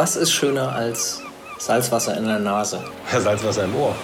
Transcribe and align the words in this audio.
Was 0.00 0.16
ist 0.16 0.32
schöner 0.32 0.72
als 0.72 1.20
Salzwasser 1.58 2.16
in 2.16 2.24
der 2.24 2.38
Nase? 2.38 2.82
Ja, 3.12 3.20
Salzwasser 3.20 3.64
im 3.64 3.74
Ohr. 3.76 3.94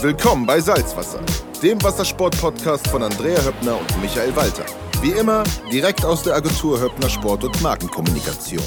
Willkommen 0.00 0.46
bei 0.46 0.60
Salzwasser, 0.60 1.20
dem 1.60 1.82
Wassersport-Podcast 1.82 2.86
von 2.86 3.02
Andrea 3.02 3.42
Höppner 3.44 3.76
und 3.76 4.00
Michael 4.00 4.36
Walter. 4.36 4.64
Wie 5.02 5.10
immer, 5.10 5.42
direkt 5.72 6.04
aus 6.04 6.22
der 6.22 6.36
Agentur 6.36 6.80
Höppner 6.80 7.08
Sport 7.08 7.42
und 7.42 7.60
Markenkommunikation. 7.60 8.62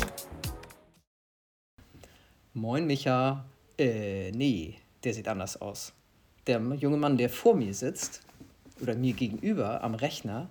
Moin, 2.53 2.85
Micha. 2.85 3.45
Äh, 3.77 4.31
nee, 4.31 4.75
der 5.05 5.13
sieht 5.13 5.29
anders 5.29 5.61
aus. 5.61 5.93
Der 6.45 6.59
junge 6.59 6.97
Mann, 6.97 7.15
der 7.15 7.29
vor 7.29 7.55
mir 7.55 7.73
sitzt, 7.73 8.21
oder 8.81 8.95
mir 8.95 9.13
gegenüber 9.13 9.81
am 9.81 9.95
Rechner, 9.95 10.49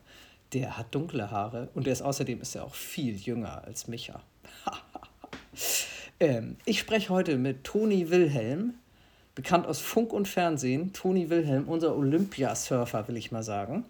der 0.54 0.78
hat 0.78 0.94
dunkle 0.94 1.30
Haare 1.30 1.68
und 1.74 1.86
er 1.86 1.92
ist 1.92 2.00
außerdem 2.00 2.40
ist 2.40 2.54
er 2.54 2.64
auch 2.64 2.74
viel 2.74 3.14
jünger 3.14 3.62
als 3.64 3.88
Micha. 3.88 4.22
Ähm, 6.20 6.56
ich 6.64 6.78
spreche 6.78 7.10
heute 7.10 7.36
mit 7.38 7.64
Toni 7.64 8.10
Wilhelm, 8.10 8.74
bekannt 9.34 9.66
aus 9.66 9.80
Funk 9.80 10.12
und 10.12 10.28
Fernsehen. 10.28 10.92
Toni 10.92 11.30
Wilhelm, 11.30 11.68
unser 11.68 11.96
Olympiasurfer, 11.96 13.06
will 13.08 13.16
ich 13.16 13.32
mal 13.32 13.42
sagen. 13.42 13.84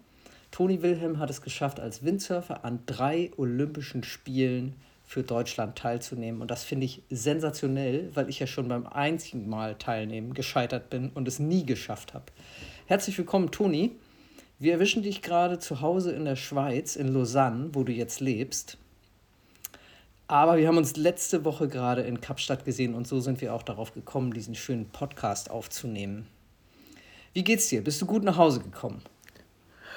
Toni 0.51 0.81
Wilhelm 0.81 1.19
hat 1.19 1.29
es 1.29 1.41
geschafft, 1.41 1.79
als 1.79 2.03
Windsurfer 2.03 2.63
an 2.65 2.79
drei 2.85 3.31
Olympischen 3.37 4.03
Spielen 4.03 4.75
für 5.05 5.23
Deutschland 5.23 5.77
teilzunehmen. 5.77 6.41
Und 6.41 6.51
das 6.51 6.63
finde 6.63 6.85
ich 6.85 7.01
sensationell, 7.09 8.09
weil 8.13 8.29
ich 8.29 8.39
ja 8.39 8.47
schon 8.47 8.67
beim 8.67 8.85
einzigen 8.85 9.49
Mal 9.49 9.75
teilnehmen 9.75 10.33
gescheitert 10.33 10.89
bin 10.89 11.11
und 11.13 11.27
es 11.27 11.39
nie 11.39 11.65
geschafft 11.65 12.13
habe. 12.13 12.25
Herzlich 12.87 13.17
willkommen, 13.17 13.51
Toni. 13.51 13.91
Wir 14.59 14.73
erwischen 14.73 15.03
dich 15.03 15.21
gerade 15.21 15.59
zu 15.59 15.81
Hause 15.81 16.11
in 16.11 16.25
der 16.25 16.35
Schweiz, 16.35 16.95
in 16.95 17.13
Lausanne, 17.13 17.69
wo 17.73 17.83
du 17.83 17.91
jetzt 17.91 18.19
lebst. 18.19 18.77
Aber 20.27 20.57
wir 20.57 20.67
haben 20.67 20.77
uns 20.77 20.97
letzte 20.97 21.45
Woche 21.45 21.69
gerade 21.69 22.01
in 22.01 22.19
Kapstadt 22.19 22.65
gesehen 22.65 22.95
und 22.95 23.07
so 23.07 23.21
sind 23.21 23.39
wir 23.39 23.53
auch 23.53 23.63
darauf 23.63 23.93
gekommen, 23.93 24.33
diesen 24.33 24.55
schönen 24.55 24.89
Podcast 24.89 25.49
aufzunehmen. 25.49 26.27
Wie 27.33 27.43
geht's 27.43 27.69
dir? 27.69 27.81
Bist 27.83 28.01
du 28.01 28.05
gut 28.05 28.23
nach 28.23 28.37
Hause 28.37 28.59
gekommen? 28.59 29.01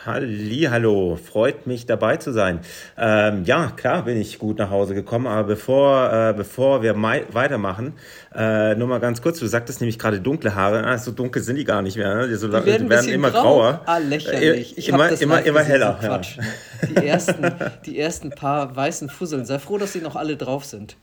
Hallo, 0.06 1.18
freut 1.22 1.66
mich 1.66 1.84
dabei 1.84 2.16
zu 2.16 2.32
sein. 2.32 2.60
Ähm, 2.96 3.44
ja, 3.44 3.70
klar 3.76 4.04
bin 4.04 4.18
ich 4.18 4.38
gut 4.38 4.58
nach 4.58 4.70
Hause 4.70 4.94
gekommen, 4.94 5.26
aber 5.26 5.44
bevor, 5.44 6.10
äh, 6.10 6.32
bevor 6.34 6.82
wir 6.82 6.94
weitermachen, 6.94 7.92
äh, 8.34 8.74
nur 8.76 8.88
mal 8.88 8.98
ganz 8.98 9.20
kurz, 9.20 9.38
du 9.40 9.46
sagtest 9.46 9.82
nämlich 9.82 9.98
gerade 9.98 10.20
dunkle 10.20 10.54
Haare, 10.54 10.84
ah, 10.86 10.96
so 10.96 11.10
dunkel 11.10 11.42
sind 11.42 11.56
die 11.56 11.64
gar 11.64 11.82
nicht 11.82 11.98
mehr, 11.98 12.14
ne? 12.14 12.28
die, 12.28 12.36
so, 12.36 12.46
die 12.46 12.54
werden, 12.54 12.84
die 12.84 12.90
werden 12.90 13.10
immer 13.10 13.30
grau. 13.30 13.42
grauer. 13.42 13.82
Ah, 13.84 13.98
lächerlich. 13.98 14.78
Ich 14.78 14.88
immer, 14.88 15.08
das 15.08 15.20
immer, 15.20 15.42
immer 15.42 15.62
heller. 15.62 15.98
So 16.00 16.06
Quatsch. 16.06 16.36
Ja. 16.36 17.00
Die, 17.00 17.06
ersten, 17.06 17.54
die 17.84 17.98
ersten 17.98 18.30
paar 18.30 18.74
weißen 18.74 19.10
Fusseln, 19.10 19.44
sei 19.44 19.58
froh, 19.58 19.76
dass 19.76 19.92
sie 19.92 20.00
noch 20.00 20.16
alle 20.16 20.38
drauf 20.38 20.64
sind. 20.64 20.96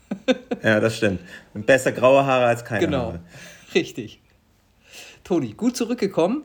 ja, 0.64 0.80
das 0.80 0.96
stimmt. 0.96 1.20
Besser 1.54 1.92
graue 1.92 2.26
Haare 2.26 2.46
als 2.46 2.64
keine 2.64 2.86
genau. 2.86 3.02
Haare. 3.02 3.20
richtig. 3.74 4.20
Toni, 5.22 5.52
gut 5.52 5.76
zurückgekommen. 5.76 6.42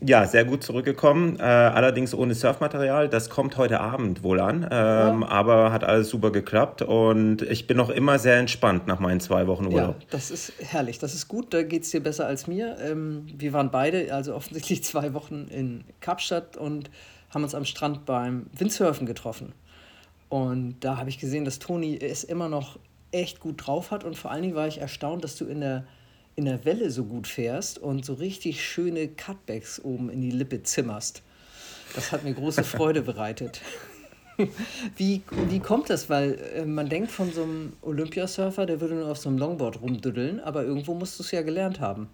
Ja, 0.00 0.26
sehr 0.26 0.44
gut 0.44 0.62
zurückgekommen. 0.62 1.38
Äh, 1.40 1.42
allerdings 1.42 2.14
ohne 2.14 2.34
Surfmaterial. 2.34 3.08
Das 3.08 3.30
kommt 3.30 3.56
heute 3.56 3.80
Abend 3.80 4.22
wohl 4.22 4.38
an. 4.38 4.62
Ähm, 4.62 4.68
ja. 4.70 5.28
Aber 5.28 5.72
hat 5.72 5.82
alles 5.82 6.08
super 6.08 6.30
geklappt. 6.30 6.82
Und 6.82 7.42
ich 7.42 7.66
bin 7.66 7.76
noch 7.76 7.90
immer 7.90 8.18
sehr 8.18 8.36
entspannt 8.36 8.86
nach 8.86 9.00
meinen 9.00 9.20
zwei 9.20 9.46
Wochen 9.48 9.66
Urlaub. 9.66 9.96
Ja, 9.98 10.06
das 10.10 10.30
ist 10.30 10.52
herrlich. 10.60 10.98
Das 10.98 11.14
ist 11.14 11.26
gut. 11.26 11.52
Da 11.52 11.62
geht 11.62 11.82
es 11.82 11.90
dir 11.90 12.02
besser 12.02 12.26
als 12.26 12.46
mir. 12.46 12.76
Ähm, 12.80 13.26
wir 13.36 13.52
waren 13.52 13.70
beide, 13.70 14.14
also 14.14 14.34
offensichtlich 14.34 14.84
zwei 14.84 15.14
Wochen 15.14 15.48
in 15.50 15.84
Kapstadt 16.00 16.56
und 16.56 16.90
haben 17.30 17.42
uns 17.42 17.54
am 17.54 17.64
Strand 17.64 18.06
beim 18.06 18.46
Windsurfen 18.56 19.06
getroffen. 19.06 19.52
Und 20.28 20.76
da 20.80 20.98
habe 20.98 21.08
ich 21.08 21.18
gesehen, 21.18 21.44
dass 21.44 21.58
Toni 21.58 21.98
es 22.00 22.22
immer 22.22 22.48
noch 22.48 22.78
echt 23.10 23.40
gut 23.40 23.66
drauf 23.66 23.90
hat. 23.90 24.04
Und 24.04 24.16
vor 24.16 24.30
allen 24.30 24.42
Dingen 24.42 24.54
war 24.54 24.68
ich 24.68 24.80
erstaunt, 24.80 25.24
dass 25.24 25.36
du 25.36 25.46
in 25.46 25.60
der 25.60 25.84
in 26.38 26.44
der 26.44 26.64
Welle 26.64 26.92
so 26.92 27.04
gut 27.04 27.26
fährst 27.26 27.78
und 27.80 28.04
so 28.04 28.14
richtig 28.14 28.64
schöne 28.64 29.08
Cutbacks 29.08 29.80
oben 29.82 30.08
in 30.08 30.20
die 30.20 30.30
Lippe 30.30 30.62
zimmerst. 30.62 31.22
Das 31.96 32.12
hat 32.12 32.22
mir 32.22 32.32
große 32.32 32.62
Freude 32.76 33.02
bereitet. 33.02 33.60
Wie, 34.96 35.22
wie 35.48 35.58
kommt 35.58 35.90
das? 35.90 36.08
Weil 36.08 36.38
äh, 36.54 36.64
man 36.64 36.88
denkt 36.88 37.10
von 37.10 37.32
so 37.32 37.42
einem 37.42 37.72
Olympiasurfer, 37.82 38.66
der 38.66 38.80
würde 38.80 38.94
nur 38.94 39.10
auf 39.10 39.18
so 39.18 39.28
einem 39.28 39.38
Longboard 39.38 39.82
rumdüddeln, 39.82 40.38
aber 40.38 40.62
irgendwo 40.62 40.94
musst 40.94 41.18
du 41.18 41.24
es 41.24 41.32
ja 41.32 41.42
gelernt 41.42 41.80
haben. 41.80 42.08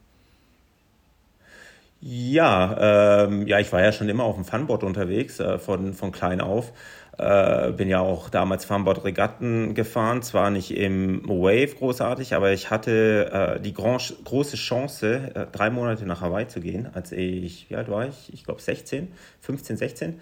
Ja, 2.01 3.25
ähm, 3.27 3.47
ja, 3.47 3.61
ich 3.61 3.71
war 3.73 3.83
ja 3.83 3.93
schon 3.93 4.09
immer 4.09 4.25
auf 4.25 4.37
dem 4.37 4.47
Funboard 4.47 4.85
unterwegs, 4.85 5.39
äh, 5.39 5.59
von, 5.59 5.93
von 5.93 6.13
klein 6.13 6.41
auf. 6.41 6.73
Äh, 7.17 7.71
bin 7.73 7.89
ja 7.89 8.01
auch 8.01 8.29
damals 8.29 8.65
Farmboard-Regatten 8.65 9.75
gefahren, 9.75 10.23
zwar 10.23 10.51
nicht 10.51 10.77
im 10.77 11.23
Wave 11.29 11.77
großartig, 11.79 12.35
aber 12.35 12.53
ich 12.53 12.71
hatte 12.71 13.57
äh, 13.59 13.61
die 13.61 13.73
grand, 13.73 14.17
große 14.25 14.57
Chance, 14.57 15.31
äh, 15.33 15.47
drei 15.53 15.71
Monate 15.71 16.07
nach 16.07 16.23
Hawaii 16.23 16.49
zu 16.49 16.61
gehen, 16.61 16.89
als 16.93 17.13
ich, 17.13 17.71
wie 17.71 17.77
alt 17.77 17.89
war 17.89 18.09
ich? 18.09 18.33
Ich 18.33 18.45
glaube 18.45 18.61
16, 18.61 19.13
15, 19.43 19.77
16, 19.77 20.21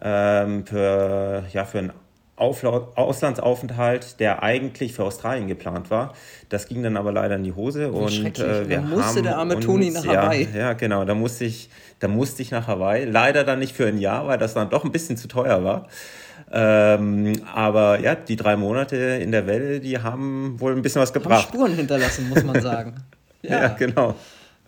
ähm, 0.00 0.64
für, 0.64 1.44
ja, 1.52 1.66
für 1.66 1.78
einen 1.78 1.92
Auflaut, 2.36 2.96
Auslandsaufenthalt, 2.96 4.18
der 4.18 4.42
eigentlich 4.42 4.94
für 4.94 5.04
Australien 5.04 5.46
geplant 5.46 5.90
war. 5.90 6.14
Das 6.48 6.68
ging 6.68 6.82
dann 6.82 6.96
aber 6.96 7.12
leider 7.12 7.36
in 7.36 7.44
die 7.44 7.52
Hose. 7.52 7.92
Und 7.92 8.38
äh, 8.38 8.66
wir 8.66 8.80
musste 8.80 9.04
haben 9.04 9.22
der 9.24 9.36
arme 9.36 9.60
Toni 9.60 9.90
nach 9.90 10.06
Hawaii. 10.06 10.48
Ja, 10.54 10.58
ja, 10.58 10.72
genau, 10.72 11.04
da 11.04 11.14
musste, 11.14 11.44
ich, 11.44 11.68
da 11.98 12.08
musste 12.08 12.40
ich 12.40 12.50
nach 12.50 12.66
Hawaii. 12.66 13.04
Leider 13.04 13.44
dann 13.44 13.58
nicht 13.58 13.76
für 13.76 13.86
ein 13.86 13.98
Jahr, 13.98 14.26
weil 14.26 14.38
das 14.38 14.54
dann 14.54 14.70
doch 14.70 14.84
ein 14.84 14.90
bisschen 14.92 15.18
zu 15.18 15.28
teuer 15.28 15.62
war. 15.64 15.86
Ähm, 16.52 17.32
aber 17.54 18.00
ja, 18.00 18.14
die 18.14 18.36
drei 18.36 18.56
Monate 18.56 18.96
in 18.96 19.30
der 19.30 19.46
Welle, 19.46 19.80
die 19.80 19.98
haben 19.98 20.58
wohl 20.58 20.72
ein 20.72 20.82
bisschen 20.82 21.00
was 21.00 21.12
gebracht. 21.12 21.48
Haben 21.48 21.54
Spuren 21.54 21.74
hinterlassen, 21.74 22.28
muss 22.28 22.42
man 22.42 22.60
sagen. 22.60 22.94
ja. 23.42 23.62
ja, 23.62 23.68
genau. 23.68 24.14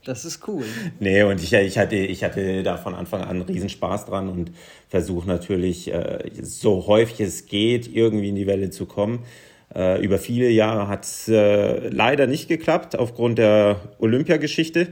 Das 0.05 0.25
ist 0.25 0.47
cool. 0.49 0.65
Nee, 0.99 1.23
und 1.23 1.41
ich, 1.41 1.53
ich, 1.53 1.79
hatte, 1.79 1.95
ich 1.95 2.25
hatte 2.25 2.63
da 2.65 2.77
von 2.77 2.95
Anfang 2.95 3.23
an 3.23 3.29
einen 3.29 3.43
Riesenspaß 3.43 4.07
dran 4.07 4.29
und 4.29 4.51
versuche 4.89 5.29
natürlich, 5.29 5.93
äh, 5.93 6.19
so 6.43 6.87
häufig 6.89 7.21
es 7.21 7.47
geht, 7.47 7.93
irgendwie 7.93 8.31
in 8.31 8.35
die 8.35 8.49
Welle 8.49 8.71
zu 8.71 8.87
kommen. 8.87 9.25
Äh, 9.75 10.05
über 10.05 10.19
viele 10.19 10.51
Jahre 10.51 10.89
hat 10.89 11.05
es 11.05 11.29
äh, 11.29 11.89
leider 11.89 12.27
nicht 12.27 12.49
geklappt 12.49 12.99
aufgrund 12.99 13.39
der 13.39 13.81
Olympiageschichte. 13.99 14.89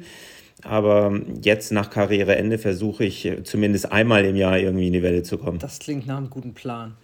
Aber 0.62 1.19
jetzt 1.43 1.72
nach 1.72 1.91
Karriereende 1.91 2.59
versuche 2.59 3.04
ich 3.04 3.31
zumindest 3.44 3.93
einmal 3.93 4.25
im 4.25 4.37
Jahr 4.37 4.59
irgendwie 4.59 4.88
in 4.88 4.93
die 4.93 5.03
Welle 5.03 5.22
zu 5.22 5.38
kommen. 5.38 5.59
Das 5.59 5.78
klingt 5.78 6.06
nach 6.06 6.19
einem 6.19 6.31
guten 6.31 6.54
Plan. 6.54 6.97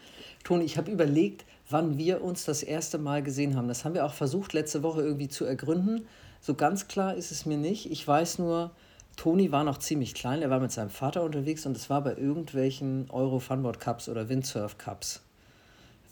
Toni, 0.44 0.64
ich 0.64 0.76
habe 0.76 0.90
überlegt, 0.90 1.44
wann 1.70 1.98
wir 1.98 2.22
uns 2.22 2.44
das 2.44 2.62
erste 2.62 2.98
Mal 2.98 3.22
gesehen 3.22 3.56
haben. 3.56 3.68
Das 3.68 3.84
haben 3.84 3.94
wir 3.94 4.04
auch 4.04 4.14
versucht, 4.14 4.52
letzte 4.52 4.82
Woche 4.82 5.00
irgendwie 5.00 5.28
zu 5.28 5.44
ergründen. 5.44 6.06
So 6.40 6.54
ganz 6.54 6.86
klar 6.86 7.14
ist 7.14 7.32
es 7.32 7.46
mir 7.46 7.56
nicht. 7.56 7.90
Ich 7.90 8.06
weiß 8.06 8.38
nur, 8.38 8.70
Toni 9.16 9.50
war 9.50 9.64
noch 9.64 9.78
ziemlich 9.78 10.14
klein. 10.14 10.42
Er 10.42 10.50
war 10.50 10.60
mit 10.60 10.70
seinem 10.70 10.90
Vater 10.90 11.22
unterwegs 11.24 11.66
und 11.66 11.76
es 11.76 11.90
war 11.90 12.02
bei 12.02 12.14
irgendwelchen 12.14 13.10
Euro 13.10 13.40
Funboard 13.40 13.80
Cups 13.80 14.08
oder 14.08 14.28
Windsurf 14.28 14.78
Cups. 14.78 15.22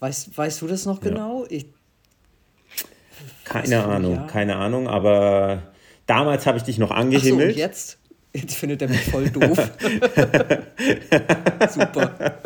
Weißt, 0.00 0.36
weißt 0.36 0.62
du 0.62 0.66
das 0.66 0.86
noch 0.86 1.00
genau? 1.00 1.42
Ja. 1.44 1.50
Ich, 1.50 1.66
keine 3.44 3.84
Ahnung, 3.84 4.14
ja. 4.14 4.26
keine 4.26 4.56
Ahnung, 4.56 4.88
aber 4.88 5.62
Damals 6.06 6.46
habe 6.46 6.58
ich 6.58 6.64
dich 6.64 6.78
noch 6.78 6.90
angehimmelt. 6.90 7.50
Ach 7.50 7.54
so, 7.54 7.60
jetzt? 7.60 7.98
Jetzt 8.32 8.56
findet 8.56 8.82
er 8.82 8.88
mich 8.88 9.02
voll 9.02 9.30
doof. 9.30 9.56
Super. 11.72 12.40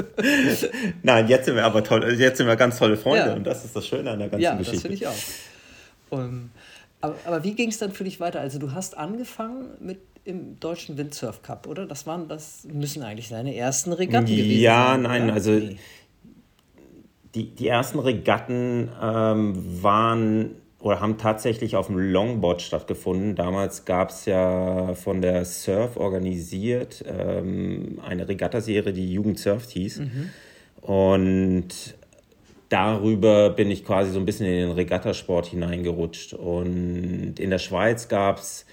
Nein, 1.02 1.28
jetzt 1.28 1.46
sind 1.46 1.54
wir 1.54 1.64
aber 1.64 1.82
toll, 1.82 2.14
jetzt 2.18 2.36
sind 2.36 2.46
wir 2.46 2.56
ganz 2.56 2.78
tolle 2.78 2.98
Freunde 2.98 3.30
ja. 3.30 3.34
und 3.34 3.44
das 3.44 3.64
ist 3.64 3.74
das 3.74 3.86
Schöne 3.86 4.10
an 4.10 4.18
der 4.18 4.28
ganzen 4.28 4.42
ja, 4.42 4.54
Geschichte. 4.54 4.88
Ja, 4.88 5.08
das 5.08 5.22
finde 5.22 5.38
ich 6.10 6.12
auch. 6.12 6.18
Um, 6.18 6.50
aber, 7.00 7.14
aber 7.24 7.44
wie 7.44 7.54
ging 7.54 7.70
es 7.70 7.78
dann 7.78 7.92
für 7.92 8.04
dich 8.04 8.20
weiter? 8.20 8.40
Also 8.40 8.58
du 8.58 8.72
hast 8.72 8.98
angefangen 8.98 9.68
mit 9.80 10.00
im 10.24 10.60
deutschen 10.60 10.98
Windsurf 10.98 11.42
Cup, 11.42 11.66
oder? 11.66 11.86
Das 11.86 12.06
waren, 12.06 12.28
das 12.28 12.66
müssen 12.70 13.02
eigentlich 13.02 13.30
deine 13.30 13.54
ersten 13.56 13.94
Regatten 13.94 14.26
gewesen 14.26 14.60
ja, 14.60 14.90
sein. 14.90 15.02
Ja, 15.02 15.08
nein, 15.08 15.24
oder? 15.24 15.32
also 15.32 15.52
nee. 15.52 15.76
die, 17.34 17.54
die 17.54 17.66
ersten 17.66 17.98
Regatten 17.98 18.90
ähm, 19.00 19.82
waren 19.82 20.50
oder 20.80 21.00
haben 21.00 21.18
tatsächlich 21.18 21.74
auf 21.74 21.88
dem 21.88 21.98
Longboard 21.98 22.62
stattgefunden. 22.62 23.34
Damals 23.34 23.84
gab 23.84 24.10
es 24.10 24.26
ja 24.26 24.94
von 24.94 25.20
der 25.20 25.44
Surf 25.44 25.96
organisiert 25.96 27.04
ähm, 27.06 28.00
eine 28.06 28.28
Regattaserie, 28.28 28.92
die 28.92 29.12
Jugend 29.12 29.38
Surft 29.40 29.70
hieß. 29.70 30.00
Mhm. 30.00 30.30
Und 30.82 31.68
darüber 32.68 33.50
bin 33.50 33.70
ich 33.70 33.84
quasi 33.84 34.12
so 34.12 34.20
ein 34.20 34.24
bisschen 34.24 34.46
in 34.46 34.68
den 34.68 34.70
Regattasport 34.70 35.46
hineingerutscht. 35.46 36.34
Und 36.34 37.40
in 37.40 37.50
der 37.50 37.58
Schweiz 37.58 38.06
gab 38.06 38.38
es 38.38 38.64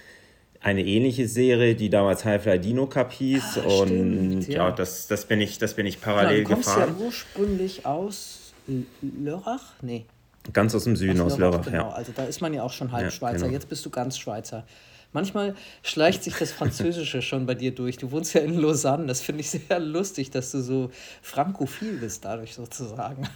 eine 0.60 0.84
ähnliche 0.84 1.26
Serie, 1.26 1.74
die 1.74 1.90
damals 1.90 2.24
Highfly 2.24 2.60
Dino 2.60 2.86
Cup 2.86 3.12
hieß. 3.12 3.58
Ah, 3.58 3.80
und 3.80 3.88
stimmt, 3.88 4.48
ja. 4.48 4.68
ja, 4.68 4.70
das, 4.70 5.08
das, 5.08 5.24
bin 5.24 5.40
ich, 5.40 5.58
das 5.58 5.74
bin 5.74 5.86
ich 5.86 6.00
parallel 6.00 6.38
ja, 6.38 6.44
du 6.44 6.50
kommst 6.50 6.68
gefahren. 6.68 6.94
ja 6.98 7.04
ursprünglich 7.04 7.84
aus 7.84 8.52
Lörrach? 9.00 9.74
Nee. 9.82 10.06
Ganz 10.52 10.74
aus 10.74 10.84
dem 10.84 10.96
Süden, 10.96 11.20
aus, 11.20 11.34
aus 11.34 11.38
Lörrach, 11.38 11.64
genau. 11.64 11.88
Ja. 11.88 11.90
Also 11.90 12.12
da 12.14 12.24
ist 12.24 12.40
man 12.40 12.54
ja 12.54 12.62
auch 12.62 12.72
schon 12.72 12.92
halb 12.92 13.04
ja, 13.04 13.10
Schweizer. 13.10 13.46
Genau. 13.46 13.52
Jetzt 13.52 13.68
bist 13.68 13.84
du 13.84 13.90
ganz 13.90 14.18
Schweizer. 14.18 14.64
Manchmal 15.12 15.54
schleicht 15.82 16.24
sich 16.24 16.34
das 16.34 16.52
Französische 16.52 17.22
schon 17.22 17.46
bei 17.46 17.54
dir 17.54 17.74
durch. 17.74 17.96
Du 17.96 18.10
wohnst 18.10 18.34
ja 18.34 18.42
in 18.42 18.54
Lausanne. 18.54 19.06
Das 19.06 19.22
finde 19.22 19.40
ich 19.40 19.50
sehr 19.50 19.78
lustig, 19.78 20.30
dass 20.30 20.52
du 20.52 20.60
so 20.60 20.90
frankophil 21.22 21.98
bist 21.98 22.24
dadurch 22.24 22.54
sozusagen. 22.54 23.26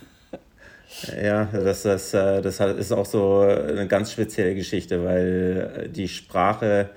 Ja, 1.23 1.45
das, 1.45 1.83
das, 1.83 2.12
äh, 2.15 2.43
das 2.43 2.59
ist 2.61 2.93
auch 2.93 3.07
so 3.07 3.41
eine 3.41 3.87
ganz 3.87 4.13
spezielle 4.13 4.55
Geschichte, 4.55 5.05
weil 5.05 5.89
die 5.89 6.09
Sprache 6.09 6.91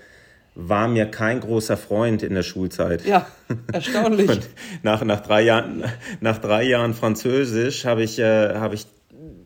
war 0.56 0.88
mir 0.88 1.06
kein 1.06 1.40
großer 1.40 1.78
Freund 1.78 2.24
in 2.24 2.34
der 2.34 2.44
Schulzeit. 2.44 3.06
Ja, 3.06 3.28
erstaunlich. 3.72 4.40
Nach, 4.84 5.04
nach, 5.04 5.22
drei 5.22 5.42
Jahren, 5.42 5.84
nach 6.20 6.38
drei 6.40 6.64
Jahren 6.64 6.94
Französisch 6.94 7.86
habe 7.86 8.04
ich, 8.04 8.20
äh, 8.20 8.56
hab 8.56 8.74
ich 8.74 8.86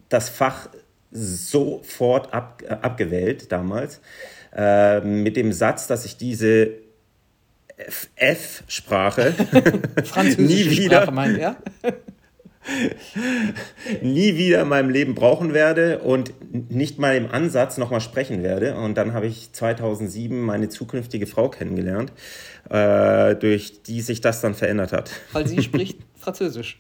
das 0.10 0.30
Fach 0.30 0.70
sofort 1.12 2.34
ab, 2.34 2.64
äh, 2.66 2.70
abgewählt 2.70 3.52
damals, 3.52 4.02
äh, 4.56 5.02
mit 5.02 5.38
dem 5.38 5.54
Satz, 5.54 5.88
dass 5.88 6.06
ich 6.06 6.18
diese 6.18 6.72
F-Sprache 8.16 9.34
nie 10.38 10.70
wieder, 10.70 11.02
Sprache 11.02 11.12
meint, 11.12 11.38
ja? 11.38 11.56
nie 14.02 14.36
wieder 14.36 14.62
in 14.62 14.68
meinem 14.68 14.90
Leben 14.90 15.16
brauchen 15.16 15.54
werde 15.54 16.00
und 16.00 16.34
nicht 16.72 17.00
mal 17.00 17.16
im 17.16 17.32
Ansatz 17.32 17.78
nochmal 17.78 18.02
sprechen 18.02 18.44
werde. 18.44 18.76
Und 18.76 18.98
dann 18.98 19.14
habe 19.14 19.28
ich 19.28 19.54
2007 19.54 20.42
meine 20.42 20.70
zukünftige 20.70 21.28
Frau 21.28 21.50
kennengelernt, 21.50 22.12
äh, 22.70 23.36
durch 23.36 23.84
die 23.84 24.02
sich 24.02 24.22
das 24.22 24.42
dann 24.42 24.56
verändert 24.56 24.92
hat. 24.92 25.12
Weil 25.32 25.48
sie 25.48 25.62
spricht 25.64 26.00
Französisch. 26.16 26.80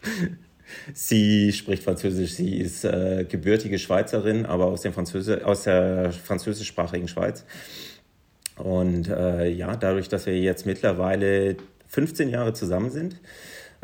Sie 0.93 1.51
spricht 1.53 1.83
Französisch. 1.83 2.33
Sie 2.33 2.57
ist 2.57 2.83
äh, 2.83 3.25
gebürtige 3.27 3.79
Schweizerin, 3.79 4.45
aber 4.45 4.65
aus, 4.65 4.81
dem 4.81 4.93
Französi 4.93 5.35
aus 5.35 5.63
der 5.63 6.11
französischsprachigen 6.11 7.07
Schweiz. 7.07 7.45
Und 8.57 9.07
äh, 9.07 9.47
ja, 9.49 9.75
dadurch, 9.75 10.09
dass 10.09 10.25
wir 10.25 10.37
jetzt 10.37 10.65
mittlerweile 10.65 11.57
15 11.87 12.29
Jahre 12.29 12.53
zusammen 12.53 12.89
sind, 12.89 13.19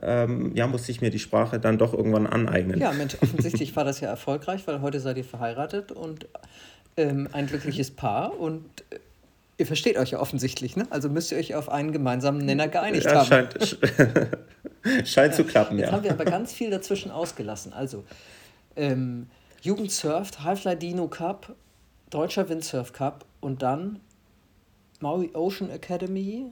ähm, 0.02 0.52
ja, 0.56 0.68
musste 0.68 0.92
ich 0.92 1.02
mir 1.02 1.12
die 1.12 1.20
Sprache 1.20 1.60
dann 1.60 1.78
doch 1.78 1.94
irgendwann 1.94 2.28
aneignen. 2.28 2.80
Ja, 2.80 2.92
Mensch, 2.92 3.16
offensichtlich 3.22 3.74
war 3.76 3.86
das 3.86 4.00
ja 4.00 4.10
erfolgreich, 4.10 4.66
weil 4.66 4.82
heute 4.82 5.00
seid 5.00 5.18
ihr 5.18 5.24
verheiratet 5.24 5.92
und 5.92 6.28
ähm, 6.98 7.30
ein 7.32 7.48
glückliches 7.48 7.92
Paar 7.92 8.40
und 8.40 8.66
äh, 8.90 9.00
ihr 9.58 9.68
versteht 9.68 9.98
euch 9.98 10.12
ja 10.12 10.20
offensichtlich, 10.20 10.76
ne? 10.76 10.88
Also 10.90 11.10
müsst 11.10 11.32
ihr 11.32 11.38
euch 11.38 11.56
auf 11.56 11.70
einen 11.70 11.92
gemeinsamen 11.92 12.44
Nenner 12.44 12.68
geeinigt 12.68 13.06
ja, 13.06 13.16
haben. 13.16 13.28
Scheint, 13.28 13.78
scheint 15.06 15.36
zu 15.36 15.44
klappen, 15.44 15.78
Jetzt 15.78 15.88
ja. 15.88 15.94
haben 15.94 16.04
wir 16.04 16.12
aber 16.12 16.26
ganz 16.26 16.54
viel 16.54 16.70
dazwischen 16.70 17.12
ausgelassen. 17.12 17.74
Also, 17.74 18.04
ähm, 18.76 19.28
Jugend 19.62 19.92
surft, 19.92 20.44
Halflight 20.44 20.82
Dino 20.82 21.08
Cup, 21.08 21.56
Deutscher 22.10 22.50
Windsurf 22.50 22.92
Cup 22.92 23.26
und 23.40 23.62
dann 23.62 24.00
Maui 25.00 25.32
Ocean 25.34 25.70
Academy, 25.70 26.52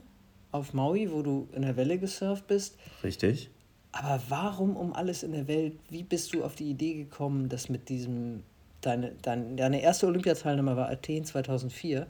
auf 0.50 0.74
Maui, 0.74 1.10
wo 1.10 1.22
du 1.22 1.48
in 1.52 1.62
der 1.62 1.76
Welle 1.76 1.98
gesurft 1.98 2.46
bist. 2.46 2.76
Richtig. 3.02 3.50
Aber 3.92 4.22
warum 4.28 4.76
um 4.76 4.92
alles 4.92 5.22
in 5.22 5.32
der 5.32 5.48
Welt, 5.48 5.74
wie 5.90 6.02
bist 6.02 6.32
du 6.32 6.44
auf 6.44 6.54
die 6.54 6.70
Idee 6.70 6.94
gekommen, 6.94 7.48
dass 7.48 7.68
mit 7.68 7.88
diesem, 7.88 8.42
deine, 8.80 9.12
deine, 9.22 9.54
deine 9.56 9.82
erste 9.82 10.06
Olympiateilnahme 10.06 10.76
war 10.76 10.88
Athen 10.88 11.24
2004 11.24 12.06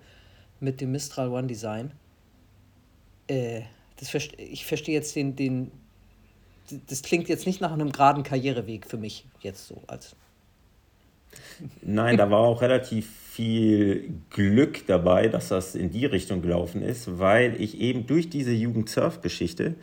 mit 0.60 0.80
dem 0.80 0.92
Mistral 0.92 1.30
One 1.30 1.48
Design. 1.48 1.92
Äh, 3.26 3.62
das, 3.96 4.14
ich 4.36 4.64
verstehe 4.64 4.94
jetzt 4.94 5.14
den, 5.16 5.34
den, 5.34 5.72
das 6.88 7.02
klingt 7.02 7.28
jetzt 7.28 7.46
nicht 7.46 7.60
nach 7.60 7.72
einem 7.72 7.92
geraden 7.92 8.22
Karriereweg 8.22 8.86
für 8.86 8.96
mich 8.96 9.26
jetzt 9.40 9.66
so 9.66 9.82
als. 9.86 10.16
Nein, 11.82 12.16
da 12.16 12.30
war 12.30 12.40
auch 12.40 12.60
relativ 12.60 13.08
viel 13.08 14.12
Glück 14.30 14.86
dabei, 14.86 15.28
dass 15.28 15.48
das 15.48 15.74
in 15.74 15.90
die 15.90 16.04
Richtung 16.04 16.42
gelaufen 16.42 16.82
ist, 16.82 17.18
weil 17.18 17.60
ich 17.60 17.80
eben 17.80 18.06
durch 18.06 18.28
diese 18.28 18.52
Jugend-Surf-Geschichte 18.52 19.74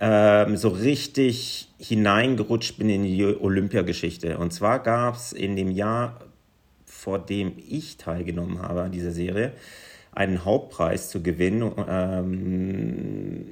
ähm, 0.00 0.56
so 0.56 0.68
richtig 0.68 1.68
hineingerutscht 1.78 2.78
bin 2.78 2.88
in 2.88 3.04
die 3.04 3.24
Olympiageschichte. 3.24 4.38
Und 4.38 4.52
zwar 4.52 4.82
gab 4.82 5.14
es 5.14 5.32
in 5.32 5.54
dem 5.54 5.70
Jahr, 5.70 6.20
vor 6.86 7.20
dem 7.20 7.52
ich 7.68 7.96
teilgenommen 7.96 8.60
habe 8.60 8.82
an 8.82 8.92
dieser 8.92 9.12
Serie, 9.12 9.52
einen 10.12 10.44
Hauptpreis 10.44 11.10
zu 11.10 11.22
gewinnen. 11.22 11.70
Ähm, 11.88 13.46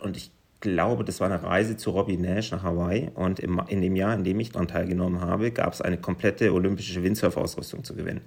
und 0.00 0.16
ich 0.16 0.30
glaube, 0.60 1.04
das 1.04 1.20
war 1.20 1.30
eine 1.30 1.42
Reise 1.42 1.76
zu 1.76 1.90
Robbie 1.90 2.16
Nash 2.16 2.50
nach 2.50 2.62
Hawaii. 2.62 3.10
Und 3.14 3.40
im, 3.40 3.60
in 3.68 3.80
dem 3.80 3.96
Jahr, 3.96 4.14
in 4.14 4.24
dem 4.24 4.40
ich 4.40 4.52
daran 4.52 4.68
teilgenommen 4.68 5.20
habe, 5.20 5.50
gab 5.50 5.72
es 5.72 5.80
eine 5.80 5.98
komplette 5.98 6.52
olympische 6.52 7.02
Windsurf-Ausrüstung 7.02 7.84
zu 7.84 7.94
gewinnen. 7.94 8.22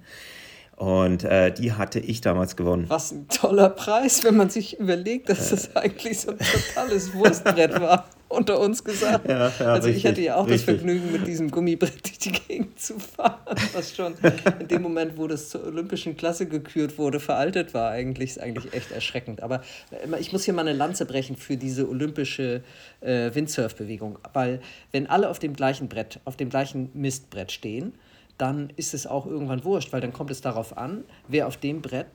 Und 0.76 1.22
äh, 1.22 1.52
die 1.52 1.72
hatte 1.72 2.00
ich 2.00 2.20
damals 2.20 2.56
gewonnen. 2.56 2.86
Was 2.88 3.12
ein 3.12 3.28
toller 3.28 3.70
Preis, 3.70 4.24
wenn 4.24 4.36
man 4.36 4.50
sich 4.50 4.80
überlegt, 4.80 5.28
dass 5.28 5.50
das 5.50 5.68
äh. 5.68 5.78
eigentlich 5.78 6.20
so 6.20 6.32
ein 6.32 6.38
totales 6.38 7.14
Wurstbrett 7.14 7.80
war, 7.80 8.08
unter 8.34 8.60
uns 8.60 8.84
gesagt. 8.84 9.28
Ja, 9.28 9.52
ja, 9.58 9.66
also 9.66 9.86
richtig, 9.86 9.96
ich 9.96 10.06
hatte 10.06 10.20
ja 10.20 10.36
auch 10.36 10.46
richtig. 10.46 10.66
das 10.66 10.76
Vergnügen, 10.76 11.12
mit 11.12 11.26
diesem 11.26 11.50
Gummibrett 11.50 12.04
durch 12.04 12.18
die 12.18 12.32
Gegend 12.32 12.78
zu 12.78 12.98
fahren, 12.98 13.56
was 13.72 13.94
schon 13.94 14.14
in 14.60 14.68
dem 14.68 14.82
Moment, 14.82 15.16
wo 15.16 15.26
das 15.26 15.48
zur 15.48 15.64
olympischen 15.64 16.16
Klasse 16.16 16.46
gekürt 16.46 16.98
wurde, 16.98 17.20
veraltet 17.20 17.74
war. 17.74 17.90
Eigentlich 17.90 18.30
ist 18.30 18.40
eigentlich 18.40 18.72
echt 18.72 18.90
erschreckend. 18.90 19.42
Aber 19.42 19.62
äh, 19.90 20.20
ich 20.20 20.32
muss 20.32 20.44
hier 20.44 20.54
mal 20.54 20.62
eine 20.62 20.76
Lanze 20.76 21.06
brechen 21.06 21.36
für 21.36 21.56
diese 21.56 21.88
olympische 21.88 22.62
äh, 23.00 23.34
Windsurf-Bewegung. 23.34 24.18
Weil 24.32 24.60
wenn 24.92 25.06
alle 25.06 25.28
auf 25.28 25.38
dem 25.38 25.54
gleichen 25.54 25.88
Brett, 25.88 26.20
auf 26.24 26.36
dem 26.36 26.50
gleichen 26.50 26.90
Mistbrett 26.94 27.52
stehen, 27.52 27.94
dann 28.38 28.72
ist 28.76 28.94
es 28.94 29.06
auch 29.06 29.26
irgendwann 29.26 29.64
wurscht, 29.64 29.92
weil 29.92 30.00
dann 30.00 30.12
kommt 30.12 30.30
es 30.30 30.40
darauf 30.40 30.76
an, 30.76 31.04
wer 31.28 31.46
auf 31.46 31.56
dem 31.56 31.82
Brett 31.82 32.06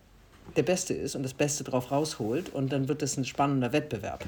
der 0.55 0.63
Beste 0.63 0.93
ist 0.93 1.15
und 1.15 1.23
das 1.23 1.33
Beste 1.33 1.63
drauf 1.63 1.91
rausholt 1.91 2.53
und 2.53 2.71
dann 2.71 2.87
wird 2.87 3.01
es 3.01 3.17
ein 3.17 3.25
spannender 3.25 3.71
Wettbewerb. 3.71 4.25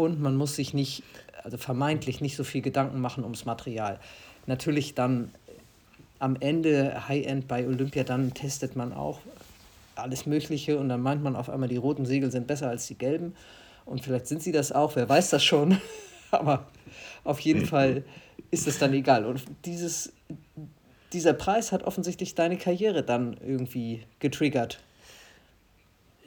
Und 0.00 0.18
man 0.18 0.34
muss 0.34 0.56
sich 0.56 0.72
nicht, 0.72 1.02
also 1.42 1.58
vermeintlich 1.58 2.22
nicht 2.22 2.34
so 2.34 2.42
viel 2.42 2.62
Gedanken 2.62 3.02
machen 3.02 3.22
ums 3.22 3.44
Material. 3.44 4.00
Natürlich 4.46 4.94
dann 4.94 5.30
am 6.18 6.36
Ende 6.40 7.06
High-End 7.06 7.46
bei 7.46 7.66
Olympia, 7.66 8.02
dann 8.02 8.32
testet 8.32 8.76
man 8.76 8.94
auch 8.94 9.18
alles 9.96 10.24
Mögliche 10.24 10.78
und 10.78 10.88
dann 10.88 11.02
meint 11.02 11.22
man 11.22 11.36
auf 11.36 11.50
einmal, 11.50 11.68
die 11.68 11.76
roten 11.76 12.06
Segel 12.06 12.30
sind 12.30 12.46
besser 12.46 12.70
als 12.70 12.86
die 12.86 12.96
gelben. 12.96 13.34
Und 13.84 14.02
vielleicht 14.02 14.26
sind 14.26 14.42
sie 14.42 14.52
das 14.52 14.72
auch, 14.72 14.96
wer 14.96 15.06
weiß 15.06 15.28
das 15.28 15.44
schon. 15.44 15.76
Aber 16.30 16.68
auf 17.22 17.38
jeden 17.40 17.66
Fall 17.66 18.02
ist 18.50 18.66
es 18.66 18.78
dann 18.78 18.94
egal. 18.94 19.26
Und 19.26 19.42
dieses, 19.66 20.14
dieser 21.12 21.34
Preis 21.34 21.72
hat 21.72 21.82
offensichtlich 21.82 22.34
deine 22.34 22.56
Karriere 22.56 23.02
dann 23.02 23.36
irgendwie 23.46 24.06
getriggert. 24.18 24.80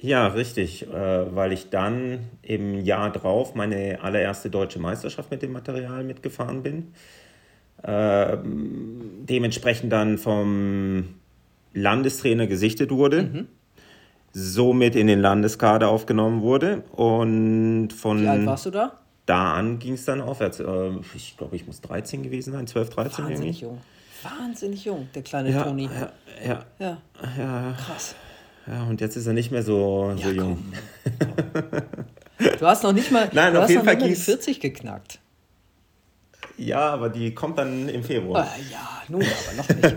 Ja, 0.03 0.27
richtig, 0.27 0.85
äh, 0.85 1.33
weil 1.33 1.53
ich 1.53 1.69
dann 1.69 2.19
im 2.41 2.83
Jahr 2.83 3.09
drauf 3.09 3.55
meine 3.55 3.99
allererste 4.01 4.49
deutsche 4.49 4.77
Meisterschaft 4.77 5.31
mit 5.31 5.41
dem 5.41 5.53
Material 5.53 6.03
mitgefahren 6.03 6.61
bin. 6.61 6.91
Äh, 7.83 8.37
dementsprechend 8.43 9.93
dann 9.93 10.17
vom 10.17 11.15
Landestrainer 11.73 12.47
gesichtet 12.47 12.91
wurde, 12.91 13.23
mhm. 13.23 13.47
somit 14.33 14.97
in 14.97 15.07
den 15.07 15.21
Landeskader 15.21 15.87
aufgenommen 15.87 16.41
wurde 16.41 16.83
und 16.91 17.93
von. 17.93 18.23
Wie 18.23 18.27
alt 18.27 18.45
warst 18.45 18.65
du 18.65 18.71
da? 18.71 18.99
Da 19.25 19.53
an 19.53 19.79
ging 19.79 19.93
es 19.93 20.03
dann 20.03 20.19
aufwärts. 20.19 20.59
Äh, 20.59 20.91
ich 21.15 21.37
glaube, 21.37 21.55
ich 21.55 21.65
muss 21.65 21.79
13 21.79 22.23
gewesen 22.23 22.51
sein, 22.51 22.67
12, 22.67 22.89
13 22.89 23.25
Wahnsinnig 23.25 23.61
jung 23.61 23.79
wahnsinnig 24.23 24.85
jung, 24.85 25.09
der 25.13 25.21
kleine 25.21 25.51
ja, 25.51 25.63
Toni. 25.63 25.89
Ja, 25.93 26.11
ja, 26.47 26.65
ja, 26.79 26.97
ja. 27.37 27.77
Krass. 27.77 28.15
Ja, 28.67 28.83
und 28.83 29.01
jetzt 29.01 29.17
ist 29.17 29.27
er 29.27 29.33
nicht 29.33 29.51
mehr 29.51 29.63
so, 29.63 30.15
so 30.21 30.29
jung. 30.29 30.63
Du 32.59 32.65
hast 32.65 32.83
noch 32.83 32.91
nicht 32.93 33.11
mal, 33.11 33.29
Nein, 33.31 33.53
du 33.53 33.59
auf 33.59 33.63
hast 33.63 33.69
jeden 33.69 33.85
noch 33.85 33.93
Fall 33.93 34.09
die 34.09 34.15
40 34.15 34.59
geknackt. 34.59 35.19
Ja, 36.57 36.89
aber 36.89 37.09
die 37.09 37.33
kommt 37.33 37.57
dann 37.57 37.89
im 37.89 38.03
Februar. 38.03 38.47
Ah, 38.47 38.55
ja, 38.71 39.01
nun, 39.07 39.23
aber 39.23 39.53
noch 39.57 39.69
nicht. 39.69 39.95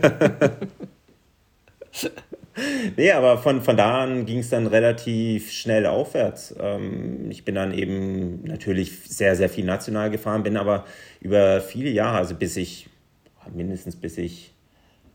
nee, 2.96 3.12
aber 3.12 3.38
von, 3.38 3.62
von 3.62 3.76
da 3.76 4.02
an 4.02 4.26
ging 4.26 4.38
es 4.38 4.50
dann 4.50 4.66
relativ 4.66 5.50
schnell 5.50 5.86
aufwärts. 5.86 6.54
Ähm, 6.58 7.30
ich 7.30 7.44
bin 7.44 7.54
dann 7.54 7.72
eben 7.72 8.42
natürlich 8.44 9.00
sehr, 9.08 9.36
sehr 9.36 9.48
viel 9.48 9.64
national 9.64 10.10
gefahren, 10.10 10.42
bin 10.42 10.56
aber 10.56 10.84
über 11.20 11.60
viele 11.60 11.90
Jahre, 11.90 12.18
also 12.18 12.34
bis 12.34 12.56
ich 12.56 12.88
mindestens 13.54 13.96
bis 13.96 14.18
ich 14.18 14.52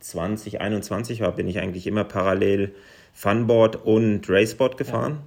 20, 0.01 0.61
21 0.61 1.21
war, 1.21 1.31
bin 1.31 1.47
ich 1.47 1.59
eigentlich 1.59 1.87
immer 1.87 2.03
parallel 2.03 2.73
Funboard 3.13 3.85
und 3.85 4.27
Raceboard 4.29 4.77
gefahren. 4.77 5.19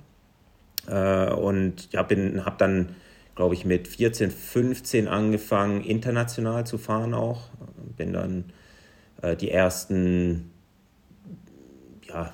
Ja. 0.88 1.30
Äh, 1.30 1.34
und 1.34 1.92
ja, 1.92 2.00
habe 2.00 2.54
dann, 2.58 2.96
glaube 3.34 3.54
ich, 3.54 3.64
mit 3.64 3.88
14, 3.88 4.30
15 4.30 5.08
angefangen, 5.08 5.82
international 5.82 6.66
zu 6.66 6.78
fahren 6.78 7.14
auch. 7.14 7.50
Bin 7.96 8.12
dann 8.12 8.44
äh, 9.22 9.36
die 9.36 9.50
ersten, 9.50 10.50
ja, 12.08 12.32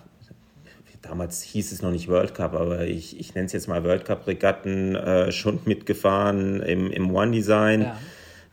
damals 1.03 1.43
hieß 1.43 1.73
es 1.73 1.83
noch 1.83 1.91
nicht 1.91 2.09
World 2.09 2.35
Cup, 2.35 2.55
aber 2.55 2.87
ich, 2.87 3.19
ich 3.21 3.35
nenne 3.35 3.47
es 3.47 3.53
jetzt 3.53 3.69
mal 3.69 3.85
World 3.85 4.05
Cup-Regatten 4.05 4.97
äh, 4.97 5.33
schon 5.33 5.61
mitgefahren 5.65 6.63
im, 6.63 6.91
im 6.91 7.15
One-Design. 7.15 7.83
Ja 7.83 7.99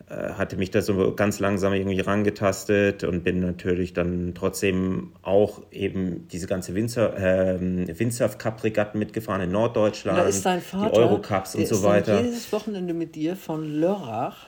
hatte 0.09 0.55
mich 0.55 0.71
da 0.71 0.81
so 0.81 1.13
ganz 1.15 1.39
langsam 1.39 1.73
irgendwie 1.73 1.99
rangetastet 1.99 3.03
und 3.03 3.23
bin 3.23 3.41
natürlich 3.41 3.93
dann 3.93 4.33
trotzdem 4.35 5.11
auch 5.21 5.61
eben 5.71 6.27
diese 6.29 6.47
ganze 6.47 6.75
Windsurf, 6.75 7.15
äh, 7.17 7.59
Windsurf 7.99 8.37
Cup 8.37 8.63
Regatten 8.63 8.99
mitgefahren 8.99 9.41
in 9.41 9.51
Norddeutschland, 9.51 10.17
da 10.17 10.23
ist 10.23 10.45
dein 10.45 10.61
Vater, 10.61 10.91
die 10.91 10.99
Eurocups 10.99 11.55
und 11.55 11.67
so 11.67 11.83
weiter. 11.83 12.21
jedes 12.21 12.51
Wochenende 12.53 12.93
mit 12.93 13.15
dir 13.15 13.35
von 13.35 13.65
Lörrach 13.65 14.47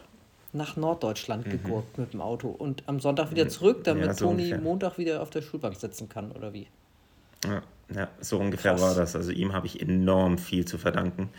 nach 0.53 0.77
Norddeutschland 0.77 1.45
mhm. 1.45 1.51
gegurkt 1.51 1.97
mit 1.97 2.13
dem 2.13 2.21
Auto 2.21 2.47
und 2.47 2.83
am 2.87 2.99
Sonntag 2.99 3.31
wieder 3.31 3.49
zurück, 3.49 3.83
damit 3.83 4.05
ja, 4.05 4.13
so 4.13 4.25
Toni 4.25 4.43
ungefähr. 4.43 4.61
Montag 4.61 4.97
wieder 4.97 5.21
auf 5.21 5.29
der 5.29 5.41
Schulbank 5.41 5.75
sitzen 5.75 6.09
kann, 6.09 6.31
oder 6.31 6.53
wie? 6.53 6.67
Ja, 7.45 7.61
ja 7.93 8.07
so 8.19 8.39
ungefähr 8.39 8.71
Krass. 8.71 8.81
war 8.81 8.95
das. 8.95 9.15
Also 9.15 9.31
ihm 9.31 9.53
habe 9.53 9.67
ich 9.67 9.81
enorm 9.81 10.37
viel 10.37 10.65
zu 10.65 10.77
verdanken. 10.77 11.29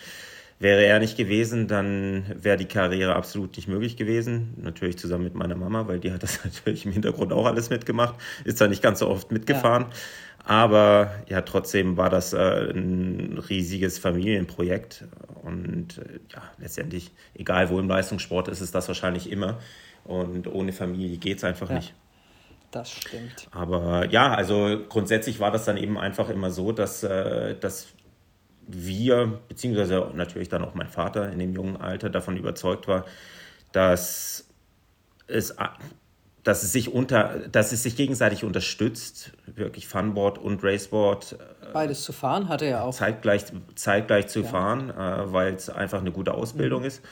Wäre 0.61 0.85
er 0.85 0.99
nicht 0.99 1.17
gewesen, 1.17 1.69
dann 1.69 2.27
wäre 2.35 2.59
die 2.59 2.67
Karriere 2.67 3.17
absolut 3.17 3.57
nicht 3.57 3.67
möglich 3.67 3.97
gewesen. 3.97 4.53
Natürlich 4.59 4.99
zusammen 4.99 5.25
mit 5.25 5.35
meiner 5.35 5.57
Mama, 5.57 5.89
weil 5.89 6.01
die 6.01 6.13
hat 6.13 6.23
das 6.23 6.45
natürlich 6.45 6.85
im 6.85 6.93
Hintergrund 6.93 7.33
auch 7.33 7.47
alles 7.47 7.71
mitgemacht. 7.71 8.17
Ist 8.45 8.61
da 8.61 8.69
nicht 8.69 8.83
ganz 8.83 8.99
so 8.99 9.09
oft 9.09 9.33
mitgefahren. 9.33 9.87
Ja. 9.89 9.97
Aber 10.45 11.15
ja, 11.29 11.41
trotzdem 11.41 11.97
war 11.97 12.11
das 12.11 12.35
äh, 12.35 12.73
ein 12.73 13.39
riesiges 13.49 13.99
Familienprojekt. 13.99 15.05
Und 15.43 15.97
äh, 15.97 16.21
ja, 16.31 16.43
letztendlich, 16.59 17.11
egal 17.33 17.71
wo 17.71 17.79
im 17.79 17.89
Leistungssport 17.89 18.49
ist 18.49 18.61
es 18.61 18.71
das 18.71 18.87
wahrscheinlich 18.87 19.33
immer. 19.33 19.61
Und 20.05 20.47
ohne 20.47 20.75
Familie 20.75 21.17
geht 21.17 21.39
es 21.39 21.45
einfach 21.45 21.71
ja, 21.71 21.77
nicht. 21.77 21.95
Das 22.71 22.91
stimmt. 22.91 23.49
Aber 23.51 24.11
ja, 24.11 24.35
also 24.35 24.79
grundsätzlich 24.91 25.41
war 25.41 25.51
das 25.51 25.65
dann 25.65 25.79
eben 25.79 25.97
einfach 25.97 26.29
immer 26.29 26.51
so, 26.51 26.71
dass, 26.71 27.03
äh, 27.03 27.55
dass 27.59 27.95
wir, 28.73 29.41
beziehungsweise 29.49 30.11
natürlich 30.15 30.49
dann 30.49 30.63
auch 30.63 30.75
mein 30.75 30.89
Vater 30.89 31.31
in 31.33 31.39
dem 31.39 31.53
jungen 31.55 31.77
Alter 31.77 32.11
davon 32.11 32.37
überzeugt 32.37 32.89
war, 32.89 33.05
dass 33.73 34.47
es, 35.27 35.55
dass 36.43 36.63
es 36.63 36.73
sich 36.73 36.93
unter, 36.93 37.49
dass 37.51 37.73
es 37.73 37.83
sich 37.83 37.97
gegenseitig 37.97 38.45
unterstützt, 38.45 39.33
wirklich 39.47 39.87
Funboard 39.87 40.39
und 40.39 40.63
Raceboard. 40.65 41.33
Äh, 41.33 41.73
Beides 41.73 42.03
zu 42.03 42.13
fahren 42.13 42.49
hatte 42.49 42.65
er 42.67 42.85
auch. 42.85 42.95
Zeitgleich, 42.95 43.45
zeitgleich 43.75 44.29
zu 44.29 44.41
ja. 44.41 44.49
fahren, 44.49 44.91
äh, 44.91 45.33
weil 45.33 45.55
es 45.55 45.71
einfach 45.71 46.01
eine 46.01 46.13
gute 46.13 46.35
Ausbildung 46.35 46.81
mhm. 46.81 46.89
ist. 46.89 47.03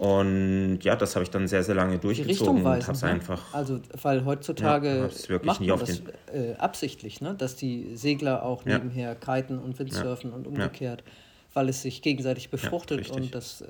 Und 0.00 0.78
ja, 0.80 0.96
das 0.96 1.14
habe 1.14 1.24
ich 1.24 1.30
dann 1.30 1.46
sehr, 1.46 1.62
sehr 1.62 1.74
lange 1.74 1.98
durchgezogen 1.98 2.64
und 2.64 2.86
habe 2.88 2.98
ne? 3.00 3.04
einfach. 3.04 3.52
Also, 3.52 3.80
weil 4.00 4.24
heutzutage 4.24 5.10
ja, 5.28 5.40
macht 5.42 5.60
man 5.60 5.78
das 5.78 6.00
äh, 6.32 6.54
absichtlich, 6.56 7.20
ne? 7.20 7.34
dass 7.34 7.54
die 7.54 7.94
Segler 7.96 8.42
auch 8.42 8.64
ja. 8.64 8.78
nebenher 8.78 9.14
kiten 9.14 9.58
und 9.58 9.78
Windsurfen 9.78 10.30
ja. 10.30 10.36
und 10.36 10.46
umgekehrt, 10.46 11.04
weil 11.52 11.68
es 11.68 11.82
sich 11.82 12.00
gegenseitig 12.00 12.48
befruchtet 12.48 13.10
und 13.10 13.34
das 13.34 13.60
äh, 13.60 13.66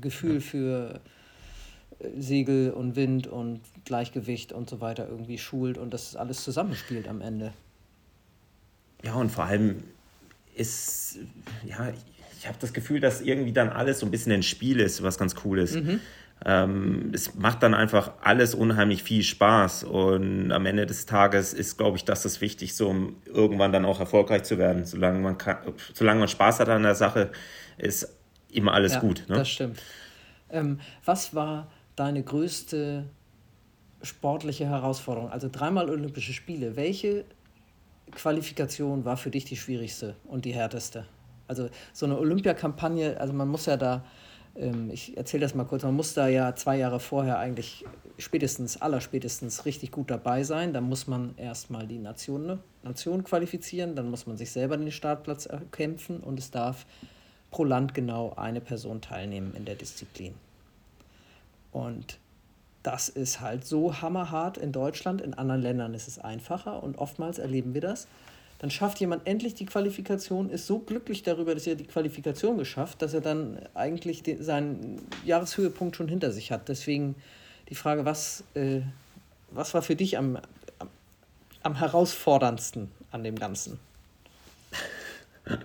Gefühl 0.00 0.40
für 0.40 0.98
äh, 2.00 2.08
Segel 2.18 2.72
und 2.72 2.96
Wind 2.96 3.28
und 3.28 3.60
Gleichgewicht 3.84 4.52
und 4.52 4.68
so 4.68 4.80
weiter 4.80 5.06
irgendwie 5.08 5.38
schult 5.38 5.78
und 5.78 5.94
das 5.94 6.16
alles 6.16 6.42
zusammenspielt 6.42 7.06
am 7.06 7.20
Ende. 7.20 7.52
Ja, 9.04 9.14
und 9.14 9.30
vor 9.30 9.44
allem 9.44 9.84
ist, 10.56 11.20
ja, 11.64 11.92
ich 12.38 12.46
habe 12.46 12.58
das 12.60 12.72
Gefühl, 12.72 13.00
dass 13.00 13.20
irgendwie 13.20 13.52
dann 13.52 13.68
alles 13.68 13.98
so 13.98 14.06
ein 14.06 14.10
bisschen 14.10 14.32
ein 14.32 14.42
Spiel 14.42 14.78
ist, 14.78 15.02
was 15.02 15.18
ganz 15.18 15.34
cool 15.44 15.58
ist. 15.58 15.74
Mhm. 15.74 16.00
Ähm, 16.46 17.10
es 17.12 17.34
macht 17.34 17.64
dann 17.64 17.74
einfach 17.74 18.12
alles 18.22 18.54
unheimlich 18.54 19.02
viel 19.02 19.24
Spaß 19.24 19.82
und 19.82 20.52
am 20.52 20.66
Ende 20.66 20.86
des 20.86 21.04
Tages 21.04 21.52
ist, 21.52 21.78
glaube 21.78 21.96
ich, 21.96 22.04
das 22.04 22.22
das 22.22 22.40
Wichtigste, 22.40 22.86
um 22.86 23.16
irgendwann 23.26 23.72
dann 23.72 23.84
auch 23.84 23.98
erfolgreich 23.98 24.44
zu 24.44 24.56
werden. 24.56 24.84
Solange 24.84 25.18
man, 25.18 25.36
kann, 25.36 25.56
solange 25.94 26.20
man 26.20 26.28
Spaß 26.28 26.60
hat 26.60 26.68
an 26.68 26.84
der 26.84 26.94
Sache, 26.94 27.30
ist 27.76 28.16
immer 28.52 28.72
alles 28.72 28.94
ja, 28.94 29.00
gut. 29.00 29.24
Ne? 29.28 29.36
Das 29.36 29.48
stimmt. 29.48 29.82
Ähm, 30.50 30.78
was 31.04 31.34
war 31.34 31.66
deine 31.96 32.22
größte 32.22 33.04
sportliche 34.02 34.66
Herausforderung? 34.66 35.30
Also 35.30 35.48
dreimal 35.50 35.90
Olympische 35.90 36.32
Spiele. 36.32 36.76
Welche 36.76 37.24
Qualifikation 38.12 39.04
war 39.04 39.16
für 39.16 39.30
dich 39.30 39.44
die 39.44 39.56
schwierigste 39.56 40.14
und 40.28 40.44
die 40.44 40.52
härteste? 40.52 41.04
Also 41.48 41.68
so 41.92 42.06
eine 42.06 42.18
Olympiakampagne, 42.18 43.18
also 43.18 43.32
man 43.32 43.48
muss 43.48 43.66
ja 43.66 43.76
da, 43.76 44.04
ähm, 44.54 44.90
ich 44.90 45.16
erzähle 45.16 45.42
das 45.42 45.54
mal 45.54 45.64
kurz, 45.64 45.82
man 45.82 45.96
muss 45.96 46.14
da 46.14 46.28
ja 46.28 46.54
zwei 46.54 46.76
Jahre 46.76 47.00
vorher 47.00 47.38
eigentlich 47.38 47.84
spätestens, 48.18 48.80
allerspätestens 48.80 49.64
richtig 49.64 49.90
gut 49.90 50.10
dabei 50.10 50.44
sein. 50.44 50.72
Da 50.72 50.80
muss 50.80 51.06
man 51.06 51.34
erstmal 51.36 51.86
die 51.86 51.98
Nation, 51.98 52.46
ne, 52.46 52.58
Nation 52.82 53.24
qualifizieren, 53.24 53.96
dann 53.96 54.10
muss 54.10 54.26
man 54.26 54.36
sich 54.36 54.50
selber 54.52 54.76
den 54.76 54.92
Startplatz 54.92 55.46
erkämpfen 55.46 56.20
und 56.20 56.38
es 56.38 56.50
darf 56.50 56.86
pro 57.50 57.64
Land 57.64 57.94
genau 57.94 58.34
eine 58.36 58.60
Person 58.60 59.00
teilnehmen 59.00 59.54
in 59.54 59.64
der 59.64 59.74
Disziplin. 59.74 60.34
Und 61.72 62.18
das 62.82 63.08
ist 63.08 63.40
halt 63.40 63.64
so 63.64 64.00
hammerhart 64.00 64.58
in 64.58 64.72
Deutschland, 64.72 65.20
in 65.20 65.34
anderen 65.34 65.62
Ländern 65.62 65.94
ist 65.94 66.08
es 66.08 66.18
einfacher 66.18 66.82
und 66.82 66.98
oftmals 66.98 67.38
erleben 67.38 67.74
wir 67.74 67.80
das 67.80 68.08
dann 68.58 68.70
schafft 68.70 68.98
jemand 68.98 69.26
endlich 69.26 69.54
die 69.54 69.66
Qualifikation, 69.66 70.50
ist 70.50 70.66
so 70.66 70.80
glücklich 70.80 71.22
darüber, 71.22 71.54
dass 71.54 71.66
er 71.66 71.76
die 71.76 71.86
Qualifikation 71.86 72.58
geschafft, 72.58 73.02
dass 73.02 73.14
er 73.14 73.20
dann 73.20 73.60
eigentlich 73.74 74.24
den, 74.24 74.42
seinen 74.42 75.00
Jahreshöhepunkt 75.24 75.94
schon 75.94 76.08
hinter 76.08 76.32
sich 76.32 76.50
hat. 76.50 76.68
Deswegen 76.68 77.14
die 77.68 77.76
Frage, 77.76 78.04
was, 78.04 78.42
äh, 78.54 78.80
was 79.52 79.74
war 79.74 79.82
für 79.82 79.94
dich 79.94 80.18
am, 80.18 80.38
am, 80.80 80.88
am 81.62 81.76
herausforderndsten 81.76 82.90
an 83.12 83.22
dem 83.22 83.36
Ganzen? 83.36 83.78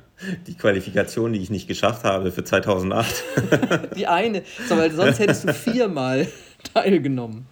Die 0.47 0.53
Qualifikation, 0.53 1.33
die 1.33 1.39
ich 1.39 1.49
nicht 1.49 1.67
geschafft 1.67 2.05
habe 2.05 2.31
für 2.31 2.45
2008. 2.45 3.23
die 3.97 4.07
eine, 4.07 4.43
so, 4.69 4.77
weil 4.77 4.89
sonst 4.89 5.19
hättest 5.19 5.43
du 5.43 5.53
viermal 5.53 6.29
teilgenommen. 6.73 7.45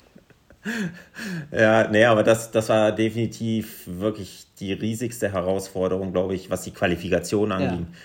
Ja, 1.52 1.88
nee, 1.88 2.06
aber 2.06 2.24
das, 2.24 2.52
das 2.52 2.70
war 2.70 2.92
definitiv 2.92 3.84
wirklich 3.88 4.46
die 4.60 4.74
riesigste 4.74 5.32
Herausforderung, 5.32 6.12
glaube 6.12 6.36
ich, 6.36 6.50
was 6.50 6.64
die 6.64 6.72
Qualifikation 6.72 7.52
anging. 7.52 7.88
Ja. 7.90 7.98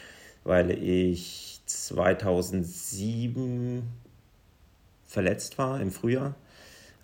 Weil 0.44 0.70
ich 0.70 1.60
2007 1.66 3.82
verletzt 5.06 5.58
war 5.58 5.80
im 5.80 5.90
Frühjahr. 5.90 6.34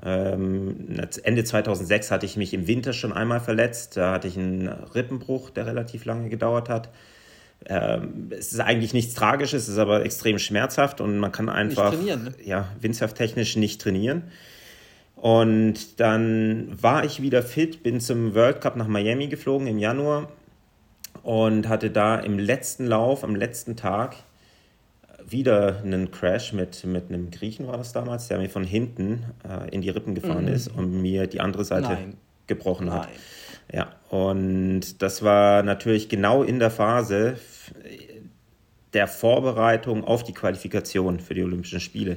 Ähm, 0.05 1.01
Ende 1.23 1.45
2006 1.45 2.11
hatte 2.11 2.27
ich 2.27 2.37
mich 2.37 2.53
im 2.55 2.67
Winter 2.67 2.93
schon 2.93 3.13
einmal 3.13 3.39
verletzt. 3.41 3.97
Da 3.97 4.13
hatte 4.13 4.27
ich 4.29 4.37
einen 4.37 4.69
Rippenbruch, 4.69 5.51
der 5.51 5.67
relativ 5.67 6.05
lange 6.05 6.29
gedauert 6.29 6.69
hat. 6.69 6.91
Ähm, 7.67 8.31
es 8.31 8.53
ist 8.53 8.61
eigentlich 8.61 8.93
nichts 8.93 9.15
Tragisches, 9.15 9.65
es 9.65 9.71
ist 9.71 9.79
aber 9.79 10.05
extrem 10.05 10.41
schmerzhaft 10.41 11.01
und 11.01 11.19
man 11.19 11.31
kann 11.31 11.49
einfach 11.49 11.93
ne? 11.93 12.35
ja, 12.45 12.69
windsurftechnisch 12.81 13.55
nicht 13.57 13.81
trainieren. 13.81 14.25
Und 15.23 16.01
dann 16.01 16.77
war 16.83 17.05
ich 17.05 17.23
wieder 17.23 17.45
fit, 17.45 17.85
bin 17.85 18.01
zum 18.01 18.35
World 18.35 18.61
Cup 18.61 18.75
nach 18.75 18.89
Miami 18.89 19.29
geflogen 19.29 19.69
im 19.69 19.79
Januar 19.79 20.33
und 21.23 21.69
hatte 21.69 21.91
da 21.91 22.19
im 22.19 22.41
letzten 22.41 22.87
Lauf, 22.87 23.23
am 23.23 23.37
letzten 23.37 23.77
Tag, 23.77 24.17
wieder 25.25 25.81
einen 25.85 26.11
Crash 26.11 26.53
mit, 26.53 26.83
mit 26.83 27.09
einem 27.09 27.31
Griechen 27.31 27.69
war 27.69 27.77
das 27.77 27.93
damals, 27.93 28.27
der 28.27 28.39
mir 28.39 28.51
von 28.51 28.65
hinten 28.65 29.23
äh, 29.49 29.73
in 29.73 29.81
die 29.81 29.91
Rippen 29.91 30.17
gefahren 30.17 30.47
mhm. 30.47 30.55
ist 30.55 30.67
und 30.67 31.01
mir 31.01 31.29
die 31.29 31.41
andere 31.41 31.65
Seite 31.65 31.91
Nein. 31.91 32.17
gebrochen 32.49 32.91
hat. 32.91 33.03
Nein. 33.03 33.13
Ja, 33.73 33.93
und 34.11 35.01
das 35.03 35.23
war 35.23 35.63
natürlich 35.63 36.09
genau 36.09 36.43
in 36.43 36.59
der 36.59 36.73
Phase 36.73 37.37
der 38.93 39.07
Vorbereitung 39.07 40.03
auf 40.03 40.25
die 40.25 40.33
Qualifikation 40.33 41.21
für 41.21 41.35
die 41.35 41.45
Olympischen 41.45 41.79
Spiele. 41.79 42.17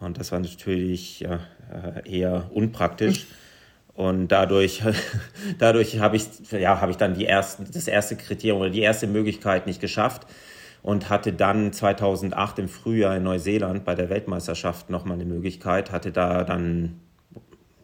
Und 0.00 0.18
das 0.18 0.32
war 0.32 0.40
natürlich 0.40 1.20
ja, 1.20 1.40
äh, 1.70 2.18
eher 2.18 2.50
unpraktisch. 2.52 3.26
Und 3.94 4.28
dadurch, 4.28 4.82
dadurch 5.58 5.98
habe 5.98 6.16
ich, 6.16 6.24
ja, 6.50 6.80
hab 6.80 6.90
ich 6.90 6.96
dann 6.96 7.14
die 7.14 7.26
ersten, 7.26 7.66
das 7.70 7.86
erste 7.86 8.16
Kriterium 8.16 8.60
oder 8.60 8.70
die 8.70 8.80
erste 8.80 9.06
Möglichkeit 9.06 9.66
nicht 9.66 9.80
geschafft 9.80 10.26
und 10.82 11.10
hatte 11.10 11.32
dann 11.32 11.72
2008 11.72 12.60
im 12.60 12.68
Frühjahr 12.68 13.16
in 13.16 13.22
Neuseeland 13.22 13.84
bei 13.84 13.94
der 13.94 14.08
Weltmeisterschaft 14.08 14.88
nochmal 14.88 15.14
eine 15.14 15.26
Möglichkeit, 15.26 15.92
hatte 15.92 16.12
da 16.12 16.44
dann 16.44 17.00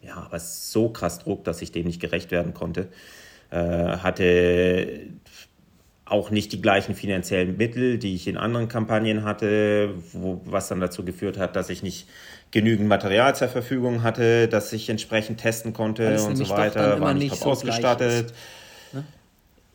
ja, 0.01 0.15
aber 0.15 0.39
so 0.39 0.89
krass 0.89 1.19
Druck, 1.19 1.43
dass 1.43 1.61
ich 1.61 1.71
dem 1.71 1.85
nicht 1.85 1.99
gerecht 1.99 2.31
werden 2.31 2.53
konnte. 2.53 2.87
Äh, 3.49 3.97
hatte 3.97 5.07
auch 6.09 6.29
nicht 6.29 6.51
die 6.51 6.61
gleichen 6.61 6.95
finanziellen 6.95 7.57
Mittel, 7.57 7.97
die 7.97 8.15
ich 8.15 8.27
in 8.27 8.37
anderen 8.37 8.67
Kampagnen 8.67 9.23
hatte, 9.23 9.93
wo, 10.13 10.41
was 10.45 10.67
dann 10.67 10.79
dazu 10.79 11.03
geführt 11.03 11.37
hat, 11.37 11.55
dass 11.55 11.69
ich 11.69 11.83
nicht 11.83 12.07
genügend 12.51 12.87
Material 12.87 13.35
zur 13.35 13.49
Verfügung 13.49 14.03
hatte, 14.03 14.47
dass 14.47 14.71
ich 14.73 14.89
entsprechend 14.89 15.39
testen 15.39 15.73
konnte 15.73 16.21
und 16.21 16.35
so 16.35 16.49
weiter, 16.49 16.99
war 17.01 17.13
nicht 17.13 17.35
so 17.35 17.51
ausgestattet. 17.51 18.33
Ne? 18.93 19.03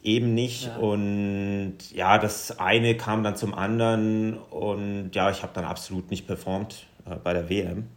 Eben 0.02 0.34
nicht. 0.34 0.66
Ja. 0.66 0.76
Und 0.76 1.76
ja, 1.94 2.18
das 2.18 2.58
eine 2.58 2.96
kam 2.96 3.22
dann 3.22 3.36
zum 3.36 3.54
anderen 3.54 4.38
und 4.38 5.10
ja, 5.12 5.30
ich 5.30 5.42
habe 5.42 5.52
dann 5.54 5.64
absolut 5.64 6.10
nicht 6.10 6.26
performt 6.26 6.86
äh, 7.06 7.16
bei 7.16 7.32
der 7.34 7.48
WM. 7.48 7.88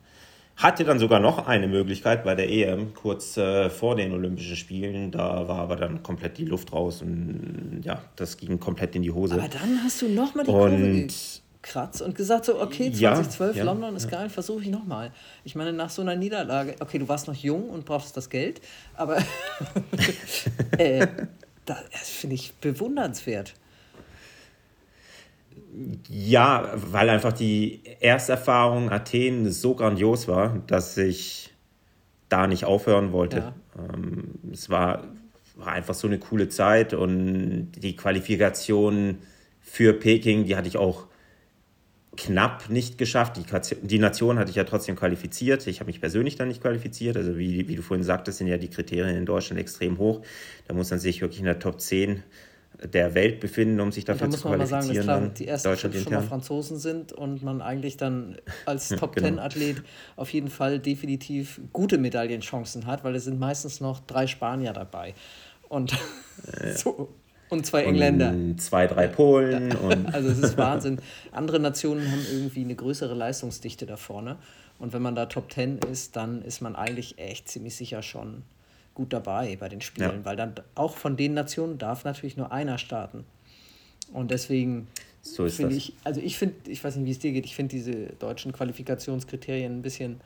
Hatte 0.58 0.86
dann 0.86 1.00
sogar 1.00 1.20
noch 1.20 1.48
eine 1.48 1.68
Möglichkeit 1.68 2.24
bei 2.24 2.34
der 2.34 2.50
EM, 2.50 2.94
kurz 2.94 3.36
äh, 3.36 3.70
vor 3.70 3.96
den 3.96 4.14
Olympischen 4.14 4.56
Spielen. 4.56 5.12
Da 5.12 5.48
war 5.48 5.60
aber 5.60 5.76
dann 5.76 6.02
komplett 6.02 6.38
die 6.38 6.46
Luft 6.46 6.72
raus 6.72 7.02
und 7.02 7.82
ja, 7.84 8.02
das 8.16 8.38
ging 8.38 8.60
komplett 8.60 8.96
in 8.96 9.02
die 9.02 9.12
Hose. 9.12 9.36
Aber 9.36 9.50
dann 9.50 9.84
hast 9.84 10.02
du 10.02 10.08
nochmal 10.08 10.46
die 10.46 10.52
Kurve 10.52 11.08
gekratzt 11.66 12.02
und 12.02 12.16
gesagt 12.16 12.46
so, 12.46 12.62
okay, 12.62 12.92
2012 12.92 13.56
ja, 13.56 13.64
ja, 13.64 13.72
London 13.72 13.96
ist 13.96 14.10
ja. 14.12 14.20
geil, 14.20 14.30
versuche 14.30 14.62
ich 14.62 14.70
nochmal. 14.70 15.12
Ich 15.44 15.56
meine, 15.56 15.74
nach 15.74 15.90
so 15.90 16.02
einer 16.02 16.16
Niederlage, 16.16 16.76
okay, 16.80 17.00
du 17.00 17.08
warst 17.08 17.28
noch 17.28 17.36
jung 17.36 17.70
und 17.70 17.86
brauchst 17.86 18.16
das 18.16 18.30
Geld, 18.30 18.62
aber 18.96 19.18
äh, 20.78 21.08
das 21.66 22.10
finde 22.10 22.36
ich 22.36 22.54
bewundernswert. 22.56 23.56
Ja, 26.10 26.72
weil 26.76 27.10
einfach 27.10 27.34
die 27.34 27.82
Ersterfahrung 28.00 28.90
Athen 28.92 29.52
so 29.52 29.76
grandios 29.76 30.28
war, 30.28 30.62
dass 30.68 30.98
ich 30.98 31.54
da 32.30 32.48
nicht 32.48 32.66
aufhören 32.66 33.12
wollte. 33.12 33.38
Ja. 33.38 33.54
Ähm, 33.78 34.36
es 34.52 34.70
war, 34.70 35.04
war 35.56 35.74
einfach 35.74 35.94
so 35.94 36.08
eine 36.08 36.18
coole 36.18 36.50
Zeit 36.50 36.94
und 36.94 37.72
die 37.74 37.96
Qualifikation 37.96 39.20
für 39.62 39.94
Peking, 39.94 40.46
die 40.46 40.56
hatte 40.56 40.68
ich 40.68 40.78
auch 40.78 41.08
knapp 42.16 42.70
nicht 42.70 42.98
geschafft. 42.98 43.38
Die, 43.38 43.76
die 43.82 44.00
Nation 44.00 44.40
hatte 44.40 44.50
ich 44.50 44.56
ja 44.56 44.64
trotzdem 44.64 44.96
qualifiziert. 44.96 45.68
Ich 45.68 45.80
habe 45.80 45.88
mich 45.88 46.00
persönlich 46.00 46.36
dann 46.36 46.48
nicht 46.48 46.62
qualifiziert. 46.62 47.18
Also 47.18 47.38
wie, 47.38 47.68
wie 47.68 47.76
du 47.76 47.82
vorhin 47.82 48.04
sagtest, 48.04 48.38
sind 48.38 48.48
ja 48.48 48.58
die 48.58 48.70
Kriterien 48.70 49.18
in 49.18 49.26
Deutschland 49.26 49.60
extrem 49.60 49.98
hoch. 49.98 50.22
Da 50.68 50.74
muss 50.74 50.90
man 50.90 51.00
sich 51.00 51.22
wirklich 51.22 51.40
in 51.40 51.46
der 51.46 51.60
Top 51.60 51.82
10 51.82 52.24
der 52.84 53.14
Welt 53.16 53.40
befinden, 53.40 53.80
um 53.80 53.92
sich 53.92 54.06
dafür 54.06 54.30
zu 54.30 54.42
qualifizieren. 54.42 54.58
Da 54.58 54.58
muss 54.58 54.70
man 54.70 54.80
mal 54.80 54.84
sagen, 54.84 54.96
dass 54.96 55.06
klar, 55.06 55.30
die 55.30 55.48
ersten 55.48 55.92
fünf 55.92 56.04
schon 56.04 56.14
mal 56.14 56.22
Franzosen 56.24 56.78
sind 56.78 57.14
und 57.14 57.44
man 57.44 57.62
eigentlich 57.62 57.98
dann 57.98 58.38
als 58.66 58.90
Top 59.00 59.16
genau. 59.16 59.28
Ten 59.28 59.40
Athlet 59.40 59.84
auf 60.16 60.32
jeden 60.32 60.50
Fall 60.50 60.80
definitiv 60.80 61.62
gute 61.74 61.98
Medaillenchancen 61.98 62.86
hat, 62.86 63.04
weil 63.04 63.16
es 63.16 63.26
sind 63.26 63.40
meistens 63.40 63.82
noch 63.82 64.00
drei 64.02 64.28
Spanier 64.28 64.74
dabei. 64.74 65.14
Und 65.70 65.92
ja. 65.92 66.74
so, 66.76 67.10
und 67.50 67.66
zwei 67.66 67.84
Engländer. 67.84 68.30
Und 68.30 68.62
zwei, 68.62 68.88
drei 68.88 69.08
Polen. 69.08 69.72
Ja. 69.72 69.78
Und 69.78 70.06
also 70.14 70.30
es 70.30 70.40
ist 70.40 70.58
Wahnsinn. 70.58 71.00
Andere 71.32 71.60
Nationen 71.60 72.12
haben 72.12 72.26
irgendwie 72.32 72.62
eine 72.62 72.76
größere 72.76 73.14
Leistungsdichte 73.14 73.86
da 73.86 73.98
vorne. 73.98 74.38
Und 74.80 74.94
wenn 74.94 75.02
man 75.02 75.16
da 75.16 75.28
Top 75.28 75.50
Ten 75.50 75.78
ist, 75.78 76.16
dann 76.16 76.42
ist 76.42 76.62
man 76.62 76.76
eigentlich 76.76 77.18
echt 77.18 77.48
ziemlich 77.48 77.76
sicher 77.76 78.02
schon 78.02 78.44
gut 78.96 79.14
dabei 79.14 79.56
bei 79.58 79.70
den 79.70 79.82
Spielen, 79.82 80.20
ja. 80.20 80.26
weil 80.26 80.36
dann 80.36 80.56
auch 80.74 80.98
von 80.98 81.18
den 81.18 81.36
Nationen 81.36 81.78
darf 81.78 82.04
natürlich 82.06 82.38
nur 82.38 82.52
einer 82.52 82.80
starten. 82.80 83.26
Und 84.12 84.32
deswegen 84.32 84.88
so 85.22 85.48
finde 85.50 85.76
ich, 85.76 85.94
also 86.04 86.22
ich 86.22 86.38
finde, 86.38 86.56
ich 86.70 86.84
weiß 86.84 86.96
nicht, 86.96 87.06
wie 87.06 87.12
es 87.12 87.20
dir 87.20 87.32
geht, 87.32 87.46
ich 87.46 87.56
finde 87.56 87.76
diese 87.76 88.08
deutschen 88.20 88.52
Qualifikationskriterien 88.52 89.80
ein 89.80 89.82
bisschen, 89.82 90.22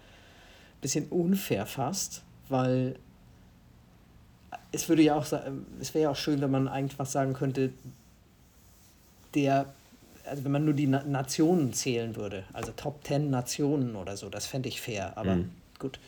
bisschen 0.82 1.08
unfair 1.08 1.66
fast, 1.66 2.22
weil 2.50 2.96
es 4.72 4.90
würde 4.90 5.02
ja 5.02 5.16
auch, 5.16 5.26
es 5.80 5.94
wäre 5.94 6.04
ja 6.04 6.10
auch 6.12 6.16
schön, 6.16 6.42
wenn 6.42 6.52
man 6.52 6.68
eigentlich 6.68 7.00
was 7.00 7.12
sagen 7.12 7.34
könnte, 7.34 7.72
der, 9.34 9.74
also 10.26 10.44
wenn 10.44 10.52
man 10.52 10.66
nur 10.66 10.74
die 10.74 10.88
Nationen 10.88 11.74
zählen 11.74 12.16
würde, 12.16 12.44
also 12.54 12.72
Top 12.76 13.04
10 13.04 13.30
Nationen 13.30 13.96
oder 13.96 14.18
so, 14.18 14.30
das 14.30 14.48
fände 14.48 14.70
ich 14.70 14.82
fair, 14.82 15.18
aber 15.18 15.36
mhm. 15.38 15.52
gut. 15.80 16.00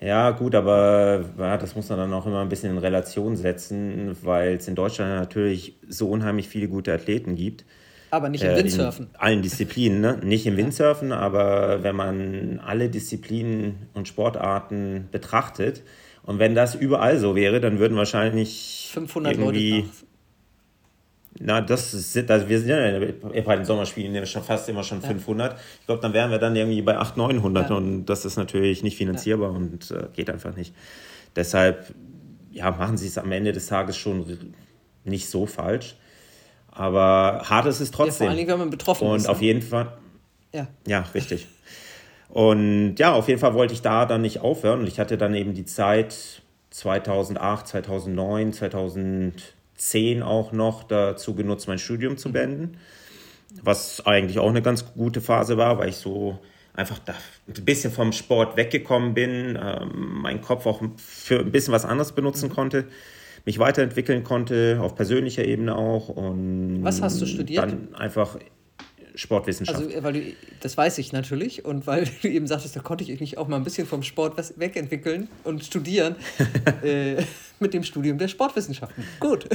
Ja, 0.00 0.30
gut, 0.30 0.54
aber 0.54 1.24
ja, 1.38 1.56
das 1.56 1.74
muss 1.74 1.88
man 1.88 1.98
dann 1.98 2.12
auch 2.12 2.26
immer 2.26 2.42
ein 2.42 2.48
bisschen 2.48 2.72
in 2.72 2.78
Relation 2.78 3.36
setzen, 3.36 4.16
weil 4.22 4.56
es 4.56 4.68
in 4.68 4.74
Deutschland 4.74 5.10
natürlich 5.10 5.76
so 5.88 6.08
unheimlich 6.10 6.48
viele 6.48 6.68
gute 6.68 6.92
Athleten 6.92 7.34
gibt. 7.34 7.64
Aber 8.10 8.28
nicht 8.28 8.44
im 8.44 8.50
äh, 8.50 8.56
Windsurfen. 8.56 9.06
In 9.14 9.20
allen 9.20 9.42
Disziplinen, 9.42 10.00
ne? 10.00 10.20
Nicht 10.22 10.46
im 10.46 10.56
Windsurfen, 10.56 11.12
aber 11.12 11.82
wenn 11.82 11.96
man 11.96 12.60
alle 12.64 12.88
Disziplinen 12.88 13.88
und 13.94 14.06
Sportarten 14.06 15.08
betrachtet, 15.10 15.82
und 16.26 16.40
wenn 16.40 16.56
das 16.56 16.74
überall 16.74 17.18
so 17.18 17.36
wäre, 17.36 17.60
dann 17.60 17.78
würden 17.78 17.96
wahrscheinlich 17.96 18.90
500 18.92 19.38
irgendwie, 19.38 19.70
Leute 19.70 19.90
na, 21.38 21.60
das 21.60 21.92
ist, 21.92 22.30
also 22.30 22.48
wir 22.48 22.58
sind 22.58 22.68
ja 22.68 23.42
bei 23.42 23.56
den 23.56 23.64
Sommerspielen 23.64 24.14
ja 24.14 24.24
schon 24.26 24.42
fast 24.42 24.68
immer 24.68 24.82
schon 24.82 25.00
ja. 25.00 25.08
500. 25.08 25.58
Ich 25.80 25.86
glaube, 25.86 26.00
dann 26.00 26.12
wären 26.12 26.30
wir 26.30 26.38
dann 26.38 26.56
irgendwie 26.56 26.82
bei 26.82 26.96
800, 26.96 27.36
900 27.36 27.70
ja. 27.70 27.76
und 27.76 28.06
das 28.06 28.24
ist 28.24 28.36
natürlich 28.36 28.82
nicht 28.82 28.96
finanzierbar 28.96 29.50
ja. 29.50 29.56
und 29.56 29.90
äh, 29.90 30.06
geht 30.14 30.30
einfach 30.30 30.56
nicht. 30.56 30.74
Deshalb, 31.34 31.94
ja, 32.50 32.70
machen 32.70 32.96
sie 32.96 33.06
es 33.06 33.18
am 33.18 33.30
Ende 33.32 33.52
des 33.52 33.66
Tages 33.66 33.96
schon 33.96 34.54
nicht 35.04 35.28
so 35.28 35.46
falsch. 35.46 35.96
Aber 36.70 37.42
hart 37.44 37.66
ist 37.66 37.80
es 37.80 37.90
trotzdem. 37.90 38.08
Ja, 38.08 38.16
vor 38.16 38.28
allen 38.28 38.36
Dingen, 38.36 38.48
wenn 38.48 38.58
man 38.58 38.70
betroffen 38.70 39.08
und 39.08 39.16
ist. 39.16 39.24
Und 39.24 39.30
auf 39.30 39.40
ne? 39.40 39.46
jeden 39.46 39.62
Fall. 39.62 39.92
Ja. 40.52 40.66
Ja, 40.86 41.04
richtig. 41.14 41.46
Und 42.28 42.96
ja, 42.96 43.12
auf 43.12 43.28
jeden 43.28 43.40
Fall 43.40 43.54
wollte 43.54 43.72
ich 43.72 43.82
da 43.82 44.04
dann 44.04 44.22
nicht 44.22 44.40
aufhören. 44.40 44.80
Und 44.80 44.86
ich 44.86 44.98
hatte 44.98 45.16
dann 45.16 45.34
eben 45.34 45.54
die 45.54 45.64
Zeit 45.64 46.42
2008, 46.70 47.68
2009, 47.68 48.52
2010 49.76 50.22
auch 50.22 50.52
noch 50.52 50.84
dazu 50.84 51.34
genutzt, 51.34 51.68
mein 51.68 51.78
Studium 51.78 52.16
zu 52.16 52.32
beenden. 52.32 52.78
Was 53.62 54.04
eigentlich 54.04 54.38
auch 54.38 54.48
eine 54.48 54.62
ganz 54.62 54.92
gute 54.94 55.20
Phase 55.20 55.56
war, 55.56 55.78
weil 55.78 55.88
ich 55.88 55.96
so 55.96 56.38
einfach 56.74 56.98
da 56.98 57.14
ein 57.48 57.64
bisschen 57.64 57.92
vom 57.92 58.12
Sport 58.12 58.56
weggekommen 58.56 59.14
bin, 59.14 59.58
ähm, 59.60 60.20
meinen 60.22 60.40
Kopf 60.40 60.66
auch 60.66 60.82
für 60.96 61.40
ein 61.40 61.50
bisschen 61.50 61.72
was 61.72 61.84
anderes 61.84 62.12
benutzen 62.12 62.50
konnte, 62.50 62.86
mich 63.46 63.58
weiterentwickeln 63.58 64.24
konnte, 64.24 64.78
auf 64.82 64.94
persönlicher 64.94 65.44
Ebene 65.44 65.74
auch. 65.74 66.08
Und 66.08 66.82
was 66.82 67.00
hast 67.00 67.20
du 67.20 67.26
studiert? 67.26 67.62
Dann 67.62 67.94
einfach 67.94 68.36
Sportwissenschaft. 69.16 69.82
Also, 69.82 70.02
weil 70.02 70.12
du, 70.12 70.22
das 70.60 70.76
weiß 70.76 70.98
ich 70.98 71.12
natürlich 71.12 71.64
und 71.64 71.86
weil 71.86 72.06
du 72.22 72.28
eben 72.28 72.46
sagtest, 72.46 72.76
da 72.76 72.80
konnte 72.80 73.04
ich 73.04 73.20
mich 73.20 73.38
auch 73.38 73.48
mal 73.48 73.56
ein 73.56 73.64
bisschen 73.64 73.86
vom 73.86 74.02
Sport 74.02 74.36
wegentwickeln 74.58 75.28
und 75.44 75.64
studieren 75.64 76.16
äh, 76.82 77.22
mit 77.60 77.74
dem 77.74 77.82
Studium 77.82 78.18
der 78.18 78.28
Sportwissenschaften. 78.28 79.04
Gut. 79.20 79.48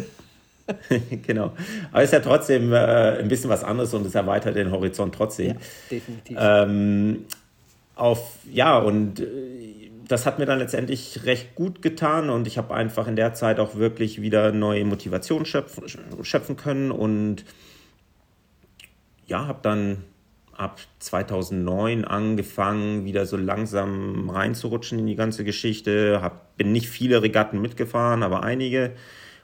genau. 1.25 1.53
Aber 1.91 2.01
es 2.01 2.05
ist 2.05 2.13
ja 2.13 2.19
trotzdem 2.19 2.71
äh, 2.73 3.19
ein 3.19 3.27
bisschen 3.27 3.49
was 3.49 3.63
anderes 3.63 3.93
und 3.93 4.05
es 4.05 4.15
erweitert 4.15 4.55
den 4.55 4.71
Horizont 4.71 5.15
trotzdem. 5.15 5.47
Ja, 5.47 5.55
definitiv. 5.89 6.37
Ähm, 6.39 7.25
auf, 7.95 8.35
ja, 8.51 8.77
und 8.77 9.19
äh, 9.19 9.91
das 10.07 10.25
hat 10.25 10.39
mir 10.39 10.45
dann 10.45 10.59
letztendlich 10.59 11.21
recht 11.25 11.55
gut 11.55 11.81
getan 11.81 12.29
und 12.29 12.47
ich 12.47 12.57
habe 12.57 12.73
einfach 12.73 13.07
in 13.07 13.15
der 13.15 13.33
Zeit 13.33 13.59
auch 13.59 13.75
wirklich 13.75 14.21
wieder 14.21 14.51
neue 14.51 14.83
Motivation 14.83 15.45
schöpfen, 15.45 15.83
schöpfen 16.21 16.57
können 16.57 16.91
und 16.91 17.45
ja, 19.27 19.47
habe 19.47 19.59
dann 19.61 20.03
ab 20.61 20.79
2009 20.99 22.05
angefangen, 22.05 23.03
wieder 23.03 23.25
so 23.25 23.35
langsam 23.35 24.29
reinzurutschen 24.29 24.99
in 24.99 25.07
die 25.07 25.15
ganze 25.15 25.43
Geschichte. 25.43 26.19
Hab, 26.21 26.55
bin 26.55 26.71
nicht 26.71 26.87
viele 26.87 27.21
Regatten 27.21 27.59
mitgefahren, 27.59 28.23
aber 28.23 28.43
einige. 28.43 28.93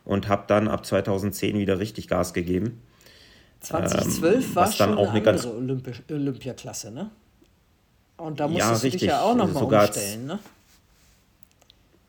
Und 0.06 0.30
habe 0.30 0.44
dann 0.48 0.68
ab 0.68 0.86
2010 0.86 1.58
wieder 1.58 1.80
richtig 1.80 2.08
Gas 2.08 2.34
gegeben. 2.34 2.82
2012 3.62 4.36
ähm, 4.36 4.56
war 4.56 4.72
schon 4.72 4.98
auch 4.98 5.10
eine, 5.10 5.28
andere 5.28 5.56
Olympi 5.56 5.92
Olympiaklasse, 6.10 6.92
ne? 6.92 7.10
Und 8.18 8.40
da 8.40 8.48
musstest 8.48 8.84
ja, 8.84 8.90
du 8.90 8.98
dich 8.98 9.02
ja 9.02 9.22
auch 9.22 9.36
nochmal 9.36 9.64
umstellen, 9.64 10.26
ne? 10.28 10.40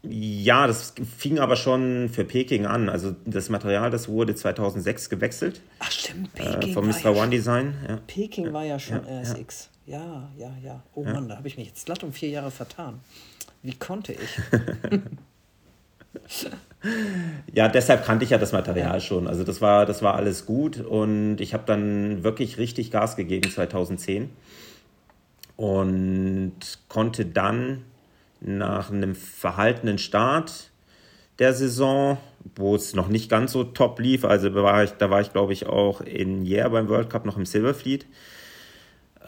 Ja, 0.03 0.69
das 0.69 0.95
fing 1.17 1.41
aber 1.41 1.57
schon 1.57 2.09
für 2.09 2.25
Peking 2.25 2.67
an. 2.67 2.89
Also 2.89 3.17
das 3.27 3.49
Material, 3.49 3.91
das 3.91 4.09
wurde 4.09 4.35
2006 4.35 5.11
gewechselt. 5.11 5.61
Ach 5.81 5.91
stimmt, 5.91 6.31
äh, 6.37 6.45
Peking. 6.45 6.71
Äh, 6.71 6.73
vom 6.73 6.87
Mr. 6.87 7.11
One 7.11 7.19
ja 7.19 7.27
Design. 7.27 7.75
Ja. 7.89 7.99
Peking 8.07 8.53
war 8.53 8.65
ja 8.65 8.79
schon 8.79 9.05
ja, 9.05 9.21
RSX. 9.21 9.71
Ja, 9.87 10.31
ja, 10.37 10.53
ja. 10.63 10.83
Oh 10.95 11.05
ja. 11.05 11.15
Mann, 11.15 11.29
da 11.29 11.37
habe 11.37 11.49
ich 11.49 11.57
mich 11.57 11.67
jetzt 11.67 11.87
glatt 11.87 12.05
um 12.05 12.13
vier 12.13 12.29
Jahre 12.29 12.53
vertan. 12.53 13.01
Wie 13.63 13.75
konnte 13.75 14.13
ich? 14.13 14.39
ja, 17.53 17.69
deshalb 17.69 18.05
kannte 18.05 18.25
ich 18.25 18.31
ja 18.31 18.39
das 18.39 18.53
Material 18.53 19.01
schon. 19.01 19.27
Also 19.27 19.43
das 19.43 19.61
war, 19.61 19.85
das 19.85 20.01
war 20.03 20.15
alles 20.15 20.47
gut 20.47 20.81
und 20.81 21.41
ich 21.41 21.55
habe 21.55 21.65
dann 21.67 22.23
wirklich 22.23 22.59
richtig 22.59 22.93
Gas 22.93 23.17
gegeben 23.17 23.51
2010 23.51 24.31
und 25.57 26.61
konnte 26.89 27.27
dann 27.27 27.83
nach 28.41 28.91
einem 28.91 29.15
verhaltenen 29.15 29.99
Start 29.99 30.71
der 31.39 31.55
Saison, 31.55 32.19
wo 32.57 32.75
es 32.75 32.95
noch 32.95 33.09
nicht 33.09 33.31
ganz 33.31 33.53
so 33.53 33.65
top 33.65 34.01
lief. 34.01 34.25
Also 34.25 34.55
war 34.55 34.85
ich, 34.85 34.93
da 34.93 35.11
war 35.11 35.21
ich, 35.21 35.33
glaube 35.33 35.53
ich, 35.53 35.67
auch 35.67 36.01
in 36.01 36.45
Year 36.45 36.69
beim 36.71 36.89
World 36.89 37.11
Cup 37.11 37.25
noch 37.25 37.37
im 37.37 37.47
Silverfleet. 37.47 38.07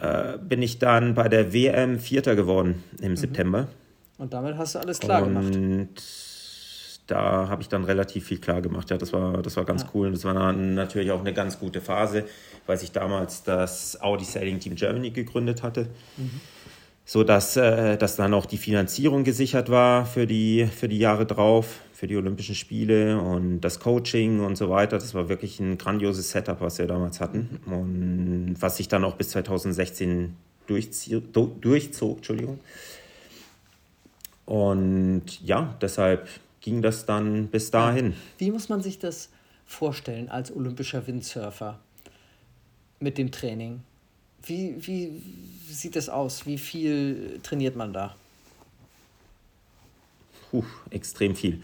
Äh, 0.01 0.39
bin 0.39 0.63
ich 0.63 0.79
dann 0.79 1.15
bei 1.15 1.29
der 1.29 1.53
WM 1.53 1.99
Vierter 1.99 2.35
geworden 2.35 2.83
im 3.01 3.13
mhm. 3.13 3.17
September. 3.17 3.69
Und 4.19 4.33
damit 4.33 4.57
hast 4.57 4.75
du 4.75 4.81
alles 4.81 4.99
klar 4.99 5.23
Und 5.23 5.29
gemacht. 5.29 5.57
Und 5.57 5.89
da 7.07 7.49
habe 7.49 7.63
ich 7.63 7.69
dann 7.69 7.85
relativ 7.85 8.27
viel 8.27 8.39
klar 8.39 8.63
gemacht. 8.63 8.91
Ja, 8.91 8.97
das 8.97 9.13
war, 9.13 9.43
das 9.43 9.57
war 9.57 9.65
ganz 9.65 9.83
ja. 9.83 9.89
cool. 9.95 10.09
Und 10.09 10.15
das 10.15 10.25
war 10.25 10.53
natürlich 10.53 11.11
auch 11.11 11.21
eine 11.21 11.33
ganz 11.33 11.59
gute 11.59 11.81
Phase, 11.81 12.25
weil 12.67 12.79
ich 12.83 12.93
damals 12.93 13.43
das 13.43 14.01
Audi 14.01 14.25
Sailing 14.25 14.61
Team 14.61 14.75
Germany 14.75 15.11
gegründet 15.11 15.63
hatte. 15.63 15.89
Mhm 16.17 16.41
so 17.11 17.25
dass, 17.25 17.57
äh, 17.57 17.99
dann 17.99 18.35
auch 18.35 18.47
die 18.47 18.57
Finanzierung 18.57 19.25
gesichert 19.25 19.69
war 19.69 20.07
für 20.07 20.29
die, 20.29 20.67
für 20.67 20.87
die 20.87 21.01
Jahre 21.01 21.27
drauf, 21.27 21.81
für 21.93 22.07
die 22.07 22.17
Olympischen 22.17 22.55
Spiele 22.55 23.21
und 23.21 23.63
das 23.63 23.81
Coaching 23.81 24.39
und 24.39 24.55
so 24.55 24.71
weiter. 24.71 24.97
Das 24.97 25.13
war 25.13 25.29
wirklich 25.29 25.59
ein 25.59 25.77
grandioses 25.77 26.31
Setup, 26.31 26.61
was 26.61 26.79
wir 26.79 26.87
damals 26.87 27.19
hatten 27.19 27.59
und 27.67 28.55
was 28.61 28.77
sich 28.77 28.87
dann 28.87 29.03
auch 29.03 29.17
bis 29.17 29.31
2016 29.31 30.37
durchzog. 30.69 32.19
Entschuldigung. 32.19 32.61
Und 34.47 35.45
ja, 35.45 35.77
deshalb 35.83 36.29
ging 36.61 36.81
das 36.81 37.07
dann 37.07 37.49
bis 37.49 37.73
dahin. 37.73 38.15
Wie 38.39 38.53
muss 38.53 38.69
man 38.69 38.83
sich 38.83 39.01
das 39.01 39.31
vorstellen 39.67 40.29
als 40.29 40.55
olympischer 40.55 41.05
Windsurfer 41.09 41.81
mit 43.01 43.19
dem 43.19 43.33
Training? 43.33 43.81
Wie, 44.45 44.77
wie 44.87 45.23
sieht 45.69 45.97
das 45.97 46.09
aus? 46.09 46.47
Wie 46.47 46.59
viel 46.59 47.41
trainiert 47.43 47.77
man 47.77 47.93
da? 47.93 48.15
Puh, 50.51 50.65
extrem 50.91 51.37
viel. 51.37 51.63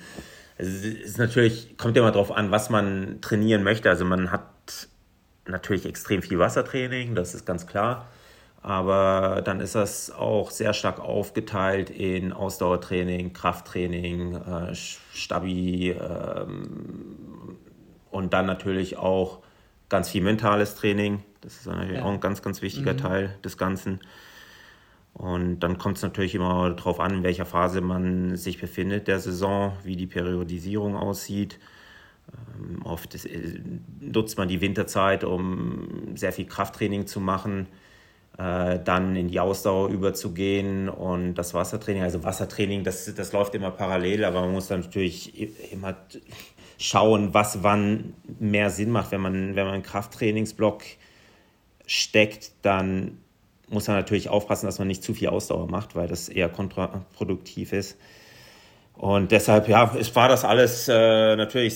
Also 0.58 0.70
es 0.70 0.84
ist 0.84 1.18
natürlich, 1.18 1.76
kommt 1.76 1.96
immer 1.96 2.12
darauf 2.12 2.32
an, 2.32 2.50
was 2.50 2.70
man 2.70 3.18
trainieren 3.20 3.62
möchte. 3.62 3.90
Also 3.90 4.04
man 4.04 4.30
hat 4.30 4.88
natürlich 5.46 5.86
extrem 5.86 6.22
viel 6.22 6.38
Wassertraining, 6.38 7.14
das 7.14 7.34
ist 7.34 7.44
ganz 7.44 7.66
klar. 7.66 8.06
Aber 8.62 9.42
dann 9.44 9.60
ist 9.60 9.74
das 9.74 10.10
auch 10.10 10.50
sehr 10.50 10.72
stark 10.72 10.98
aufgeteilt 10.98 11.90
in 11.90 12.32
Ausdauertraining, 12.32 13.32
Krafttraining, 13.32 14.34
äh, 14.34 14.74
Stabi 14.74 15.90
ähm, 15.90 17.58
und 18.10 18.32
dann 18.32 18.46
natürlich 18.46 18.96
auch 18.96 19.40
ganz 19.88 20.08
viel 20.08 20.22
mentales 20.22 20.74
Training. 20.74 21.22
Das 21.46 21.58
ist 21.58 21.66
natürlich 21.66 21.98
ja. 21.98 22.02
auch 22.02 22.10
ein 22.10 22.18
ganz, 22.18 22.42
ganz 22.42 22.60
wichtiger 22.60 22.94
mhm. 22.94 22.98
Teil 22.98 23.38
des 23.44 23.56
Ganzen. 23.56 24.00
Und 25.12 25.60
dann 25.60 25.78
kommt 25.78 25.96
es 25.96 26.02
natürlich 26.02 26.34
immer 26.34 26.70
darauf 26.70 26.98
an, 26.98 27.14
in 27.14 27.22
welcher 27.22 27.46
Phase 27.46 27.80
man 27.80 28.36
sich 28.36 28.60
befindet 28.60 29.06
der 29.06 29.20
Saison, 29.20 29.72
wie 29.84 29.94
die 29.94 30.08
Periodisierung 30.08 30.96
aussieht. 30.96 31.60
Ähm, 32.32 32.82
oft 32.82 33.14
ist, 33.14 33.26
äh, 33.26 33.60
nutzt 34.00 34.36
man 34.38 34.48
die 34.48 34.60
Winterzeit, 34.60 35.22
um 35.22 36.16
sehr 36.16 36.32
viel 36.32 36.46
Krafttraining 36.46 37.06
zu 37.06 37.20
machen, 37.20 37.68
äh, 38.38 38.80
dann 38.80 39.14
in 39.14 39.28
die 39.28 39.38
Ausdauer 39.38 39.90
überzugehen 39.90 40.88
und 40.88 41.34
das 41.34 41.54
Wassertraining. 41.54 42.02
Also 42.02 42.24
Wassertraining, 42.24 42.82
das, 42.82 43.14
das 43.14 43.32
läuft 43.32 43.54
immer 43.54 43.70
parallel, 43.70 44.24
aber 44.24 44.40
man 44.40 44.50
muss 44.50 44.66
dann 44.66 44.80
natürlich 44.80 45.72
immer 45.72 45.94
schauen, 46.76 47.34
was 47.34 47.62
wann 47.62 48.14
mehr 48.40 48.70
Sinn 48.70 48.90
macht. 48.90 49.12
Wenn 49.12 49.20
man, 49.20 49.54
wenn 49.54 49.64
man 49.64 49.74
einen 49.74 49.82
Krafttrainingsblock 49.84 50.82
steckt, 51.86 52.52
dann 52.62 53.18
muss 53.68 53.88
man 53.88 53.96
natürlich 53.96 54.28
aufpassen, 54.28 54.66
dass 54.66 54.78
man 54.78 54.88
nicht 54.88 55.02
zu 55.02 55.14
viel 55.14 55.28
Ausdauer 55.28 55.68
macht, 55.68 55.96
weil 55.96 56.08
das 56.08 56.28
eher 56.28 56.48
kontraproduktiv 56.48 57.72
ist. 57.72 57.96
Und 58.94 59.32
deshalb, 59.32 59.68
ja, 59.68 59.94
es 59.98 60.14
war 60.14 60.28
das 60.28 60.44
alles 60.44 60.88
äh, 60.88 61.36
natürlich 61.36 61.74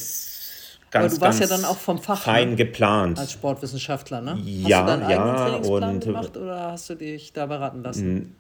ganz, 0.91 1.15
Aber 1.15 1.15
du 1.15 1.21
warst 1.21 1.41
ja 1.41 1.47
dann 1.47 1.65
auch 1.65 1.77
vom 1.77 1.99
Fach 1.99 2.23
fein 2.23 2.51
ne? 2.51 2.57
geplant. 2.57 3.19
Als 3.19 3.33
Sportwissenschaftler, 3.33 4.21
ne? 4.21 4.39
Ja, 4.45 4.83
hast 4.83 4.83
du 4.83 4.99
deinen 4.99 5.11
ja. 5.11 5.37
Trainingsplan 5.37 6.01
gemacht 6.01 6.37
oder 6.37 6.73
hast 6.73 6.91
du 6.91 6.95
dich 6.95 7.33
da 7.33 7.47
beraten 7.47 7.83
lassen? 7.83 8.37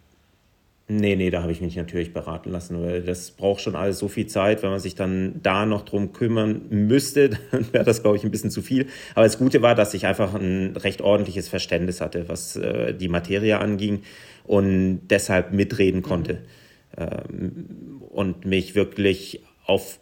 Nee, 0.92 1.14
nee, 1.14 1.30
da 1.30 1.42
habe 1.42 1.52
ich 1.52 1.60
mich 1.60 1.76
natürlich 1.76 2.12
beraten 2.12 2.50
lassen, 2.50 2.82
weil 2.82 3.02
das 3.02 3.30
braucht 3.30 3.60
schon 3.60 3.76
alles 3.76 4.00
so 4.00 4.08
viel 4.08 4.26
Zeit. 4.26 4.64
Wenn 4.64 4.70
man 4.70 4.80
sich 4.80 4.96
dann 4.96 5.40
da 5.40 5.64
noch 5.64 5.82
drum 5.82 6.12
kümmern 6.12 6.62
müsste, 6.68 7.30
dann 7.52 7.72
wäre 7.72 7.84
das, 7.84 8.02
glaube 8.02 8.16
ich, 8.16 8.24
ein 8.24 8.32
bisschen 8.32 8.50
zu 8.50 8.60
viel. 8.60 8.86
Aber 9.14 9.24
das 9.24 9.38
Gute 9.38 9.62
war, 9.62 9.76
dass 9.76 9.94
ich 9.94 10.06
einfach 10.06 10.34
ein 10.34 10.76
recht 10.76 11.00
ordentliches 11.00 11.48
Verständnis 11.48 12.00
hatte, 12.00 12.28
was 12.28 12.56
äh, 12.56 12.92
die 12.92 13.06
Materie 13.06 13.60
anging 13.60 14.02
und 14.42 15.02
deshalb 15.08 15.52
mitreden 15.52 16.02
konnte. 16.02 16.40
Mhm. 16.98 16.98
Ähm, 16.98 18.02
und 18.10 18.44
mich 18.44 18.74
wirklich 18.74 19.44
auf 19.66 20.00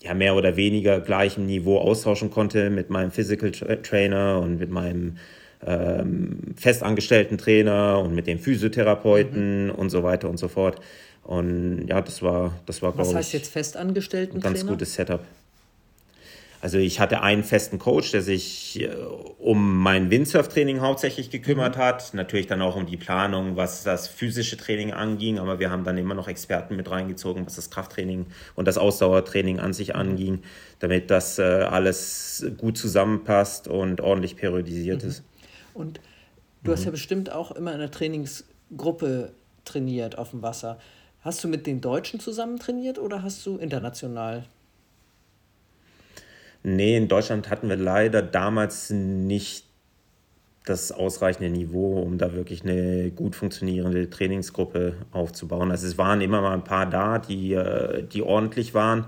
ja, 0.00 0.14
mehr 0.14 0.36
oder 0.36 0.56
weniger 0.56 1.00
gleichem 1.00 1.46
Niveau 1.46 1.78
austauschen 1.78 2.30
konnte 2.30 2.70
mit 2.70 2.88
meinem 2.88 3.10
Physical 3.10 3.50
Trainer 3.50 4.40
und 4.40 4.60
mit 4.60 4.70
meinem 4.70 5.16
ähm, 5.66 6.54
festangestellten 6.56 7.38
Trainer 7.38 7.98
und 7.98 8.14
mit 8.14 8.26
dem 8.26 8.38
Physiotherapeuten 8.38 9.66
mhm. 9.66 9.70
und 9.72 9.90
so 9.90 10.02
weiter 10.02 10.28
und 10.28 10.38
so 10.38 10.48
fort. 10.48 10.80
Und 11.22 11.86
ja, 11.86 12.00
das 12.00 12.22
war, 12.22 12.58
das 12.66 12.82
war, 12.82 12.96
Was 12.96 13.14
heißt 13.14 13.28
ich, 13.28 13.40
jetzt 13.40 13.52
festangestellten 13.52 14.38
ein 14.38 14.40
ganz 14.40 14.60
Trainer? 14.60 14.72
gutes 14.72 14.94
Setup. 14.94 15.20
Also 16.62 16.76
ich 16.76 17.00
hatte 17.00 17.22
einen 17.22 17.42
festen 17.42 17.78
Coach, 17.78 18.10
der 18.10 18.20
sich 18.20 18.82
äh, 18.82 18.90
um 19.38 19.78
mein 19.78 20.10
Windsurf-Training 20.10 20.80
hauptsächlich 20.80 21.30
gekümmert 21.30 21.76
mhm. 21.76 21.80
hat. 21.80 22.14
Natürlich 22.14 22.46
dann 22.46 22.60
auch 22.60 22.76
um 22.76 22.86
die 22.86 22.98
Planung, 22.98 23.56
was 23.56 23.82
das 23.82 24.08
physische 24.08 24.56
Training 24.58 24.92
anging. 24.92 25.38
Aber 25.38 25.58
wir 25.58 25.70
haben 25.70 25.84
dann 25.84 25.96
immer 25.96 26.14
noch 26.14 26.28
Experten 26.28 26.76
mit 26.76 26.90
reingezogen, 26.90 27.46
was 27.46 27.56
das 27.56 27.70
Krafttraining 27.70 28.26
und 28.56 28.68
das 28.68 28.76
Ausdauertraining 28.76 29.58
an 29.58 29.72
sich 29.72 29.88
mhm. 29.88 30.00
anging, 30.00 30.42
damit 30.80 31.10
das 31.10 31.38
äh, 31.38 31.42
alles 31.42 32.46
gut 32.58 32.76
zusammenpasst 32.76 33.66
und 33.66 34.00
ordentlich 34.02 34.36
periodisiert 34.36 35.02
mhm. 35.02 35.08
ist. 35.08 35.22
Und 35.80 36.00
du 36.62 36.70
mhm. 36.70 36.74
hast 36.74 36.84
ja 36.84 36.90
bestimmt 36.90 37.32
auch 37.32 37.50
immer 37.50 37.72
in 37.72 37.80
der 37.80 37.90
Trainingsgruppe 37.90 39.32
trainiert 39.64 40.18
auf 40.18 40.30
dem 40.30 40.42
Wasser. 40.42 40.78
Hast 41.22 41.42
du 41.44 41.48
mit 41.48 41.66
den 41.66 41.80
Deutschen 41.80 42.20
zusammen 42.20 42.58
trainiert 42.58 42.98
oder 42.98 43.22
hast 43.22 43.44
du 43.44 43.56
international? 43.56 44.44
Nee, 46.62 46.96
in 46.96 47.08
Deutschland 47.08 47.50
hatten 47.50 47.68
wir 47.68 47.76
leider 47.76 48.22
damals 48.22 48.90
nicht 48.90 49.64
das 50.66 50.92
ausreichende 50.92 51.50
Niveau, 51.50 52.00
um 52.00 52.18
da 52.18 52.34
wirklich 52.34 52.62
eine 52.62 53.10
gut 53.10 53.34
funktionierende 53.34 54.10
Trainingsgruppe 54.10 54.94
aufzubauen. 55.10 55.70
Also 55.70 55.86
es 55.86 55.96
waren 55.96 56.20
immer 56.20 56.42
mal 56.42 56.52
ein 56.52 56.64
paar 56.64 56.86
da, 56.88 57.18
die, 57.18 57.54
äh, 57.54 58.02
die 58.02 58.22
ordentlich 58.22 58.74
waren. 58.74 59.06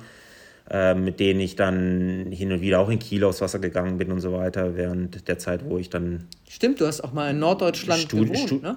Äh, 0.70 0.94
mit 0.94 1.18
denen 1.18 1.40
ich 1.40 1.56
dann 1.56 2.28
hin 2.30 2.52
und 2.52 2.60
wieder 2.60 2.78
auch 2.78 2.88
in 2.88 2.98
Kiel 2.98 3.24
aufs 3.24 3.40
Wasser 3.40 3.58
gegangen 3.58 3.98
bin 3.98 4.12
und 4.12 4.20
so 4.20 4.32
weiter, 4.32 4.76
während 4.76 5.26
der 5.26 5.38
Zeit, 5.38 5.64
wo 5.64 5.76
ich 5.76 5.90
dann. 5.90 6.28
Stimmt, 6.48 6.80
du 6.80 6.86
hast 6.86 7.02
auch 7.02 7.12
mal 7.12 7.30
in 7.30 7.40
Norddeutschland 7.40 8.02
Stud 8.02 8.28
gewohnt, 8.28 8.48
Stud 8.48 8.62
ne? 8.62 8.76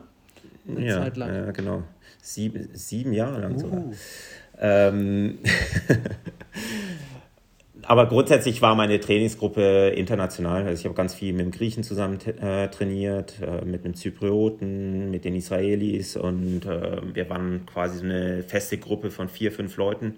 Eine 0.68 0.86
ja, 0.86 1.02
Zeit 1.04 1.16
lang. 1.16 1.34
ja, 1.34 1.52
genau. 1.52 1.84
Sieben, 2.22 2.70
sieben 2.74 3.14
Jahre 3.14 3.40
lang 3.40 3.56
uh. 3.56 3.60
sogar. 3.60 3.84
Ähm, 4.60 5.38
aber 7.84 8.08
grundsätzlich 8.08 8.64
war 8.64 8.74
meine 8.74 9.00
Trainingsgruppe 9.00 9.90
international. 9.96 10.66
Also 10.66 10.80
ich 10.80 10.86
habe 10.86 10.96
ganz 10.96 11.14
viel 11.14 11.34
mit 11.34 11.46
dem 11.46 11.52
Griechen 11.52 11.84
zusammen 11.84 12.20
äh, 12.42 12.68
trainiert, 12.70 13.36
äh, 13.42 13.64
mit 13.64 13.86
dem 13.86 13.94
Zyprioten, 13.94 15.12
mit 15.12 15.24
den 15.24 15.36
Israelis 15.36 16.18
und 16.18 16.66
äh, 16.66 17.00
wir 17.14 17.30
waren 17.30 17.68
quasi 17.68 18.00
so 18.00 18.06
eine 18.06 18.44
feste 18.44 18.80
Gruppe 18.80 19.12
von 19.12 19.30
vier, 19.30 19.52
fünf 19.52 19.78
Leuten 19.78 20.16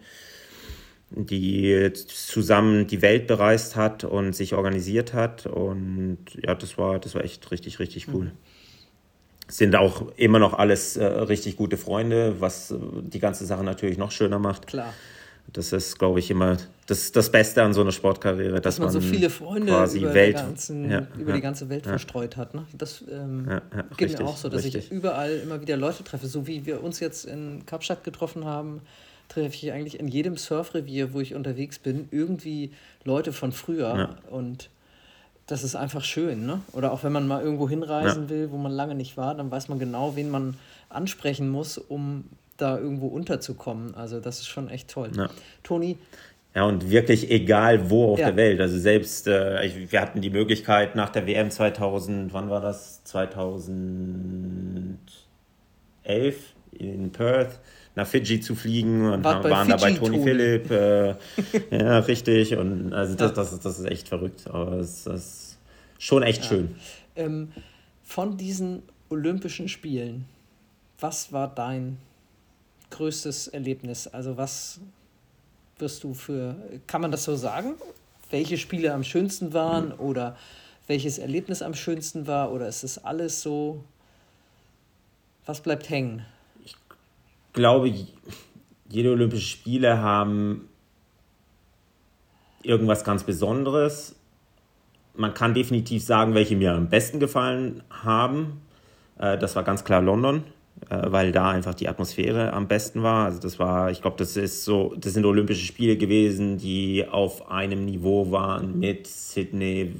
die 1.09 1.91
zusammen 1.93 2.87
die 2.87 3.01
Welt 3.01 3.27
bereist 3.27 3.75
hat 3.75 4.03
und 4.03 4.33
sich 4.33 4.53
organisiert 4.53 5.13
hat. 5.13 5.45
Und 5.45 6.19
ja, 6.41 6.53
das 6.55 6.77
war, 6.77 6.99
das 6.99 7.15
war 7.15 7.23
echt 7.23 7.49
richtig, 7.51 7.79
richtig 7.79 8.07
cool. 8.13 8.25
Mhm. 8.25 8.31
Sind 9.47 9.75
auch 9.77 10.11
immer 10.17 10.39
noch 10.39 10.53
alles 10.53 10.97
äh, 10.97 11.05
richtig 11.05 11.55
gute 11.55 11.77
Freunde, 11.77 12.41
was 12.41 12.71
äh, 12.71 12.75
die 13.01 13.19
ganze 13.19 13.45
Sache 13.45 13.63
natürlich 13.63 13.97
noch 13.97 14.11
schöner 14.11 14.39
macht. 14.39 14.67
Klar. 14.67 14.93
Das 15.53 15.71
ist, 15.71 15.97
glaube 15.97 16.19
ich, 16.19 16.29
immer 16.29 16.57
das, 16.87 17.13
das 17.13 17.31
Beste 17.31 17.63
an 17.63 17.73
so 17.73 17.79
einer 17.79 17.93
Sportkarriere, 17.93 18.55
dass, 18.55 18.75
dass 18.75 18.79
man, 18.79 18.87
man, 18.87 18.93
so 18.93 18.99
viele 18.99 19.29
Freunde 19.29 19.71
quasi 19.71 19.99
über, 19.99 20.13
Welt, 20.13 20.35
ganzen, 20.35 20.91
ja, 20.91 21.07
über 21.17 21.29
ja, 21.29 21.35
die 21.37 21.41
ganze 21.41 21.69
Welt 21.69 21.85
ja. 21.85 21.91
verstreut 21.91 22.35
hat. 22.35 22.53
Ne? 22.53 22.65
Das 22.77 23.01
ähm, 23.09 23.45
geht 23.91 24.01
richtig, 24.01 24.19
mir 24.19 24.25
auch 24.25 24.35
so, 24.35 24.49
dass 24.49 24.65
richtig. 24.65 24.87
ich 24.87 24.91
überall 24.91 25.31
immer 25.37 25.61
wieder 25.61 25.77
Leute 25.77 26.03
treffe, 26.03 26.27
so 26.27 26.47
wie 26.47 26.65
wir 26.65 26.83
uns 26.83 26.99
jetzt 26.99 27.23
in 27.23 27.65
Kapstadt 27.65 28.03
getroffen 28.03 28.43
haben 28.43 28.81
treffe 29.27 29.55
ich 29.55 29.71
eigentlich 29.71 29.99
in 29.99 30.07
jedem 30.07 30.37
Surfrevier, 30.37 31.13
wo 31.13 31.19
ich 31.19 31.35
unterwegs 31.35 31.79
bin, 31.79 32.07
irgendwie 32.11 32.71
Leute 33.03 33.33
von 33.33 33.51
früher. 33.51 33.95
Ja. 33.95 34.15
Und 34.29 34.69
das 35.47 35.63
ist 35.63 35.75
einfach 35.75 36.03
schön, 36.03 36.45
ne? 36.45 36.61
Oder 36.73 36.91
auch 36.91 37.03
wenn 37.03 37.11
man 37.11 37.27
mal 37.27 37.41
irgendwo 37.41 37.69
hinreisen 37.69 38.23
ja. 38.23 38.29
will, 38.29 38.51
wo 38.51 38.57
man 38.57 38.71
lange 38.71 38.95
nicht 38.95 39.17
war, 39.17 39.33
dann 39.35 39.49
weiß 39.49 39.69
man 39.69 39.79
genau, 39.79 40.15
wen 40.15 40.29
man 40.29 40.57
ansprechen 40.89 41.49
muss, 41.49 41.77
um 41.77 42.25
da 42.57 42.77
irgendwo 42.77 43.07
unterzukommen. 43.07 43.95
Also 43.95 44.19
das 44.19 44.39
ist 44.39 44.47
schon 44.47 44.69
echt 44.69 44.89
toll. 44.89 45.11
Ja. 45.15 45.29
Toni. 45.63 45.97
Ja, 46.55 46.63
und 46.63 46.89
wirklich 46.89 47.29
egal 47.29 47.89
wo 47.89 48.13
auf 48.13 48.19
ja. 48.19 48.27
der 48.27 48.35
Welt. 48.35 48.59
Also 48.59 48.79
selbst, 48.79 49.27
äh, 49.27 49.91
wir 49.91 50.01
hatten 50.01 50.21
die 50.21 50.31
Möglichkeit 50.31 50.95
nach 50.95 51.09
der 51.09 51.27
WM 51.27 51.51
2000, 51.51 52.33
wann 52.33 52.49
war 52.49 52.61
das? 52.61 53.03
2011 53.03 54.97
in 56.71 57.11
Perth 57.11 57.59
nach 57.97 58.07
Fidschi 58.07 58.39
zu 58.39 58.53
fliegen 58.55 59.09
und 59.11 59.23
War 59.23 59.43
waren 59.43 59.69
da 59.69 59.75
bei 59.75 59.91
Tony 59.91 60.21
Philipp. 60.21 60.69
Äh, 60.69 61.15
ja, 61.71 61.99
richtig. 61.99 62.55
Und 62.55 62.93
also 62.93 63.15
das, 63.15 63.33
das, 63.33 63.59
das 63.59 63.79
ist 63.79 63.85
echt 63.85 64.07
verrückt. 64.07 64.47
Aber 64.47 64.73
es 64.73 65.07
ist 65.07 65.57
schon 65.97 66.21
echt 66.21 66.43
ja. 66.43 66.49
schön. 66.49 66.75
Ähm, 67.15 67.51
von 68.03 68.37
diesen 68.37 68.83
Olympischen 69.09 69.67
Spielen, 69.67 70.25
was 70.99 71.33
war 71.33 71.47
dein 71.47 71.97
größtes 72.91 73.47
Erlebnis? 73.47 74.05
Also 74.05 74.37
was 74.37 74.79
wirst 75.79 76.03
du 76.03 76.13
für, 76.13 76.55
kann 76.85 77.01
man 77.01 77.09
das 77.09 77.23
so 77.23 77.35
sagen? 77.35 77.73
Welche 78.29 78.59
Spiele 78.59 78.93
am 78.93 79.03
schönsten 79.03 79.53
waren 79.53 79.87
mhm. 79.87 79.99
oder 79.99 80.37
welches 80.85 81.17
Erlebnis 81.17 81.63
am 81.63 81.73
schönsten 81.73 82.27
war 82.27 82.51
oder 82.51 82.67
ist 82.67 82.83
es 82.83 83.03
alles 83.03 83.41
so? 83.41 83.83
Was 85.47 85.61
bleibt 85.61 85.89
hängen? 85.89 86.23
Glaube, 87.57 87.91
jede 88.87 89.11
Olympische 89.11 89.47
Spiele 89.47 89.99
haben 89.99 90.69
irgendwas 92.61 93.03
ganz 93.03 93.23
Besonderes. 93.23 94.15
Man 95.15 95.33
kann 95.33 95.55
definitiv 95.55 96.03
sagen, 96.03 96.35
welche 96.35 96.55
mir 96.55 96.73
am 96.73 96.87
besten 96.87 97.19
gefallen 97.19 97.81
haben. 97.89 98.61
Äh, 99.17 99.37
das 99.39 99.55
war 99.55 99.63
ganz 99.63 99.83
klar 99.83 100.01
London, 100.03 100.43
äh, 100.89 101.11
weil 101.11 101.31
da 101.31 101.49
einfach 101.49 101.73
die 101.73 101.89
Atmosphäre 101.89 102.53
am 102.53 102.67
besten 102.67 103.01
war. 103.01 103.25
Also 103.25 103.39
das 103.39 103.57
war, 103.57 103.89
ich 103.89 104.01
glaube, 104.01 104.17
das 104.17 104.37
ist 104.37 104.63
so, 104.63 104.93
das 104.95 105.13
sind 105.13 105.25
Olympische 105.25 105.65
Spiele 105.65 105.97
gewesen, 105.97 106.59
die 106.59 107.05
auf 107.09 107.49
einem 107.49 107.85
Niveau 107.85 108.29
waren 108.31 108.79
mit 108.79 109.07
Sydney, 109.07 109.95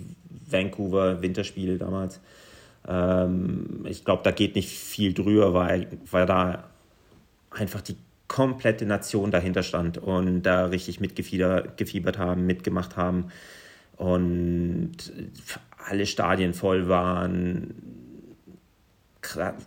Vancouver, 0.47 1.23
Winterspiele 1.23 1.79
damals. 1.79 2.21
Ähm, 2.87 3.83
ich 3.89 4.05
glaube, 4.05 4.21
da 4.23 4.29
geht 4.29 4.55
nicht 4.55 4.69
viel 4.69 5.15
drüber, 5.15 5.55
weil, 5.55 5.87
weil 6.11 6.27
da 6.27 6.65
einfach 7.51 7.81
die 7.81 7.97
komplette 8.27 8.85
Nation 8.85 9.31
dahinter 9.31 9.63
stand 9.63 9.97
und 9.97 10.43
da 10.43 10.65
richtig 10.65 10.99
mitgefiebert 10.99 12.17
haben, 12.17 12.45
mitgemacht 12.45 12.97
haben. 12.97 13.31
Und 13.95 15.11
alle 15.77 16.05
Stadien 16.05 16.53
voll 16.53 16.87
waren. 16.87 17.73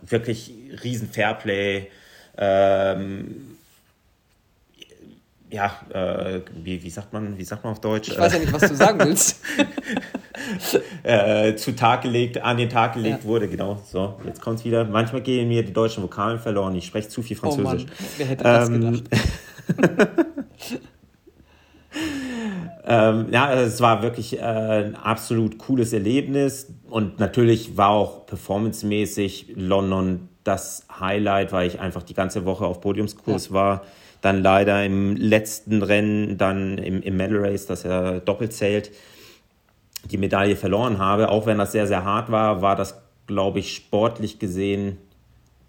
Wirklich 0.05 0.53
riesen 0.83 1.09
Fairplay. 1.09 1.87
Ähm, 2.37 3.57
ja, 5.51 5.71
äh, 5.93 6.41
wie, 6.63 6.81
wie, 6.81 6.89
sagt 6.89 7.11
man, 7.11 7.37
wie 7.37 7.43
sagt 7.43 7.63
man 7.63 7.73
auf 7.73 7.81
Deutsch? 7.81 8.09
Ich 8.09 8.17
weiß 8.17 8.33
ja 8.33 8.39
nicht, 8.39 8.53
was 8.53 8.69
du 8.69 8.75
sagen 8.75 8.99
willst. 8.99 9.41
äh, 11.03 11.55
zu 11.55 11.75
Tag 11.75 12.03
gelegt, 12.03 12.41
an 12.41 12.57
den 12.57 12.69
Tag 12.69 12.93
gelegt 12.93 13.19
ja. 13.23 13.27
wurde, 13.27 13.49
genau. 13.49 13.81
So, 13.85 14.19
jetzt 14.25 14.41
kommt 14.41 14.59
es 14.59 14.65
wieder. 14.65 14.85
Manchmal 14.85 15.21
gehen 15.21 15.49
mir 15.49 15.63
die 15.63 15.73
deutschen 15.73 16.03
Vokalen 16.03 16.39
verloren. 16.39 16.73
Ich 16.75 16.85
spreche 16.85 17.09
zu 17.09 17.21
viel 17.21 17.35
Französisch. 17.35 17.85
Oh 17.85 17.85
Mann, 17.85 17.85
wer 18.17 18.25
hätte 18.25 18.43
das 18.43 18.69
ähm, 18.69 18.81
gedacht? 18.81 19.03
ähm, 22.85 23.27
ja, 23.31 23.53
es 23.53 23.81
war 23.81 24.01
wirklich 24.03 24.39
äh, 24.39 24.41
ein 24.41 24.95
absolut 24.95 25.57
cooles 25.57 25.91
Erlebnis 25.91 26.73
und 26.89 27.19
natürlich 27.19 27.75
war 27.75 27.89
auch 27.89 28.25
performancemäßig 28.25 29.53
London 29.55 30.29
das 30.45 30.87
Highlight, 30.99 31.51
weil 31.51 31.67
ich 31.67 31.79
einfach 31.81 32.03
die 32.03 32.13
ganze 32.13 32.45
Woche 32.45 32.65
auf 32.65 32.79
Podiumskurs 32.79 33.49
ja. 33.49 33.53
war 33.53 33.81
dann 34.21 34.41
leider 34.43 34.85
im 34.85 35.15
letzten 35.15 35.81
Rennen, 35.81 36.37
dann 36.37 36.77
im, 36.77 37.01
im 37.01 37.17
Medal 37.17 37.39
Race, 37.45 37.65
das 37.65 37.83
ja 37.83 38.19
doppelt 38.19 38.53
zählt, 38.53 38.91
die 40.09 40.17
Medaille 40.17 40.55
verloren 40.55 40.99
habe. 40.99 41.29
Auch 41.29 41.45
wenn 41.45 41.57
das 41.57 41.71
sehr, 41.71 41.87
sehr 41.87 42.03
hart 42.03 42.31
war, 42.31 42.61
war 42.61 42.75
das, 42.75 43.01
glaube 43.27 43.59
ich, 43.59 43.75
sportlich 43.75 44.39
gesehen 44.39 44.97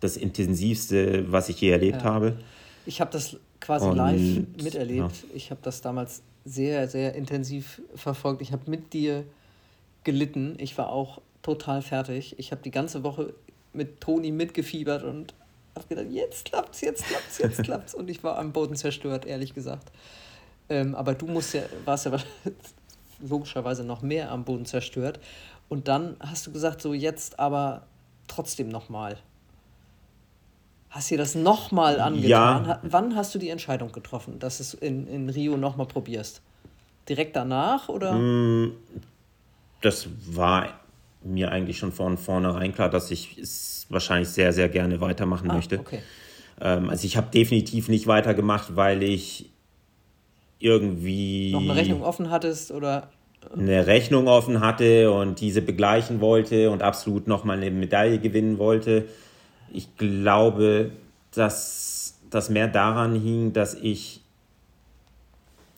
das 0.00 0.16
intensivste, 0.16 1.30
was 1.30 1.48
ich 1.48 1.60
je 1.60 1.70
erlebt 1.70 2.02
ja. 2.02 2.04
habe. 2.04 2.36
Ich 2.86 3.00
habe 3.00 3.10
das 3.10 3.36
quasi 3.60 3.86
Und, 3.86 3.96
live 3.96 4.20
miterlebt. 4.62 4.98
Ja. 4.98 5.34
Ich 5.34 5.50
habe 5.50 5.60
das 5.62 5.80
damals 5.80 6.22
sehr, 6.44 6.88
sehr 6.88 7.14
intensiv 7.14 7.80
verfolgt. 7.94 8.42
Ich 8.42 8.52
habe 8.52 8.68
mit 8.68 8.92
dir 8.92 9.24
gelitten. 10.04 10.56
Ich 10.58 10.76
war 10.76 10.90
auch 10.90 11.20
total 11.42 11.82
fertig. 11.82 12.38
Ich 12.38 12.50
habe 12.50 12.62
die 12.62 12.72
ganze 12.72 13.04
Woche 13.04 13.32
mit 13.72 14.00
Toni 14.00 14.32
mitgefiebert 14.32 15.04
und 15.04 15.34
habe 15.76 15.86
gedacht, 15.88 16.06
jetzt 16.10 16.44
klappt's, 16.46 16.80
jetzt 16.80 17.04
klappt's, 17.04 17.38
jetzt 17.38 17.62
klappt's. 17.64 17.94
Und 17.94 18.10
ich 18.10 18.22
war 18.22 18.38
am 18.38 18.52
Boden 18.52 18.76
zerstört, 18.76 19.24
ehrlich 19.24 19.54
gesagt. 19.54 19.90
Ähm, 20.68 20.94
aber 20.94 21.14
du 21.14 21.26
musst 21.26 21.54
ja, 21.54 21.62
warst 21.84 22.06
ja 22.06 22.16
logischerweise 23.20 23.84
noch 23.84 24.02
mehr 24.02 24.30
am 24.30 24.44
Boden 24.44 24.66
zerstört. 24.66 25.20
Und 25.68 25.88
dann 25.88 26.16
hast 26.20 26.46
du 26.46 26.52
gesagt, 26.52 26.82
so 26.82 26.92
jetzt 26.92 27.38
aber 27.38 27.86
trotzdem 28.28 28.68
nochmal. 28.68 29.18
Hast 30.90 31.10
du 31.10 31.14
dir 31.14 31.18
das 31.18 31.34
nochmal 31.34 32.00
angetan? 32.00 32.66
Ja. 32.66 32.80
Wann 32.82 33.16
hast 33.16 33.34
du 33.34 33.38
die 33.38 33.48
Entscheidung 33.48 33.92
getroffen, 33.92 34.38
dass 34.38 34.58
du 34.58 34.62
es 34.62 34.74
in, 34.74 35.06
in 35.06 35.30
Rio 35.30 35.56
nochmal 35.56 35.86
probierst? 35.86 36.42
Direkt 37.08 37.34
danach 37.34 37.88
oder? 37.88 38.12
Mm, 38.12 38.76
das 39.80 40.06
war 40.26 40.81
mir 41.24 41.50
eigentlich 41.50 41.78
schon 41.78 41.92
von 41.92 42.18
vornherein 42.18 42.74
klar, 42.74 42.88
dass 42.88 43.10
ich 43.10 43.38
es 43.38 43.86
wahrscheinlich 43.88 44.28
sehr, 44.28 44.52
sehr 44.52 44.68
gerne 44.68 45.00
weitermachen 45.00 45.50
ah, 45.50 45.54
möchte. 45.54 45.78
Okay. 45.78 46.00
Ähm, 46.60 46.90
also 46.90 47.06
ich 47.06 47.16
habe 47.16 47.30
definitiv 47.32 47.88
nicht 47.88 48.06
weitergemacht, 48.06 48.76
weil 48.76 49.02
ich 49.02 49.50
irgendwie... 50.58 51.52
Noch 51.52 51.62
eine 51.62 51.76
Rechnung 51.76 52.02
offen 52.02 52.30
hattest 52.30 52.70
oder... 52.70 53.08
Eine 53.52 53.88
Rechnung 53.88 54.28
offen 54.28 54.60
hatte 54.60 55.10
und 55.10 55.40
diese 55.40 55.62
begleichen 55.62 56.20
wollte 56.20 56.70
und 56.70 56.80
absolut 56.80 57.26
nochmal 57.26 57.56
eine 57.56 57.72
Medaille 57.72 58.20
gewinnen 58.20 58.58
wollte. 58.58 59.06
Ich 59.72 59.96
glaube, 59.96 60.92
dass 61.34 62.20
das 62.30 62.50
mehr 62.50 62.68
daran 62.68 63.20
hing, 63.20 63.52
dass 63.52 63.74
ich 63.74 64.20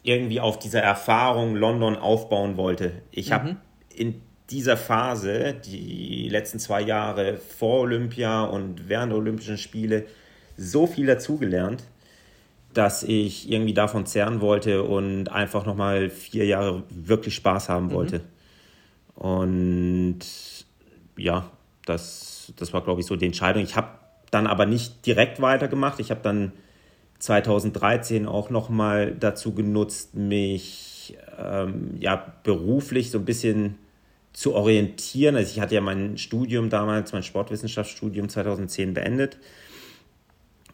irgendwie 0.02 0.40
auf 0.40 0.58
dieser 0.58 0.82
Erfahrung 0.82 1.56
London 1.56 1.96
aufbauen 1.96 2.58
wollte. 2.58 2.92
Ich 3.10 3.30
mhm. 3.30 3.32
habe 3.32 3.56
in 3.96 4.20
dieser 4.50 4.76
Phase, 4.76 5.54
die 5.64 6.28
letzten 6.28 6.58
zwei 6.58 6.82
Jahre 6.82 7.38
vor 7.38 7.80
Olympia 7.80 8.44
und 8.44 8.88
während 8.88 9.12
der 9.12 9.18
Olympischen 9.18 9.58
Spiele, 9.58 10.06
so 10.56 10.86
viel 10.86 11.06
dazugelernt, 11.06 11.82
dass 12.72 13.02
ich 13.02 13.50
irgendwie 13.50 13.74
davon 13.74 14.06
zehren 14.06 14.40
wollte 14.40 14.82
und 14.82 15.28
einfach 15.28 15.64
nochmal 15.64 16.10
vier 16.10 16.44
Jahre 16.44 16.82
wirklich 16.90 17.34
Spaß 17.34 17.68
haben 17.68 17.86
mhm. 17.86 17.92
wollte. 17.92 18.20
Und 19.14 20.18
ja, 21.16 21.50
das, 21.86 22.52
das 22.56 22.72
war, 22.72 22.82
glaube 22.82 23.00
ich, 23.00 23.06
so 23.06 23.16
die 23.16 23.26
Entscheidung. 23.26 23.62
Ich 23.62 23.76
habe 23.76 23.88
dann 24.30 24.46
aber 24.46 24.66
nicht 24.66 25.06
direkt 25.06 25.40
weitergemacht. 25.40 26.00
Ich 26.00 26.10
habe 26.10 26.20
dann 26.22 26.52
2013 27.20 28.26
auch 28.26 28.50
nochmal 28.50 29.14
dazu 29.18 29.54
genutzt, 29.54 30.14
mich 30.14 31.16
ähm, 31.38 31.96
ja, 32.00 32.34
beruflich 32.42 33.10
so 33.10 33.18
ein 33.18 33.24
bisschen 33.24 33.78
zu 34.34 34.52
orientieren. 34.54 35.36
Also 35.36 35.52
ich 35.52 35.60
hatte 35.60 35.74
ja 35.74 35.80
mein 35.80 36.18
Studium 36.18 36.68
damals, 36.68 37.12
mein 37.12 37.22
Sportwissenschaftsstudium 37.22 38.28
2010 38.28 38.92
beendet 38.92 39.38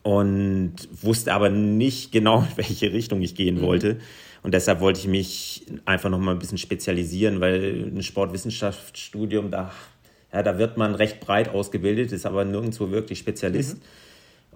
und 0.03 0.75
wusste 0.91 1.33
aber 1.33 1.51
nicht 1.51 2.11
genau, 2.11 2.41
in 2.51 2.57
welche 2.57 2.93
Richtung 2.93 3.23
ich 3.23 3.37
gehen 3.37 3.59
mhm. 3.59 3.63
wollte. 3.63 4.01
Und 4.43 4.55
deshalb 4.55 4.81
wollte 4.81 5.01
ich 5.01 5.07
mich 5.07 5.67
einfach 5.85 6.09
noch 6.09 6.19
mal 6.19 6.33
ein 6.33 6.39
bisschen 6.39 6.57
spezialisieren, 6.57 7.41
weil 7.41 7.93
ein 7.95 8.03
Sportwissenschaftsstudium, 8.03 9.51
da, 9.51 9.71
ja, 10.33 10.43
da 10.43 10.57
wird 10.59 10.79
man 10.79 10.95
recht 10.95 11.21
breit 11.21 11.51
ausgebildet, 11.51 12.11
ist 12.13 12.25
aber 12.25 12.47
nirgendwo 12.47 12.91
wirklich 12.91 13.19
Spezialist. 13.19 13.77
Mhm. 13.77 13.83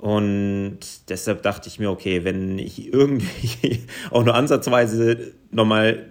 Und 0.03 0.79
deshalb 1.11 1.43
dachte 1.43 1.69
ich 1.69 1.79
mir, 1.79 1.91
okay, 1.91 2.25
wenn 2.25 2.59
ich 2.59 2.91
irgendwie 2.93 3.81
auch 4.11 4.25
nur 4.25 4.35
ansatzweise 4.35 5.33
nochmal 5.51 6.07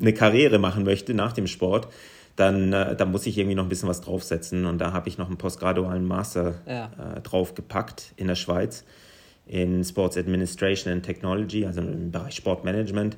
eine 0.00 0.12
Karriere 0.12 0.58
machen 0.58 0.82
möchte 0.82 1.14
nach 1.14 1.32
dem 1.32 1.46
Sport, 1.46 1.86
dann 2.36 2.72
äh, 2.72 2.96
da 2.96 3.04
muss 3.04 3.26
ich 3.26 3.38
irgendwie 3.38 3.54
noch 3.54 3.64
ein 3.64 3.68
bisschen 3.68 3.88
was 3.88 4.00
draufsetzen. 4.00 4.66
Und 4.66 4.78
da 4.78 4.92
habe 4.92 5.08
ich 5.08 5.18
noch 5.18 5.28
einen 5.28 5.38
postgradualen 5.38 6.06
Master 6.06 6.54
ja. 6.66 7.16
äh, 7.16 7.20
draufgepackt 7.20 8.12
in 8.16 8.28
der 8.28 8.36
Schweiz 8.36 8.84
in 9.46 9.84
Sports 9.84 10.16
Administration 10.16 10.92
and 10.92 11.04
Technology, 11.04 11.66
also 11.66 11.80
im 11.80 12.10
Bereich 12.10 12.34
Sportmanagement. 12.34 13.16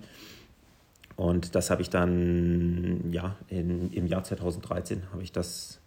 Und 1.16 1.54
das 1.54 1.70
habe 1.70 1.82
ich 1.82 1.90
dann, 1.90 3.12
ja, 3.12 3.36
in, 3.48 3.92
im 3.92 4.06
Jahr 4.06 4.24
2013 4.24 5.02
habe 5.12 5.22
ich 5.22 5.30
das 5.32 5.78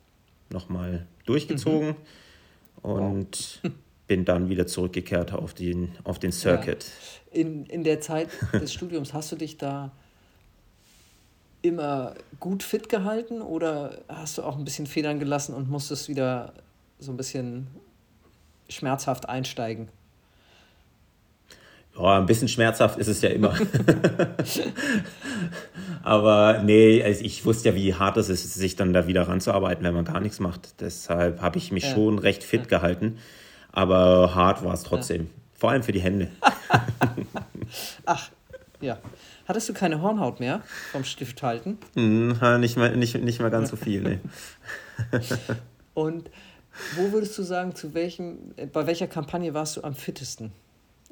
nochmal 0.50 1.06
durchgezogen 1.26 1.90
mhm. 1.90 1.96
und 2.82 3.60
wow. 3.64 3.72
bin 4.08 4.24
dann 4.24 4.48
wieder 4.48 4.68
zurückgekehrt 4.68 5.34
auf 5.34 5.54
den, 5.54 5.90
auf 6.06 6.20
den 6.20 6.32
Circuit. 6.32 6.86
Ja. 7.34 7.42
In, 7.42 7.66
in 7.66 7.84
der 7.84 8.00
Zeit 8.00 8.30
des 8.54 8.72
Studiums 8.72 9.14
hast 9.14 9.32
du 9.32 9.36
dich 9.36 9.58
da 9.58 9.92
immer 11.62 12.16
gut 12.40 12.64
fit 12.64 12.90
gehalten 12.90 13.42
oder 13.42 14.00
hast 14.08 14.38
du 14.38 14.44
auch 14.44 14.58
ein 14.58 14.64
bisschen 14.64 14.88
Federn 14.88 15.20
gelassen 15.20 15.54
und 15.54 15.70
musstest 15.70 16.10
wieder 16.10 16.54
so 17.00 17.12
ein 17.12 17.18
bisschen 17.18 17.68
schmerzhaft 18.70 19.30
einsteigen? 19.30 19.90
Ja, 21.98 22.20
ein 22.20 22.28
bisschen 22.28 22.48
schmerzhaft 22.48 23.00
ist 23.00 23.08
es 23.08 23.22
ja 23.22 23.30
immer. 23.30 23.54
Aber 26.04 26.62
nee, 26.64 27.04
also 27.04 27.24
ich 27.24 27.44
wusste 27.44 27.70
ja, 27.70 27.76
wie 27.76 27.96
hart 27.96 28.18
es 28.18 28.30
ist, 28.30 28.54
sich 28.54 28.76
dann 28.76 28.94
da 28.94 29.08
wieder 29.08 29.28
ranzuarbeiten, 29.28 29.84
wenn 29.84 29.96
man 29.96 30.06
gar 30.06 30.20
nichts 30.20 30.40
macht. 30.40 30.80
Deshalb 30.80 31.42
habe 31.42 31.58
ich 31.58 31.72
mich 31.72 31.86
ja. 31.86 31.96
schon 31.96 32.20
recht 32.20 32.44
fit 32.44 32.62
ja. 32.62 32.68
gehalten. 32.68 33.18
Aber 33.72 34.36
hart 34.36 34.64
war 34.64 34.74
es 34.74 34.84
trotzdem. 34.84 35.24
Ja. 35.24 35.30
Vor 35.56 35.72
allem 35.72 35.82
für 35.82 35.92
die 35.92 36.00
Hände. 36.00 36.30
Ach, 38.06 38.30
ja. 38.80 39.00
Hattest 39.48 39.70
du 39.70 39.74
keine 39.74 40.02
Hornhaut 40.02 40.42
mehr 40.42 40.62
vom 40.92 41.06
Stift 41.06 41.42
halten? 41.42 41.78
Hm, 41.96 42.38
nicht, 42.60 42.76
mal, 42.76 42.96
nicht, 42.98 43.16
nicht 43.24 43.40
mal 43.40 43.50
ganz 43.50 43.70
so 43.70 43.78
viel, 43.78 44.02
nee. 44.02 44.20
Und 45.94 46.30
wo 46.96 47.14
würdest 47.14 47.38
du 47.38 47.44
sagen, 47.44 47.74
zu 47.74 47.94
welchem, 47.94 48.54
bei 48.74 48.86
welcher 48.86 49.08
Kampagne 49.08 49.54
warst 49.54 49.78
du 49.78 49.84
am 49.84 49.96
fittesten? 49.96 50.52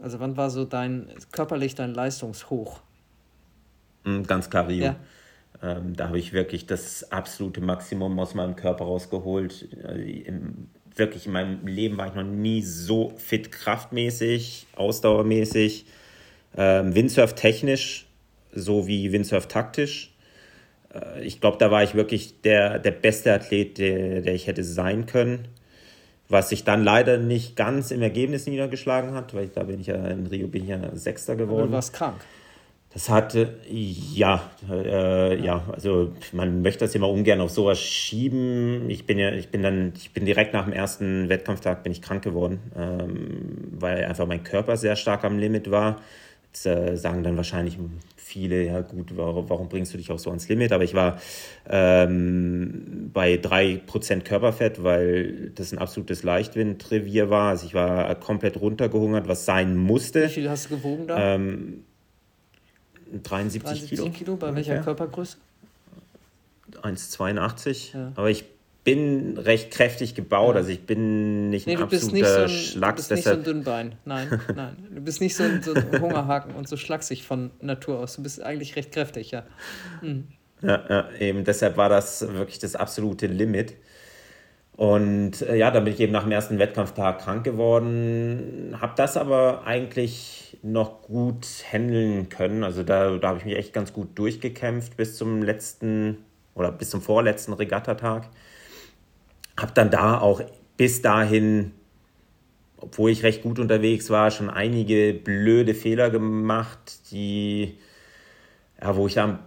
Also 0.02 0.20
wann 0.20 0.36
war 0.36 0.50
so 0.50 0.66
dein 0.66 1.08
körperlich 1.32 1.76
dein 1.76 1.94
Leistungshoch? 1.94 2.82
Hm, 4.04 4.28
ganz 4.28 4.50
klar 4.50 4.68
Rio. 4.68 4.84
Ja. 4.84 4.96
Ähm, 5.64 5.96
da 5.96 6.08
habe 6.08 6.20
ich 6.20 6.34
wirklich 6.34 6.66
das 6.66 7.10
absolute 7.14 7.62
Maximum 7.62 8.20
aus 8.20 8.34
meinem 8.34 8.58
Körper 8.58 8.84
rausgeholt. 8.84 9.70
Also 9.82 10.02
im, 10.02 10.68
wirklich 10.94 11.26
in 11.26 11.32
meinem 11.32 11.66
Leben 11.66 11.98
war 11.98 12.08
ich 12.08 12.14
noch 12.16 12.24
nie 12.24 12.62
so 12.62 13.14
fit 13.16 13.52
kraftmäßig, 13.54 14.68
ausdauermäßig, 14.76 15.86
ähm, 16.58 16.94
Windsurf 16.94 17.34
technisch 17.34 18.05
so 18.56 18.88
wie 18.88 19.12
Windsurf 19.12 19.48
taktisch. 19.48 20.14
Äh, 20.94 21.24
ich 21.24 21.42
glaube, 21.42 21.58
da 21.58 21.72
war 21.72 21.84
ich 21.84 21.96
wirklich 21.96 22.42
der, 22.42 22.80
der 22.80 22.92
beste 22.92 23.34
Athlet, 23.34 23.78
der, 23.78 24.22
der 24.22 24.34
ich 24.34 24.48
hätte 24.48 24.64
sein 24.64 25.06
können. 25.06 25.48
Was 26.28 26.50
sich 26.50 26.64
dann 26.64 26.84
leider 26.84 27.18
nicht 27.18 27.56
ganz 27.56 27.92
im 27.92 28.02
Ergebnis 28.02 28.48
niedergeschlagen 28.48 29.14
hat, 29.14 29.36
weil 29.36 29.48
da 29.50 29.64
bin 29.64 29.80
ich 29.80 29.88
ja 29.88 30.08
in 30.08 30.26
Rio 30.26 30.48
bin 30.48 30.64
ich 30.64 30.70
ja 30.70 30.80
Sechster 30.96 31.36
geworden. 31.36 31.60
Aber 31.60 31.68
du 31.68 31.74
warst 31.74 31.94
krank. 31.94 32.16
Das 32.92 33.10
hatte, 33.10 33.58
ja, 33.70 34.50
äh, 34.72 35.38
ja, 35.44 35.66
also 35.72 36.14
man 36.32 36.62
möchte 36.62 36.86
das 36.86 36.96
immer 36.96 37.10
ungern 37.10 37.42
auf 37.42 37.52
sowas 37.52 37.78
schieben. 37.78 38.90
Ich 38.90 39.06
bin 39.06 39.20
ja, 39.20 39.34
ich 39.34 39.50
bin 39.50 39.62
dann, 39.62 39.92
ich 39.98 40.14
bin 40.14 40.26
direkt 40.26 40.54
nach 40.54 40.64
dem 40.64 40.72
ersten 40.74 41.28
Wettkampftag 41.28 41.84
bin 41.84 41.92
ich 41.92 42.02
krank 42.02 42.24
geworden, 42.24 42.60
ähm, 42.76 43.68
weil 43.72 44.06
einfach 44.06 44.26
mein 44.26 44.44
Körper 44.44 44.78
sehr 44.78 44.96
stark 44.96 45.26
am 45.26 45.38
Limit 45.38 45.70
war 45.70 45.98
äh, 46.64 46.96
sagen 46.96 47.24
dann 47.24 47.36
wahrscheinlich 47.36 47.78
viele, 48.26 48.64
ja 48.64 48.82
gut, 48.82 49.16
warum, 49.16 49.50
warum, 49.50 49.70
bringst 49.70 49.94
du 49.94 49.98
dich 49.98 50.12
auch 50.12 50.18
so 50.18 50.32
ans 50.32 50.50
Limit? 50.50 50.72
Aber 50.72 50.84
ich 50.84 50.96
war 50.96 51.22
ähm, 51.70 53.12
bei 53.14 53.36
3% 53.36 54.22
Körperfett, 54.22 54.84
weil 54.84 55.52
das 55.54 55.72
ein 55.72 55.78
absolutes 55.78 56.24
Leichtwindrevier 56.24 57.30
war. 57.30 57.52
Also 57.52 57.68
ich 57.68 57.76
war 57.76 58.16
komplett 58.16 58.60
runtergehungert, 58.60 59.28
was 59.28 59.46
sein 59.46 59.78
musste. 59.78 60.26
Wie 60.26 60.30
viel 60.30 60.50
hast 60.50 60.72
du 60.72 60.78
gewogen 60.78 61.06
da? 61.06 61.36
Ähm, 61.36 61.84
73, 63.22 63.62
73 63.62 63.90
Kilo. 63.90 64.10
Kilo, 64.10 64.36
bei 64.38 64.56
welcher 64.56 64.80
Körpergröße? 64.80 65.38
1,82. 66.82 67.96
Ja. 67.96 68.12
Aber 68.16 68.32
ich 68.32 68.46
bin 68.86 69.38
recht 69.40 69.72
kräftig 69.72 70.14
gebaut, 70.14 70.56
also 70.56 70.70
ich 70.70 70.86
bin 70.86 71.50
nicht 71.50 71.66
nee, 71.66 71.76
ein 71.76 71.84
absoluter 71.84 72.48
nicht 72.48 72.72
so 72.72 72.80
ein, 72.80 72.82
Du 72.82 72.96
bist 72.96 73.12
nicht 73.12 73.24
so 73.24 73.32
ein 73.32 73.44
Dünnbein, 73.44 73.96
nein, 74.06 74.40
nein. 74.56 74.78
Du 74.94 75.02
bist 75.02 75.20
nicht 75.20 75.36
so 75.36 75.44
ein, 75.44 75.62
so 75.64 75.74
ein 75.74 76.00
Hungerhaken 76.00 76.54
und 76.54 76.70
so 76.70 76.78
schlaksig 76.78 77.24
von 77.24 77.50
Natur 77.62 78.00
aus. 78.00 78.16
Du 78.16 78.24
bist 78.24 78.42
eigentlich 78.42 78.76
recht 78.76 78.92
kräftig, 78.92 79.32
ja. 79.32 79.44
Mhm. 80.02 80.28
Ja, 80.62 80.84
ja, 80.88 81.10
eben 81.20 81.44
deshalb 81.44 81.78
war 81.78 81.90
das 81.90 82.22
wirklich 82.22 82.60
das 82.60 82.76
absolute 82.76 83.28
Limit. 83.28 83.74
Und 84.76 85.42
äh, 85.42 85.56
ja, 85.56 85.72
dann 85.72 85.84
bin 85.84 85.94
ich 85.94 86.00
eben 86.00 86.14
nach 86.14 86.24
dem 86.24 86.32
ersten 86.32 86.60
Wettkampftag 86.60 87.20
krank 87.20 87.44
geworden, 87.44 88.78
habe 88.80 88.94
das 88.96 89.18
aber 89.18 89.66
eigentlich 89.66 90.58
noch 90.62 91.02
gut 91.02 91.48
handeln 91.72 92.30
können. 92.30 92.64
Also 92.64 92.84
da, 92.84 93.18
da 93.18 93.30
habe 93.30 93.40
ich 93.40 93.46
mich 93.46 93.56
echt 93.56 93.74
ganz 93.74 93.94
gut 93.94 94.10
durchgekämpft 94.16 94.96
bis 94.96 95.18
zum 95.18 95.42
letzten 95.42 96.18
oder 96.54 96.72
bis 96.72 96.92
zum 96.92 97.02
vorletzten 97.02 97.54
Regattatag 97.54 98.30
habe 99.58 99.72
dann 99.74 99.90
da 99.90 100.20
auch 100.20 100.42
bis 100.78 101.02
dahin, 101.02 101.72
obwohl 102.78 103.12
ich 103.12 103.24
recht 103.24 103.44
gut 103.44 103.60
unterwegs 103.60 104.10
war, 104.10 104.32
schon 104.32 104.50
einige 104.50 105.14
blöde 105.14 105.74
Fehler 105.74 106.10
gemacht, 106.10 107.12
die, 107.12 107.78
ja, 108.82 108.96
wo 108.96 109.08
ich 109.08 109.14
da 109.14 109.26
ein 109.26 109.40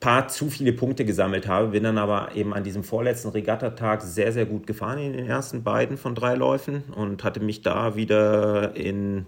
paar 0.00 0.28
zu 0.28 0.50
viele 0.50 0.72
Punkte 0.72 1.04
gesammelt 1.04 1.46
habe, 1.46 1.68
bin 1.68 1.84
dann 1.84 1.98
aber 1.98 2.34
eben 2.34 2.52
an 2.52 2.64
diesem 2.64 2.84
vorletzten 2.84 3.28
Regattatag 3.28 4.02
sehr, 4.02 4.32
sehr 4.32 4.44
gut 4.44 4.66
gefahren 4.66 4.98
in 4.98 5.12
den 5.14 5.26
ersten 5.26 5.62
beiden 5.62 5.96
von 5.96 6.14
drei 6.14 6.34
Läufen 6.34 6.82
und 6.94 7.24
hatte 7.24 7.40
mich 7.40 7.62
da 7.62 7.96
wieder 7.96 8.76
in 8.76 9.26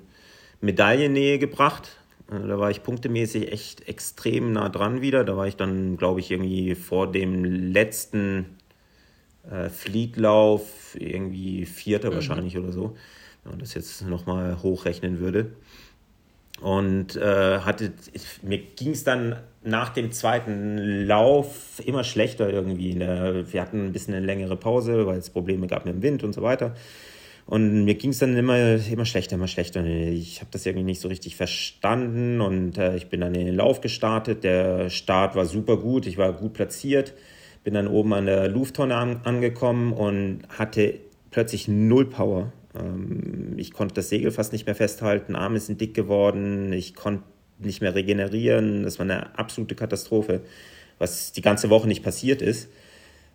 Medaillennähe 0.60 1.38
gebracht. 1.38 1.96
Äh, 2.30 2.46
da 2.46 2.58
war 2.58 2.70
ich 2.70 2.82
punktemäßig 2.82 3.52
echt 3.52 3.88
extrem 3.88 4.52
nah 4.52 4.68
dran 4.68 5.00
wieder. 5.00 5.24
Da 5.24 5.36
war 5.36 5.46
ich 5.46 5.56
dann, 5.56 5.96
glaube 5.96 6.20
ich, 6.20 6.30
irgendwie 6.30 6.74
vor 6.74 7.10
dem 7.10 7.44
letzten 7.44 8.56
äh, 9.50 9.68
Flieglauf, 9.68 10.96
irgendwie 10.98 11.66
Vierter 11.66 12.10
mhm. 12.10 12.14
wahrscheinlich 12.14 12.58
oder 12.58 12.72
so, 12.72 12.96
wenn 13.44 13.52
man 13.52 13.60
das 13.60 13.74
jetzt 13.74 14.02
nochmal 14.02 14.62
hochrechnen 14.62 15.20
würde. 15.20 15.52
Und 16.60 17.16
äh, 17.16 17.58
hatte, 17.60 17.92
mir 18.42 18.58
ging 18.58 18.92
es 18.92 19.04
dann 19.04 19.36
nach 19.62 19.90
dem 19.90 20.10
zweiten 20.10 21.04
Lauf 21.06 21.82
immer 21.84 22.02
schlechter 22.02 22.48
irgendwie. 22.48 22.94
Der, 22.94 23.52
wir 23.52 23.60
hatten 23.60 23.86
ein 23.86 23.92
bisschen 23.92 24.14
eine 24.14 24.24
längere 24.24 24.56
Pause, 24.56 25.06
weil 25.06 25.18
es 25.18 25.28
Probleme 25.28 25.66
gab 25.66 25.84
mit 25.84 25.94
dem 25.94 26.02
Wind 26.02 26.24
und 26.24 26.32
so 26.32 26.40
weiter. 26.40 26.74
Und 27.44 27.84
mir 27.84 27.94
ging 27.94 28.10
es 28.10 28.18
dann 28.18 28.36
immer, 28.36 28.56
immer 28.90 29.04
schlechter, 29.04 29.36
immer 29.36 29.48
schlechter. 29.48 29.84
Ich 29.84 30.40
habe 30.40 30.50
das 30.50 30.64
irgendwie 30.64 30.86
nicht 30.86 31.00
so 31.00 31.08
richtig 31.08 31.36
verstanden 31.36 32.40
und 32.40 32.78
äh, 32.78 32.96
ich 32.96 33.08
bin 33.08 33.20
dann 33.20 33.34
in 33.34 33.46
den 33.46 33.54
Lauf 33.54 33.82
gestartet. 33.82 34.42
Der 34.42 34.88
Start 34.88 35.36
war 35.36 35.44
super 35.44 35.76
gut, 35.76 36.06
ich 36.06 36.16
war 36.16 36.32
gut 36.32 36.54
platziert 36.54 37.12
bin 37.66 37.74
dann 37.74 37.88
oben 37.88 38.12
an 38.12 38.26
der 38.26 38.46
Lufttonne 38.46 38.94
an, 38.94 39.22
angekommen 39.24 39.92
und 39.92 40.42
hatte 40.48 41.00
plötzlich 41.32 41.66
null 41.66 42.08
Power. 42.08 42.52
Ähm, 42.78 43.54
ich 43.56 43.72
konnte 43.72 43.96
das 43.96 44.08
Segel 44.08 44.30
fast 44.30 44.52
nicht 44.52 44.66
mehr 44.66 44.76
festhalten, 44.76 45.34
Arme 45.34 45.58
sind 45.58 45.80
dick 45.80 45.92
geworden, 45.92 46.72
ich 46.72 46.94
konnte 46.94 47.24
nicht 47.58 47.80
mehr 47.80 47.96
regenerieren. 47.96 48.84
Das 48.84 49.00
war 49.00 49.04
eine 49.04 49.36
absolute 49.36 49.74
Katastrophe, 49.74 50.42
was 51.00 51.32
die 51.32 51.42
ganze 51.42 51.68
Woche 51.68 51.88
nicht 51.88 52.04
passiert 52.04 52.40
ist. 52.40 52.68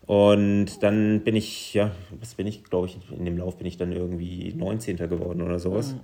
Und 0.06 0.82
dann 0.82 1.26
bin 1.26 1.36
ich, 1.36 1.74
ja, 1.74 1.92
was 2.22 2.36
bin 2.36 2.48
ich, 2.48 2.64
glaube 2.64 2.88
ich, 2.88 3.00
in 3.12 3.26
dem 3.26 3.38
Lauf 3.38 3.58
bin 3.58 3.68
ich 3.68 3.76
dann 3.76 3.92
irgendwie 3.92 4.54
19. 4.56 4.96
geworden 4.96 5.42
oder 5.42 5.60
sowas. 5.60 5.96
Mhm. 5.96 6.00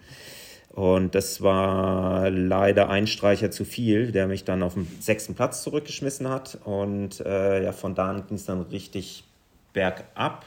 Und 0.69 1.15
das 1.15 1.41
war 1.41 2.29
leider 2.29 2.89
ein 2.89 3.07
Streicher 3.07 3.49
zu 3.49 3.65
viel, 3.65 4.11
der 4.11 4.27
mich 4.27 4.43
dann 4.43 4.61
auf 4.61 4.75
den 4.75 4.87
sechsten 4.99 5.33
Platz 5.33 5.63
zurückgeschmissen 5.63 6.29
hat. 6.29 6.59
Und 6.65 7.19
äh, 7.21 7.63
ja, 7.63 7.71
von 7.71 7.95
da 7.95 8.09
an 8.09 8.27
ging 8.27 8.37
es 8.37 8.45
dann 8.45 8.61
richtig 8.61 9.23
bergab. 9.73 10.45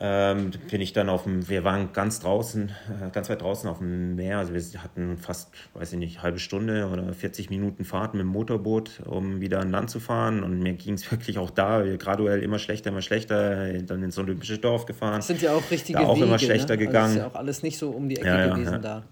Ähm, 0.00 0.50
bin 0.70 0.80
ich 0.80 0.92
dann 0.92 1.08
auf 1.08 1.22
dem, 1.22 1.48
wir 1.48 1.62
waren 1.62 1.92
ganz 1.92 2.18
draußen, 2.18 2.68
äh, 2.68 3.10
ganz 3.12 3.30
weit 3.30 3.42
draußen 3.42 3.70
auf 3.70 3.78
dem 3.78 4.16
Meer. 4.16 4.38
Also 4.38 4.52
wir 4.52 4.82
hatten 4.82 5.16
fast, 5.16 5.50
weiß 5.74 5.92
ich 5.92 5.98
nicht, 6.00 6.20
halbe 6.20 6.40
Stunde 6.40 6.88
oder 6.88 7.12
40 7.12 7.48
Minuten 7.48 7.84
Fahrt 7.84 8.14
mit 8.14 8.22
dem 8.22 8.26
Motorboot, 8.26 9.02
um 9.06 9.40
wieder 9.40 9.60
an 9.60 9.70
Land 9.70 9.90
zu 9.90 10.00
fahren. 10.00 10.42
Und 10.42 10.58
mir 10.58 10.72
ging 10.72 10.94
es 10.94 11.08
wirklich 11.12 11.38
auch 11.38 11.50
da 11.50 11.84
graduell 11.96 12.42
immer 12.42 12.58
schlechter, 12.58 12.90
immer 12.90 13.02
schlechter. 13.02 13.72
Dann 13.82 14.02
ins 14.02 14.18
Olympische 14.18 14.58
Dorf 14.58 14.86
gefahren. 14.86 15.16
Das 15.16 15.28
sind 15.28 15.42
ja 15.42 15.52
auch 15.54 15.70
richtige 15.70 16.00
da 16.00 16.06
auch 16.06 16.16
Wege, 16.16 16.26
immer 16.26 16.40
schlechter 16.40 16.74
ne? 16.74 16.78
gegangen. 16.78 17.04
Also 17.04 17.18
ist 17.18 17.22
ja 17.22 17.28
auch 17.28 17.34
alles 17.36 17.62
nicht 17.62 17.78
so 17.78 17.90
um 17.90 18.08
die 18.08 18.16
Ecke 18.16 18.26
ja, 18.26 18.48
gewesen 18.48 18.72
ja. 18.72 18.78
da. 18.78 19.02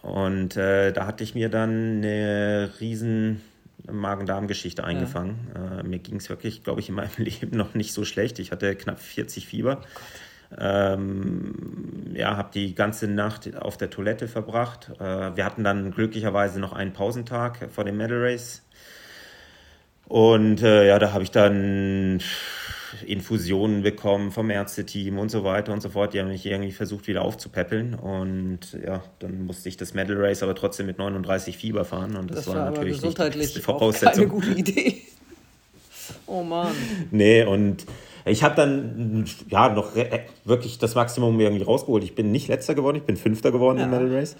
Und 0.00 0.56
äh, 0.56 0.92
da 0.92 1.06
hatte 1.06 1.22
ich 1.22 1.34
mir 1.34 1.50
dann 1.50 1.98
eine 1.98 2.70
riesen 2.80 3.42
Magen-Darm-Geschichte 3.90 4.84
eingefangen. 4.84 5.48
Ja. 5.54 5.80
Äh, 5.80 5.82
mir 5.82 5.98
ging 5.98 6.16
es 6.16 6.28
wirklich, 6.28 6.64
glaube 6.64 6.80
ich, 6.80 6.88
in 6.88 6.94
meinem 6.94 7.10
Leben 7.16 7.56
noch 7.56 7.74
nicht 7.74 7.92
so 7.92 8.04
schlecht. 8.04 8.38
Ich 8.38 8.52
hatte 8.52 8.74
knapp 8.74 9.00
40 9.00 9.46
Fieber. 9.46 9.80
Oh 9.82 10.56
ähm, 10.58 12.14
ja, 12.14 12.36
habe 12.36 12.50
die 12.54 12.74
ganze 12.74 13.08
Nacht 13.08 13.56
auf 13.56 13.76
der 13.76 13.90
Toilette 13.90 14.28
verbracht. 14.28 14.90
Äh, 15.00 15.36
wir 15.36 15.44
hatten 15.44 15.64
dann 15.64 15.90
glücklicherweise 15.90 16.60
noch 16.60 16.72
einen 16.72 16.92
Pausentag 16.92 17.68
vor 17.72 17.84
dem 17.84 17.96
Medal 17.96 18.22
Race. 18.22 18.62
Und 20.08 20.62
äh, 20.62 20.86
ja, 20.86 20.98
da 20.98 21.12
habe 21.12 21.24
ich 21.24 21.32
dann 21.32 22.20
Infusionen 23.04 23.82
bekommen 23.82 24.30
vom 24.30 24.50
Ärzteteam 24.50 25.18
und 25.18 25.30
so 25.30 25.44
weiter 25.44 25.72
und 25.72 25.80
so 25.80 25.88
fort. 25.88 26.14
Die 26.14 26.20
haben 26.20 26.28
mich 26.28 26.46
irgendwie 26.46 26.72
versucht, 26.72 27.06
wieder 27.06 27.22
aufzupäppeln. 27.22 27.94
Und 27.94 28.78
ja, 28.84 29.02
dann 29.18 29.46
musste 29.46 29.68
ich 29.68 29.76
das 29.76 29.94
Medal 29.94 30.16
Race 30.16 30.42
aber 30.42 30.54
trotzdem 30.54 30.86
mit 30.86 30.98
39 30.98 31.56
Fieber 31.56 31.84
fahren. 31.84 32.16
Und 32.16 32.30
das, 32.30 32.44
das 32.44 32.48
war, 32.48 32.54
war 32.56 32.70
natürlich 32.70 32.94
gesundheitlich 32.94 33.46
nicht 33.46 33.56
die 33.56 33.60
Voraussetzung. 33.60 34.12
keine 34.14 34.28
gute 34.28 34.50
Idee. 34.50 35.02
Oh 36.26 36.42
Mann. 36.42 36.74
Nee, 37.10 37.44
und 37.44 37.84
ich 38.26 38.42
habe 38.42 38.56
dann 38.56 39.24
ja 39.48 39.68
noch 39.68 39.92
wirklich 40.44 40.78
das 40.78 40.96
Maximum 40.96 41.38
irgendwie 41.38 41.62
rausgeholt. 41.62 42.02
Ich 42.02 42.14
bin 42.14 42.32
nicht 42.32 42.48
letzter 42.48 42.74
geworden, 42.74 42.96
ich 42.96 43.04
bin 43.04 43.16
fünfter 43.16 43.52
geworden 43.52 43.78
ja. 43.78 43.84
im 43.84 43.90
Medal 43.90 44.12
Race. 44.12 44.36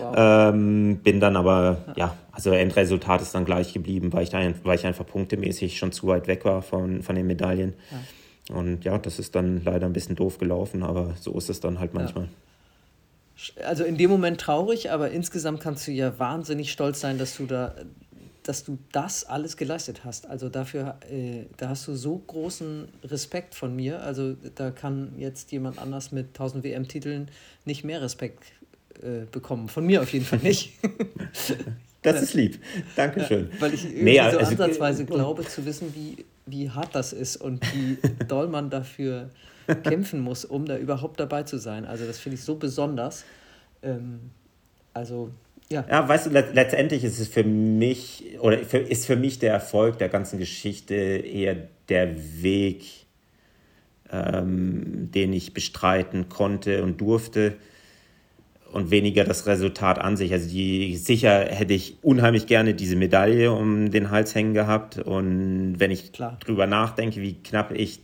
Wow. 0.00 0.14
Ähm, 0.16 0.98
bin 1.04 1.20
dann 1.20 1.36
aber, 1.36 1.78
ja. 1.88 1.94
ja, 1.96 2.16
also 2.32 2.50
Endresultat 2.50 3.22
ist 3.22 3.34
dann 3.34 3.44
gleich 3.44 3.72
geblieben, 3.72 4.12
weil 4.12 4.24
ich, 4.24 4.30
da, 4.30 4.40
weil 4.64 4.76
ich 4.76 4.86
einfach 4.86 5.06
punktemäßig 5.06 5.78
schon 5.78 5.92
zu 5.92 6.08
weit 6.08 6.26
weg 6.26 6.44
war 6.44 6.62
von, 6.62 7.02
von 7.02 7.14
den 7.14 7.26
Medaillen. 7.26 7.74
Ja. 7.90 8.56
Und 8.56 8.84
ja, 8.84 8.98
das 8.98 9.18
ist 9.18 9.34
dann 9.34 9.62
leider 9.64 9.86
ein 9.86 9.92
bisschen 9.92 10.16
doof 10.16 10.38
gelaufen, 10.38 10.82
aber 10.82 11.14
so 11.20 11.32
ist 11.36 11.48
es 11.48 11.60
dann 11.60 11.78
halt 11.78 11.94
manchmal. 11.94 12.28
Also 13.64 13.84
in 13.84 13.96
dem 13.96 14.10
Moment 14.10 14.40
traurig, 14.40 14.90
aber 14.90 15.10
insgesamt 15.12 15.60
kannst 15.60 15.86
du 15.86 15.92
ja 15.92 16.18
wahnsinnig 16.18 16.72
stolz 16.72 17.00
sein, 17.00 17.18
dass 17.18 17.36
du 17.36 17.46
da 17.46 17.74
dass 18.48 18.64
du 18.64 18.78
das 18.92 19.24
alles 19.24 19.58
geleistet 19.58 20.06
hast. 20.06 20.26
Also 20.26 20.48
dafür, 20.48 20.96
äh, 21.10 21.44
da 21.58 21.68
hast 21.68 21.86
du 21.86 21.94
so 21.94 22.16
großen 22.16 22.88
Respekt 23.04 23.54
von 23.54 23.76
mir. 23.76 24.02
Also 24.02 24.36
da 24.54 24.70
kann 24.70 25.12
jetzt 25.18 25.52
jemand 25.52 25.78
anders 25.78 26.12
mit 26.12 26.28
1000 26.28 26.64
WM-Titeln 26.64 27.30
nicht 27.66 27.84
mehr 27.84 28.00
Respekt 28.00 28.44
äh, 29.02 29.26
bekommen. 29.30 29.68
Von 29.68 29.84
mir 29.84 30.00
auf 30.00 30.10
jeden 30.14 30.24
Fall 30.24 30.38
nicht. 30.38 30.72
das 32.02 32.22
ist 32.22 32.32
lieb. 32.32 32.58
Dankeschön. 32.96 33.50
Ja, 33.52 33.60
weil 33.60 33.74
ich 33.74 33.84
irgendwie 33.84 34.04
nee, 34.04 34.18
also, 34.18 34.38
so 34.38 34.46
ansatzweise 34.46 35.04
glaube 35.04 35.44
zu 35.44 35.66
wissen, 35.66 35.94
wie, 35.94 36.24
wie 36.46 36.70
hart 36.70 36.94
das 36.94 37.12
ist 37.12 37.36
und 37.36 37.62
wie 37.74 37.98
doll 38.28 38.48
man 38.48 38.70
dafür 38.70 39.28
kämpfen 39.82 40.20
muss, 40.20 40.46
um 40.46 40.64
da 40.64 40.78
überhaupt 40.78 41.20
dabei 41.20 41.42
zu 41.42 41.58
sein. 41.58 41.84
Also 41.84 42.06
das 42.06 42.18
finde 42.18 42.36
ich 42.36 42.44
so 42.44 42.54
besonders. 42.54 43.26
Ähm, 43.82 44.30
also 44.94 45.32
ja. 45.70 45.84
ja, 45.88 46.08
weißt 46.08 46.26
du, 46.26 46.30
letztendlich 46.30 47.04
ist 47.04 47.20
es 47.20 47.28
für 47.28 47.44
mich, 47.44 48.24
oder 48.40 48.58
für, 48.58 48.78
ist 48.78 49.06
für 49.06 49.16
mich 49.16 49.38
der 49.38 49.52
Erfolg 49.52 49.98
der 49.98 50.08
ganzen 50.08 50.38
Geschichte 50.38 50.94
eher 50.94 51.56
der 51.88 52.16
Weg, 52.42 52.84
ähm, 54.10 55.10
den 55.12 55.32
ich 55.32 55.52
bestreiten 55.52 56.28
konnte 56.30 56.82
und 56.82 57.00
durfte 57.00 57.56
und 58.72 58.90
weniger 58.90 59.24
das 59.24 59.46
Resultat 59.46 59.98
an 59.98 60.16
sich. 60.16 60.32
Also 60.32 60.48
die, 60.48 60.96
sicher 60.96 61.46
hätte 61.46 61.74
ich 61.74 61.96
unheimlich 62.02 62.46
gerne 62.46 62.74
diese 62.74 62.96
Medaille 62.96 63.52
um 63.52 63.90
den 63.90 64.10
Hals 64.10 64.34
hängen 64.34 64.54
gehabt 64.54 64.98
und 64.98 65.74
wenn 65.78 65.90
ich 65.90 66.12
Klar. 66.12 66.38
drüber 66.40 66.66
nachdenke, 66.66 67.20
wie 67.20 67.34
knapp 67.34 67.72
ich 67.72 68.00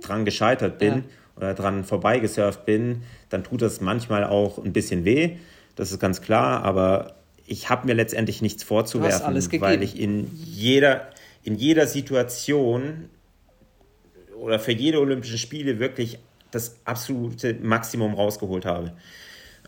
dran 0.00 0.24
gescheitert 0.24 0.78
bin 0.78 0.94
ja. 0.94 1.02
oder 1.36 1.54
dran 1.54 1.84
vorbeigesurft 1.84 2.64
bin, 2.64 3.02
dann 3.28 3.44
tut 3.44 3.60
das 3.60 3.82
manchmal 3.82 4.24
auch 4.24 4.62
ein 4.64 4.72
bisschen 4.72 5.04
weh 5.04 5.36
das 5.78 5.92
ist 5.92 6.00
ganz 6.00 6.20
klar, 6.20 6.64
aber 6.64 7.14
ich 7.46 7.70
habe 7.70 7.86
mir 7.86 7.94
letztendlich 7.94 8.42
nichts 8.42 8.64
vorzuwerfen, 8.64 9.60
weil 9.60 9.82
ich 9.84 9.98
in 9.98 10.28
jeder, 10.34 11.08
in 11.44 11.54
jeder 11.54 11.86
Situation 11.86 13.08
oder 14.36 14.58
für 14.58 14.72
jede 14.72 15.00
Olympischen 15.00 15.38
Spiele 15.38 15.78
wirklich 15.78 16.18
das 16.50 16.80
absolute 16.84 17.54
Maximum 17.62 18.14
rausgeholt 18.14 18.66
habe. 18.66 18.92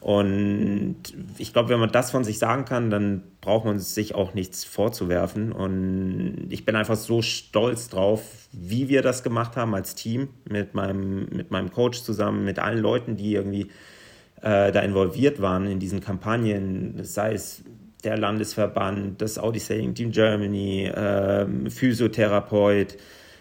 Und 0.01 0.97
ich 1.39 1.53
glaube, 1.53 1.69
wenn 1.69 1.79
man 1.79 1.93
das 1.93 2.11
von 2.11 2.25
sich 2.25 2.41
sagen 2.41 2.65
kann, 2.65 2.91
dann 2.91 3.23
braucht 3.41 3.65
man 3.65 3.79
sich 3.79 4.17
auch 4.17 4.35
nichts 4.35 4.65
vorzuwerfen. 4.65 5.53
Und 5.53 6.49
ich 6.51 6.65
bin 6.65 6.75
einfach 6.75 6.97
so 6.97 7.23
stolz 7.23 7.89
drauf, 7.89 8.49
wie 8.51 8.89
wir 8.89 9.03
das 9.03 9.23
gemacht 9.23 9.57
haben 9.57 9.77
als 9.77 9.95
Team 9.95 10.31
mit 10.49 10.75
meinem, 10.75 11.27
mit 11.27 11.53
meinem 11.53 11.71
Coach 11.71 12.03
zusammen, 12.03 12.45
mit 12.45 12.59
allen 12.59 12.81
Leuten, 12.81 13.17
die 13.17 13.35
irgendwie 13.35 13.69
äh, 14.43 14.73
da 14.73 14.81
involviert 14.81 15.41
waren 15.41 15.67
in 15.67 15.79
diesen 15.79 16.01
Kampagnen, 16.01 17.05
sei 17.05 17.35
es 17.35 17.63
der 18.05 18.17
Landesverband, 18.17 19.21
das 19.21 19.39
Audi 19.39 19.59
Sailing 19.59 19.95
Team 19.95 20.11
Germany, 20.11 20.87
äh, 20.87 21.47
Physiotherapeut, 21.69 22.97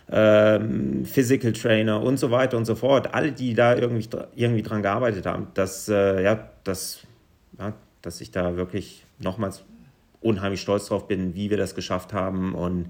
äh, 0.07 0.59
Physical 1.05 1.53
Trainer 1.53 2.01
und 2.01 2.17
so 2.17 2.31
weiter 2.31 2.57
und 2.57 2.65
so 2.65 2.75
fort. 2.75 3.13
Alle, 3.13 3.31
die 3.31 3.53
da 3.53 3.75
irgendwie, 3.75 4.07
irgendwie 4.35 4.63
dran 4.63 4.81
gearbeitet 4.81 5.25
haben, 5.25 5.47
dass, 5.53 5.87
äh, 5.87 6.23
ja, 6.23 6.49
dass, 6.63 7.01
ja, 7.57 7.73
dass 8.01 8.21
ich 8.21 8.31
da 8.31 8.57
wirklich 8.57 9.05
nochmals 9.19 9.63
unheimlich 10.21 10.61
stolz 10.61 10.87
drauf 10.87 11.07
bin, 11.07 11.35
wie 11.35 11.49
wir 11.49 11.57
das 11.57 11.75
geschafft 11.75 12.13
haben 12.13 12.53
und 12.53 12.87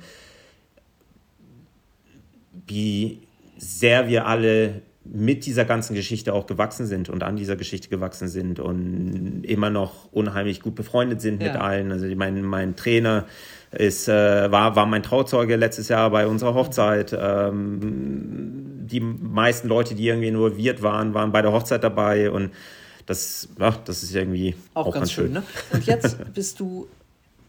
wie 2.66 3.20
sehr 3.58 4.08
wir 4.08 4.26
alle 4.26 4.82
mit 5.12 5.46
dieser 5.46 5.66
ganzen 5.66 5.96
Geschichte 5.96 6.34
auch 6.34 6.46
gewachsen 6.46 6.86
sind 6.86 7.10
und 7.10 7.24
an 7.24 7.36
dieser 7.36 7.56
Geschichte 7.56 7.90
gewachsen 7.90 8.28
sind 8.28 8.60
und 8.60 9.44
immer 9.44 9.70
noch 9.70 10.12
unheimlich 10.12 10.62
gut 10.62 10.76
befreundet 10.76 11.22
sind 11.22 11.42
ja. 11.42 11.52
mit 11.52 11.62
allen. 11.62 11.92
Also 11.92 12.08
mein, 12.16 12.44
mein 12.44 12.76
Trainer 12.76 13.26
ist, 13.72 14.08
äh, 14.08 14.52
war, 14.52 14.76
war 14.76 14.86
mein 14.86 15.04
Trauzeuge 15.04 15.56
letztes 15.56 15.90
Jahr 15.90 16.10
bei 16.12 16.28
unserer 16.28 16.54
Hochzeit. 16.54 17.18
Ähm, 17.20 18.86
die 18.86 19.00
meisten 19.00 19.68
Leute, 19.68 19.96
die 19.96 20.08
irgendwie 20.08 20.28
involviert 20.28 20.82
waren, 20.82 21.14
waren 21.14 21.32
bei 21.32 21.42
der 21.42 21.52
Hochzeit 21.52 21.84
dabei 21.84 22.30
und 22.30 22.52
das, 23.06 23.50
ja, 23.60 23.72
das 23.86 24.04
ist 24.04 24.14
irgendwie 24.14 24.56
auch, 24.74 24.88
auch 24.88 24.94
ganz, 24.94 24.96
ganz, 24.96 25.12
schön. 25.14 25.26
schön. 25.26 25.34
Ne? 25.34 25.44
Und 25.72 25.86
jetzt 25.88 26.18
bist 26.34 26.60
du 26.60 26.88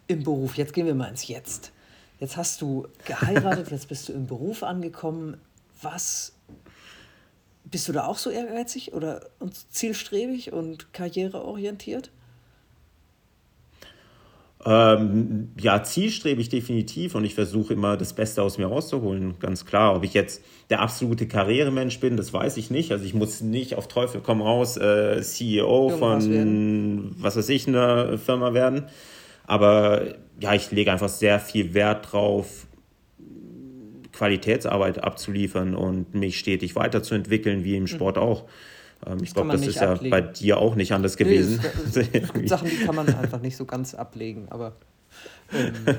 im 0.06 0.22
Beruf. 0.22 0.56
Jetzt 0.56 0.72
gehen 0.72 0.86
wir 0.86 0.94
mal 0.94 1.08
ins 1.08 1.28
Jetzt. 1.28 1.72
Jetzt 2.18 2.36
hast 2.36 2.60
du 2.62 2.86
geheiratet, 3.04 3.70
jetzt 3.70 3.88
bist 3.88 4.08
du 4.08 4.12
im 4.12 4.26
Beruf 4.26 4.62
angekommen. 4.62 5.36
Was 5.82 6.34
bist 7.70 7.88
du 7.88 7.92
da 7.92 8.06
auch 8.06 8.18
so 8.18 8.30
ehrgeizig 8.30 8.92
oder 8.92 9.20
zielstrebig 9.70 10.52
und 10.52 10.92
karriereorientiert? 10.92 12.10
Ähm, 14.66 15.52
ja, 15.58 15.82
zielstrebig 15.82 16.50
definitiv 16.50 17.14
und 17.14 17.24
ich 17.24 17.34
versuche 17.34 17.72
immer 17.72 17.96
das 17.96 18.12
Beste 18.12 18.42
aus 18.42 18.58
mir 18.58 18.66
rauszuholen, 18.66 19.36
ganz 19.40 19.64
klar. 19.64 19.96
Ob 19.96 20.04
ich 20.04 20.12
jetzt 20.12 20.42
der 20.68 20.80
absolute 20.80 21.26
Karrieremensch 21.26 21.98
bin, 21.98 22.18
das 22.18 22.34
weiß 22.34 22.58
ich 22.58 22.70
nicht. 22.70 22.92
Also 22.92 23.06
ich 23.06 23.14
muss 23.14 23.40
nicht 23.40 23.76
auf 23.76 23.88
Teufel 23.88 24.20
komm 24.22 24.42
raus 24.42 24.76
äh, 24.76 25.22
CEO 25.22 25.88
Irgendwas 25.88 26.24
von 26.24 26.32
werden. 26.32 27.16
was 27.18 27.36
weiß 27.36 27.48
ich, 27.48 27.68
einer 27.68 28.18
Firma 28.18 28.52
werden. 28.52 28.84
Aber 29.46 30.02
ja, 30.40 30.54
ich 30.54 30.70
lege 30.70 30.92
einfach 30.92 31.08
sehr 31.08 31.40
viel 31.40 31.72
Wert 31.72 32.12
drauf, 32.12 32.66
Qualitätsarbeit 34.20 35.02
abzuliefern 35.02 35.74
und 35.74 36.14
mich 36.14 36.38
stetig 36.38 36.76
weiterzuentwickeln, 36.76 37.64
wie 37.64 37.74
im 37.74 37.84
mhm. 37.84 37.86
Sport 37.86 38.18
auch. 38.18 38.44
Ähm, 39.06 39.20
ich 39.22 39.32
glaube, 39.32 39.52
das 39.52 39.66
ist 39.66 39.78
ablegen. 39.78 40.04
ja 40.04 40.10
bei 40.10 40.20
dir 40.20 40.58
auch 40.58 40.74
nicht 40.74 40.92
anders 40.92 41.16
gewesen. 41.16 41.58
Nee, 41.94 42.06
es 42.12 42.32
gibt 42.34 42.48
Sachen, 42.50 42.68
die 42.68 42.84
kann 42.84 42.94
man 42.94 43.08
einfach 43.14 43.40
nicht 43.40 43.56
so 43.56 43.64
ganz 43.64 43.94
ablegen, 43.94 44.48
aber. 44.50 44.74
Ähm. 45.54 45.72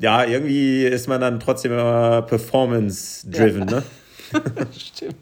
ja, 0.00 0.24
irgendwie 0.24 0.84
ist 0.84 1.08
man 1.08 1.20
dann 1.20 1.40
trotzdem 1.40 1.72
immer 1.72 2.22
performance-driven, 2.22 3.68
ja. 3.68 3.76
ne? 3.76 3.82
Stimmt. 4.74 5.16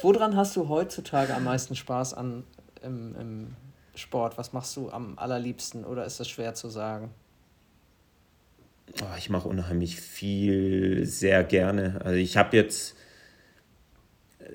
Woran 0.00 0.36
hast 0.36 0.56
du 0.56 0.70
heutzutage 0.70 1.34
am 1.34 1.44
meisten 1.44 1.76
Spaß 1.76 2.14
an 2.14 2.44
im, 2.82 3.14
im 3.20 3.56
Sport? 3.94 4.38
Was 4.38 4.54
machst 4.54 4.74
du 4.76 4.88
am 4.88 5.18
allerliebsten 5.18 5.84
oder 5.84 6.06
ist 6.06 6.18
das 6.18 6.30
schwer 6.30 6.54
zu 6.54 6.70
sagen? 6.70 7.10
Oh, 9.00 9.16
ich 9.18 9.30
mache 9.30 9.48
unheimlich 9.48 9.96
viel, 9.96 11.04
sehr 11.06 11.44
gerne. 11.44 12.00
Also 12.04 12.16
ich 12.16 12.36
habe 12.36 12.56
jetzt 12.56 12.96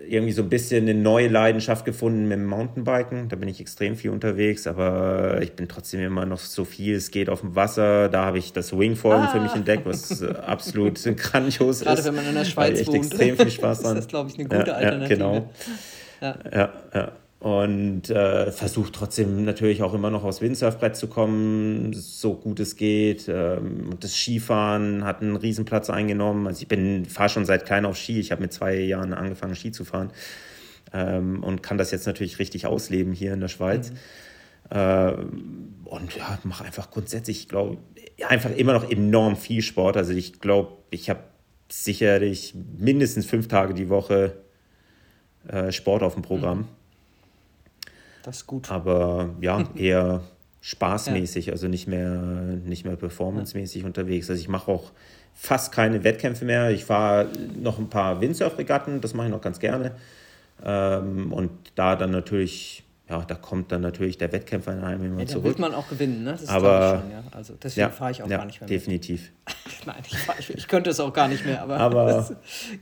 irgendwie 0.08 0.32
so 0.32 0.42
ein 0.42 0.50
bisschen 0.50 0.88
eine 0.88 0.94
neue 0.94 1.28
Leidenschaft 1.28 1.86
gefunden 1.86 2.24
mit 2.28 2.38
dem 2.38 2.46
Mountainbiken. 2.46 3.30
Da 3.30 3.36
bin 3.36 3.50
ich 3.50 3.60
extrem 3.60 3.96
viel 3.96 4.12
unterwegs, 4.12 4.68
aber 4.68 5.42
ich 5.42 5.54
bin 5.54 5.68
trotzdem 5.68 6.02
immer 6.02 6.26
noch 6.26 6.40
so 6.40 6.66
viel. 6.66 6.96
Es 6.96 7.12
geht 7.12 7.30
auf 7.30 7.42
dem 7.42 7.56
Wasser. 7.56 8.10
Da 8.10 8.26
habe 8.26 8.40
ich 8.40 8.54
das 8.54 8.78
Wingfoilen 8.78 9.24
ah. 9.24 9.28
für 9.28 9.40
mich 9.40 9.54
entdeckt, 9.54 9.86
was 9.86 10.24
absolut 10.24 11.02
grandios 11.18 11.82
Gerade 11.82 12.00
ist. 12.00 12.04
Gerade 12.04 12.04
wenn 12.06 12.16
man 12.16 12.28
in 12.28 12.36
der 12.36 12.46
Schweiz 12.46 12.80
echt 12.80 12.88
wohnt. 12.88 12.98
extrem 12.98 13.38
viel 13.38 13.52
Spaß 13.52 13.82
dran. 13.84 13.98
ist 13.98 14.06
das, 14.06 14.08
glaube 14.08 14.30
ich, 14.30 14.40
eine 14.40 14.48
gute 14.48 14.68
ja, 14.68 14.74
Alternative. 14.74 15.20
Ja, 15.22 15.32
genau. 15.32 15.50
Ja. 16.22 16.36
ja, 16.52 16.74
ja 16.94 17.12
und 17.42 18.12
äh, 18.12 18.52
versucht 18.52 18.94
trotzdem 18.94 19.46
natürlich 19.46 19.82
auch 19.82 19.96
immer 19.96 20.12
noch 20.12 20.24
aufs 20.24 20.42
Windsurfbrett 20.42 20.96
zu 20.96 21.08
kommen, 21.08 21.92
so 21.92 22.36
gut 22.36 22.60
es 22.60 22.76
geht. 22.76 23.28
Ähm, 23.28 23.96
das 24.00 24.16
Skifahren 24.16 25.04
hat 25.04 25.24
einen 25.24 25.36
Riesenplatz 25.36 25.90
eingenommen. 25.90 26.46
Also 26.46 26.62
ich 26.62 26.68
bin 26.68 27.04
fahre 27.06 27.30
schon 27.30 27.46
seit 27.46 27.66
klein 27.66 27.86
auf 27.86 27.98
Ski. 27.98 28.20
Ich 28.20 28.32
habe 28.32 28.44
mit 28.44 28.54
zwei 28.54 28.76
Jahren 28.76 29.16
angefangen 29.16 29.56
Ski 29.56 29.72
zu 29.72 29.86
fahren 29.86 30.12
ähm, 30.94 31.44
und 31.44 31.64
kann 31.64 31.80
das 31.80 31.90
jetzt 31.90 32.06
natürlich 32.06 32.38
richtig 32.38 32.68
ausleben 32.68 33.12
hier 33.12 33.34
in 33.34 33.40
der 33.40 33.48
Schweiz. 33.48 33.90
Mhm. 33.90 34.78
Äh, 34.78 35.14
und 35.86 36.16
ja, 36.16 36.38
mache 36.44 36.64
einfach 36.64 36.92
grundsätzlich, 36.92 37.40
ich 37.40 37.50
glaube, 37.50 37.78
einfach 38.28 38.52
immer 38.52 38.74
noch 38.74 38.88
enorm 38.88 39.36
viel 39.36 39.64
Sport. 39.64 39.98
Also 39.98 40.14
ich 40.14 40.42
glaube, 40.42 40.74
ich 40.92 41.10
habe 41.10 41.22
sicherlich 41.72 42.54
mindestens 42.78 43.26
fünf 43.26 43.48
Tage 43.48 43.74
die 43.74 43.90
Woche 43.90 44.44
äh, 45.48 45.72
Sport 45.72 46.04
auf 46.04 46.14
dem 46.14 46.22
Programm. 46.22 46.60
Mhm. 46.60 46.81
Das 48.24 48.38
ist 48.38 48.48
gut. 48.48 48.72
Aber 48.72 49.30
ja, 49.42 49.64
eher 49.76 50.22
spaßmäßig, 50.62 51.48
ja. 51.48 51.54
also 51.54 51.68
nicht 51.68 51.88
mehr, 51.88 52.20
nicht 52.66 52.86
mehr 52.86 52.96
performancemäßig 52.96 53.82
ja. 53.82 53.88
unterwegs. 53.88 54.30
Also 54.30 54.40
ich 54.40 54.48
mache 54.48 54.72
auch 54.72 54.92
fast 55.34 55.72
keine 55.72 56.04
Wettkämpfe 56.04 56.46
mehr. 56.46 56.70
Ich 56.70 56.86
fahre 56.86 57.28
noch 57.60 57.80
ein 57.80 57.90
paar 57.90 58.22
Windsurf-Regatten, 58.22 59.02
das 59.02 59.14
mache 59.14 59.28
ich 59.28 59.32
noch 59.32 59.42
ganz 59.42 59.60
gerne. 59.60 59.96
Ähm, 60.64 61.34
und 61.34 61.52
da 61.74 61.96
dann 61.96 62.12
natürlich, 62.12 62.84
ja, 63.10 63.24
da 63.26 63.34
kommt 63.34 63.72
dann 63.72 63.82
natürlich 63.82 64.20
der 64.20 64.32
Wettkämpfer 64.32 64.74
in 64.74 64.84
einem 64.84 65.06
immer 65.06 65.22
ja, 65.22 65.26
zurück. 65.26 65.44
Da 65.44 65.50
wird 65.50 65.60
man 65.60 65.74
auch 65.74 65.90
gewinnen, 65.90 66.24
ne? 66.24 66.38
Das 66.40 66.48
aber, 66.48 67.02
schon, 67.02 67.12
ja. 67.12 67.24
Also 67.32 67.56
deswegen 67.62 67.88
ja, 67.88 67.90
fahre 67.90 68.12
ich 68.12 68.22
auch 68.22 68.30
gar 68.30 68.46
nicht 68.46 68.62
mehr. 68.62 68.68
Definitiv. 68.68 69.32
Nein, 69.86 69.96
ich, 70.08 70.18
fahr, 70.20 70.36
ich, 70.38 70.50
ich, 70.52 70.68
könnte 70.68 70.92
es 70.92 71.00
auch 71.00 71.12
gar 71.12 71.28
nicht 71.28 71.44
mehr, 71.44 71.64
aber, 71.64 71.80
aber 71.80 72.06
das 72.06 72.34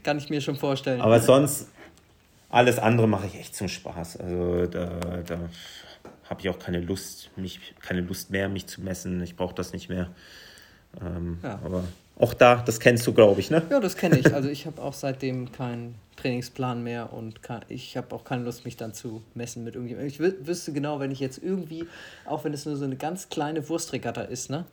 kann 0.02 0.18
ich 0.18 0.28
mir 0.28 0.42
schon 0.42 0.56
vorstellen. 0.56 1.00
Aber 1.00 1.18
sonst 1.20 1.68
alles 2.50 2.78
andere 2.78 3.06
mache 3.06 3.26
ich 3.26 3.36
echt 3.36 3.54
zum 3.54 3.68
Spaß. 3.68 4.18
Also 4.18 4.66
da, 4.66 4.88
da 5.26 5.38
habe 6.28 6.40
ich 6.40 6.48
auch 6.48 6.58
keine 6.58 6.80
Lust, 6.80 7.30
mich, 7.36 7.60
keine 7.80 8.00
Lust 8.00 8.30
mehr, 8.30 8.48
mich 8.48 8.66
zu 8.66 8.80
messen. 8.80 9.22
Ich 9.22 9.36
brauche 9.36 9.54
das 9.54 9.72
nicht 9.72 9.88
mehr. 9.88 10.10
Ähm, 11.00 11.38
ja. 11.42 11.60
Aber 11.64 11.84
auch 12.18 12.34
da, 12.34 12.56
das 12.56 12.80
kennst 12.80 13.06
du, 13.06 13.14
glaube 13.14 13.40
ich, 13.40 13.50
ne? 13.50 13.62
Ja, 13.70 13.80
das 13.80 13.96
kenne 13.96 14.18
ich. 14.18 14.26
Also 14.34 14.48
ich 14.48 14.66
habe 14.66 14.82
auch 14.82 14.92
seitdem 14.92 15.52
keinen 15.52 15.94
Trainingsplan 16.16 16.82
mehr 16.82 17.12
und 17.12 17.42
kann, 17.42 17.64
ich 17.68 17.96
habe 17.96 18.14
auch 18.14 18.24
keine 18.24 18.44
Lust, 18.44 18.64
mich 18.64 18.76
dann 18.76 18.92
zu 18.92 19.22
messen 19.34 19.64
mit 19.64 19.74
irgendjemandem. 19.74 20.08
Ich 20.08 20.46
wüsste 20.46 20.72
genau, 20.72 21.00
wenn 21.00 21.10
ich 21.10 21.20
jetzt 21.20 21.42
irgendwie, 21.42 21.86
auch 22.26 22.44
wenn 22.44 22.52
es 22.52 22.66
nur 22.66 22.76
so 22.76 22.84
eine 22.84 22.96
ganz 22.96 23.28
kleine 23.28 23.68
Wurstregatta 23.68 24.22
ist, 24.22 24.50
ne? 24.50 24.66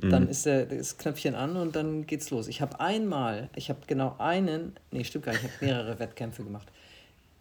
Dann 0.00 0.24
mhm. 0.24 0.28
ist 0.30 0.46
der, 0.46 0.66
das 0.66 0.96
Knöpfchen 0.96 1.34
an 1.34 1.56
und 1.56 1.76
dann 1.76 2.06
geht's 2.06 2.30
los. 2.30 2.48
Ich 2.48 2.60
habe 2.60 2.80
einmal, 2.80 3.50
ich 3.54 3.68
habe 3.68 3.80
genau 3.86 4.16
einen, 4.18 4.72
nee, 4.90 5.04
stimmt 5.04 5.26
gar 5.26 5.32
nicht, 5.32 5.44
ich 5.44 5.50
habe 5.52 5.64
mehrere 5.64 5.98
Wettkämpfe 5.98 6.42
gemacht. 6.42 6.68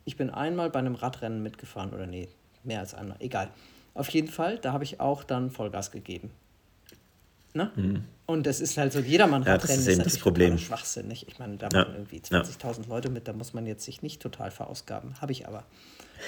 Ich 0.06 0.18
bin 0.18 0.30
einmal 0.30 0.70
bei 0.70 0.80
einem 0.80 0.96
Radrennen 0.96 1.42
mitgefahren, 1.42 1.94
oder 1.94 2.06
nee, 2.06 2.28
mehr 2.64 2.80
als 2.80 2.94
einmal, 2.94 3.18
egal. 3.20 3.50
Auf 3.94 4.10
jeden 4.10 4.28
Fall, 4.28 4.58
da 4.58 4.74
habe 4.74 4.84
ich 4.84 5.00
auch 5.00 5.24
dann 5.24 5.52
Vollgas 5.52 5.92
gegeben. 5.92 6.32
Ne? 7.54 7.72
Mhm. 7.76 8.04
Und 8.26 8.46
das 8.46 8.60
ist 8.60 8.78
halt 8.78 8.94
so, 8.94 9.00
jedermann 9.00 9.44
ja, 9.44 9.54
Radrennen 9.54 9.78
das 9.78 9.88
ist, 9.88 9.94
eben 9.94 10.02
ist 10.02 10.16
das 10.16 10.22
Problem. 10.22 10.58
schwachsinnig. 10.58 11.28
Ich 11.28 11.40
meine, 11.40 11.58
da 11.58 11.68
ja. 11.74 11.80
machen 11.80 11.96
irgendwie 11.96 12.20
20.000 12.20 12.84
ja. 12.84 12.88
Leute 12.88 13.10
mit, 13.10 13.28
da 13.28 13.34
muss 13.34 13.54
man 13.54 13.66
jetzt 13.66 13.86
sich 13.86 14.04
nicht 14.04 14.22
total 14.22 14.52
verausgaben. 14.52 15.20
Habe 15.20 15.32
ich 15.32 15.48
aber. 15.48 15.64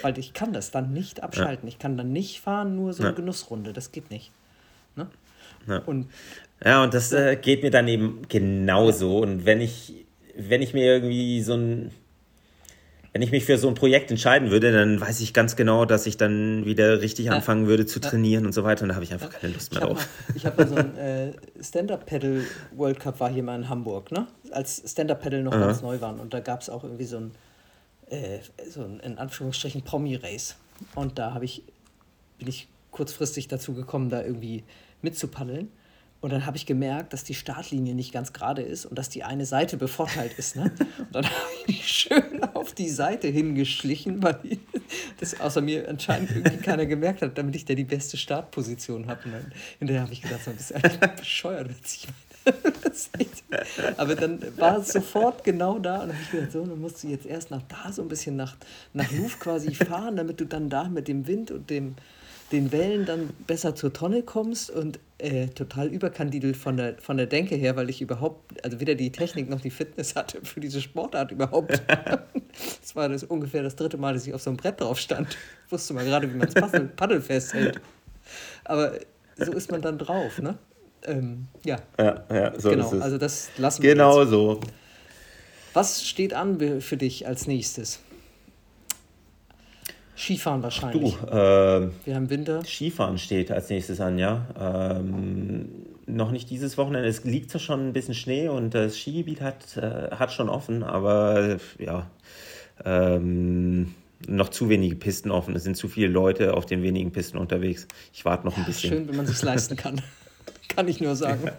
Weil 0.02 0.18
ich 0.18 0.34
kann 0.34 0.52
das 0.52 0.72
dann 0.72 0.94
nicht 0.94 1.22
abschalten. 1.22 1.68
Ich 1.68 1.78
kann 1.78 1.98
dann 1.98 2.12
nicht 2.12 2.42
fahren, 2.42 2.76
nur 2.76 2.94
so 2.94 3.04
eine 3.04 3.14
Genussrunde. 3.14 3.72
Das 3.72 3.92
geht 3.92 4.10
nicht. 4.10 4.32
Ne? 4.96 5.08
Ja. 5.68 5.80
Und, 5.80 6.08
ja, 6.64 6.84
und 6.84 6.94
das 6.94 7.12
äh, 7.12 7.36
geht 7.36 7.64
mir 7.64 7.72
dann 7.72 7.88
eben 7.88 8.22
genauso. 8.30 9.20
Und 9.20 9.46
wenn 9.46 9.62
ich, 9.62 10.06
wenn 10.36 10.62
ich 10.62 10.74
mir 10.74 10.86
irgendwie 10.86 11.42
so 11.42 11.56
ein, 11.56 11.92
wenn 13.14 13.22
ich 13.22 13.32
mich 13.32 13.44
für 13.44 13.58
so 13.58 13.68
ein 13.68 13.76
Projekt 13.76 14.10
entscheiden 14.10 14.52
würde, 14.52 14.72
dann 14.72 15.02
weiß 15.02 15.20
ich 15.20 15.34
ganz 15.34 15.58
genau, 15.58 15.84
dass 15.84 16.06
ich 16.06 16.16
dann 16.16 16.66
wieder 16.66 17.02
richtig 17.02 17.26
ja. 17.26 17.34
anfangen 17.34 17.68
würde 17.68 17.86
zu 17.86 18.00
trainieren 18.00 18.44
ja. 18.44 18.48
und 18.48 18.54
so 18.54 18.64
weiter. 18.64 18.84
Und 18.84 18.90
da 18.90 18.96
habe 18.96 19.04
ich 19.04 19.12
einfach 19.12 19.30
keine 19.30 19.54
Lust 19.54 19.74
mehr 19.74 19.82
ich 19.82 19.88
drauf. 19.88 19.98
Mal, 19.98 20.36
ich 20.38 20.46
habe 20.46 20.64
mal 20.64 20.70
so 20.70 20.76
ein 20.76 20.98
äh, 20.98 21.34
Stand-Up-Paddle 21.62 22.44
World 22.74 23.00
Cup 23.00 23.20
war 23.20 23.30
hier 23.30 23.44
mal 23.44 23.56
in 23.56 23.68
Hamburg, 23.68 24.12
ne? 24.12 24.28
Als 24.52 24.82
Stand-Up-Paddle 24.86 25.44
noch 25.44 25.52
ganz 25.52 25.82
neu 25.82 26.00
waren. 26.00 26.20
Und 26.20 26.34
da 26.34 26.40
gab 26.40 26.62
es 26.62 26.70
auch 26.70 26.86
irgendwie 26.86 27.04
so 27.04 27.18
ein, 27.18 27.32
äh, 28.10 28.40
so 28.70 28.82
ein, 28.82 29.02
in 29.02 29.18
Anführungsstrichen, 29.18 29.82
Promi-Race. 29.82 30.56
Und 30.96 31.20
da 31.20 31.34
habe 31.34 31.44
ich, 31.44 31.64
bin 32.40 32.48
ich 32.48 32.70
kurzfristig 32.92 33.50
dazu 33.50 33.74
gekommen, 33.74 34.10
da 34.10 34.22
irgendwie 34.24 34.64
mitzupaddeln. 35.02 35.72
Und 36.22 36.32
dann 36.32 36.46
habe 36.46 36.56
ich 36.56 36.68
gemerkt, 36.68 37.14
dass 37.14 37.24
die 37.24 37.34
Startlinie 37.34 37.96
nicht 37.96 38.14
ganz 38.14 38.32
gerade 38.32 38.62
ist 38.62 38.86
und 38.86 38.96
dass 38.96 39.10
die 39.10 39.24
eine 39.24 39.48
Seite 39.48 39.76
bevorteilt 39.76 40.38
ist. 40.38 40.56
Ne? 40.56 40.72
Und 41.00 41.16
dann 41.16 41.26
habe 41.26 41.36
ich 41.62 41.68
mich 41.68 41.88
schön 41.88 42.44
auf 42.54 42.76
die 42.76 42.90
Seite 42.90 43.28
hingeschlichen, 43.28 44.22
weil 44.22 44.38
das 45.20 45.42
außer 45.42 45.62
mir 45.62 45.90
anscheinend 45.90 46.30
irgendwie 46.30 46.58
keiner 46.58 46.86
gemerkt 46.86 47.24
hat, 47.24 47.40
damit 47.40 47.56
ich 47.56 47.66
da 47.66 47.74
die 47.74 47.86
beste 47.86 48.18
Startposition 48.18 49.08
habe. 49.08 49.20
Und 49.26 49.32
dann, 49.32 49.52
hinterher 49.80 50.04
habe 50.04 50.14
ich 50.14 50.22
gedacht, 50.22 50.44
so, 50.46 50.52
das 50.52 50.70
ist 50.70 50.76
eigentlich 50.76 51.00
bescheuert. 51.16 51.72
Aber 53.98 54.16
dann 54.16 54.40
war 54.58 54.78
es 54.78 54.90
sofort 54.90 55.44
genau 55.44 55.80
da 55.80 56.02
und 56.02 56.10
dann 56.10 56.18
habe 56.18 56.24
ich 56.24 56.32
gedacht, 56.32 56.52
so, 56.52 56.66
dann 56.66 56.80
musst 56.80 57.04
du 57.04 57.08
jetzt 57.08 57.26
erst 57.26 57.50
nach 57.50 57.62
da 57.64 57.92
so 57.92 58.04
ein 58.04 58.08
bisschen 58.08 58.36
nach, 58.36 58.56
nach 58.94 59.12
Louvre 59.12 59.38
quasi 59.40 59.74
fahren, 59.74 60.16
damit 60.18 60.40
du 60.40 60.46
dann 60.46 60.70
da 60.70 60.84
mit 60.86 61.08
dem 61.08 61.26
Wind 61.28 61.50
und 61.50 61.70
dem 61.70 61.96
den 62.52 62.72
Wellen 62.72 63.06
dann 63.06 63.30
besser 63.48 63.76
zur 63.76 63.94
Tonne 63.94 64.24
kommst 64.24 64.70
und 64.70 65.00
äh, 65.18 65.48
total 65.48 65.88
überkandidelt 65.88 66.58
von 66.58 66.78
der, 66.78 66.98
von 66.98 67.18
der 67.18 67.28
Denke 67.28 67.56
her, 67.56 67.76
weil 67.76 67.90
ich 67.90 68.02
überhaupt, 68.02 68.64
also 68.64 68.80
weder 68.80 68.96
die 68.96 69.12
Technik 69.12 69.50
noch 69.50 69.62
die 69.62 69.70
Fitness 69.70 70.16
hatte 70.16 70.40
für 70.44 70.60
diese 70.60 70.82
Sportart 70.82 71.32
überhaupt. 71.32 71.82
das 72.82 72.96
war 72.96 73.08
das 73.10 73.24
ungefähr 73.24 73.64
das 73.64 73.76
dritte 73.76 73.98
Mal, 73.98 74.14
dass 74.14 74.28
ich 74.28 74.34
auf 74.34 74.42
so 74.42 74.50
einem 74.50 74.58
Brett 74.58 74.82
drauf 74.82 75.00
stand. 75.00 75.38
Ich 75.66 75.72
wusste 75.72 75.94
mal 75.94 76.04
gerade, 76.06 76.32
wie 76.32 76.38
man 76.38 76.50
das 76.54 76.90
Paddel, 76.96 77.22
festhält. 77.22 77.80
Aber 78.66 78.94
so 79.38 79.52
ist 79.54 79.72
man 79.72 79.82
dann 79.82 79.98
drauf, 79.98 80.40
ne? 80.40 80.58
Ähm, 81.04 81.48
ja. 81.66 81.78
Ja, 81.98 82.24
ja, 82.32 82.60
so 82.60 82.70
genau, 82.70 82.88
ist 82.88 82.94
es. 82.94 83.02
also 83.02 83.18
das 83.18 83.50
lassen 83.58 83.82
wir 83.84 83.92
Genau 83.92 84.22
jetzt. 84.22 84.30
so. 84.30 84.60
Was 85.74 86.06
steht 86.06 86.34
an 86.34 86.82
für 86.82 86.98
dich 86.98 87.28
als 87.28 87.48
nächstes? 87.48 88.00
Skifahren 90.22 90.62
wahrscheinlich. 90.62 91.16
Du, 91.16 91.28
ähm, 91.32 91.92
Wir 92.06 92.16
haben 92.16 92.30
Winter. 92.30 92.64
Skifahren 92.64 93.18
steht 93.18 93.52
als 93.52 93.70
nächstes 93.70 94.00
an, 94.00 94.20
ja. 94.20 94.46
Ähm, 95.00 95.70
noch 96.06 96.32
nicht 96.32 96.50
dieses 96.50 96.78
Wochenende. 96.78 97.08
Es 97.08 97.24
liegt 97.24 97.50
zwar 97.50 97.62
schon 97.62 97.88
ein 97.88 97.94
bisschen 97.94 98.14
Schnee 98.14 98.48
und 98.48 98.76
das 98.76 98.98
Skigebiet 98.98 99.42
hat, 99.42 99.78
äh, 99.78 100.12
hat 100.12 100.32
schon 100.32 100.48
offen, 100.48 100.84
aber 100.84 101.58
äh, 101.80 101.84
ja, 101.84 102.08
ähm, 102.86 103.96
noch 104.28 104.50
zu 104.50 104.70
wenige 104.70 104.96
Pisten 104.96 105.32
offen. 105.32 105.56
Es 105.56 105.64
sind 105.64 105.76
zu 105.76 105.88
viele 105.88 106.08
Leute 106.08 106.54
auf 106.54 106.68
den 106.68 106.84
wenigen 106.84 107.12
Pisten 107.12 107.38
unterwegs. 107.38 107.88
Ich 108.14 108.24
warte 108.24 108.46
noch 108.46 108.58
ein 108.58 108.66
bisschen. 108.66 108.92
Schön, 108.92 109.08
wenn 109.08 109.16
man 109.16 109.26
sich 109.26 109.42
leisten 109.42 109.76
kann. 109.76 110.02
kann 110.68 110.88
ich 110.88 111.02
nur 111.02 111.16
sagen. 111.16 111.50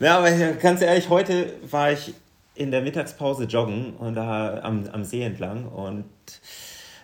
Ja, 0.00 0.18
aber 0.18 0.30
ganz 0.54 0.82
ehrlich, 0.82 1.08
heute 1.08 1.52
war 1.70 1.92
ich 1.92 2.14
in 2.54 2.70
der 2.70 2.82
Mittagspause 2.82 3.44
joggen 3.44 3.94
und 3.96 4.14
da 4.14 4.60
am, 4.62 4.86
am 4.92 5.04
See 5.04 5.22
entlang 5.22 5.66
und 5.66 6.04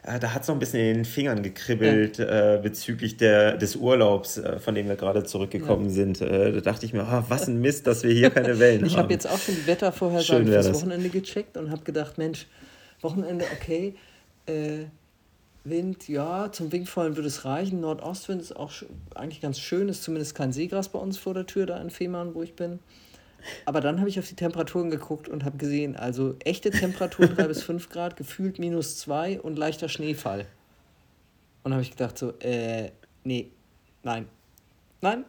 äh, 0.03 0.19
da 0.19 0.33
hat 0.33 0.43
es 0.43 0.49
noch 0.49 0.55
ein 0.57 0.59
bisschen 0.61 0.81
in 0.81 0.95
den 0.99 1.05
Fingern 1.05 1.43
gekribbelt 1.43 2.19
äh, 2.19 2.59
bezüglich 2.63 3.17
der, 3.19 3.57
des 3.59 3.77
Urlaubs, 3.77 4.39
äh, 4.39 4.59
von 4.59 4.75
dem 4.75 4.89
wir 4.89 4.97
gerade 4.97 5.25
zurückgekommen 5.25 5.87
Ja. 5.87 5.91
sind. 5.91 6.21
Äh, 6.23 6.53
da 6.53 6.61
dachte 6.61 6.87
ich 6.87 6.93
mir, 6.95 7.03
ah, 7.03 7.25
was 7.29 7.49
ein 7.49 7.61
Mist, 7.61 7.87
dass 7.87 8.03
wir 8.03 8.13
hier 8.13 8.31
keine 8.31 8.59
Wellen 8.59 8.85
Ich 8.87 8.93
haben. 8.95 9.03
habe 9.05 9.13
jetzt 9.13 9.29
auch 9.29 9.39
schon 9.39 9.57
die 9.57 9.67
Wettervorhersagen 9.67 10.47
wär 10.47 10.55
fürs 10.63 10.67
das. 10.69 10.77
Wochenende 10.77 11.09
gecheckt 11.11 11.57
und 11.59 11.71
habe 11.71 11.83
gedacht, 11.83 12.17
Mensch, 12.17 12.47
Wochenende, 13.03 13.45
okay, 13.61 13.95
äh, 14.47 14.85
Wind, 15.65 16.09
ja, 16.09 16.51
zum 16.51 16.73
Wingfallen 16.73 17.17
würde 17.17 17.29
es 17.29 17.45
reichen. 17.45 17.81
Nordostwind 17.81 18.41
ist 18.41 18.57
auch 18.57 18.73
eigentlich 19.15 19.43
ganz 19.43 19.59
schön, 19.59 19.91
ist 19.91 20.03
zumindest 20.03 20.35
kein 20.35 20.53
Seegras 20.53 20.89
bei 20.89 20.99
uns 20.99 21.19
vor 21.19 21.35
der 21.35 21.45
Tür 21.45 21.67
da 21.67 21.77
in 21.79 21.91
Fehmarn, 21.91 22.35
wo 22.35 22.43
ich 22.43 22.55
bin. 22.55 22.79
Aber 23.65 23.81
dann 23.81 23.99
habe 23.99 24.09
ich 24.09 24.19
auf 24.19 24.29
die 24.29 24.37
Temperaturen 24.37 24.91
geguckt 24.91 25.29
und 25.29 25.45
habe 25.45 25.59
gesehen, 25.59 25.97
also 25.97 26.37
echte 26.45 26.71
Temperatur 26.71 27.27
3 27.27 27.45
bis 27.49 27.63
5 27.63 27.89
Grad, 27.89 28.17
gefühlt 28.17 28.59
minus 28.59 28.99
2 28.99 29.41
und 29.41 29.59
leichter 29.59 29.89
Schneefall. 29.89 30.47
Und 31.63 31.73
habe 31.73 31.83
ich 31.83 31.91
gedacht 31.91 32.19
so, 32.19 32.33
äh, 32.41 32.91
nee, 33.25 33.51
nein, 34.03 34.27
nein, 35.01 35.25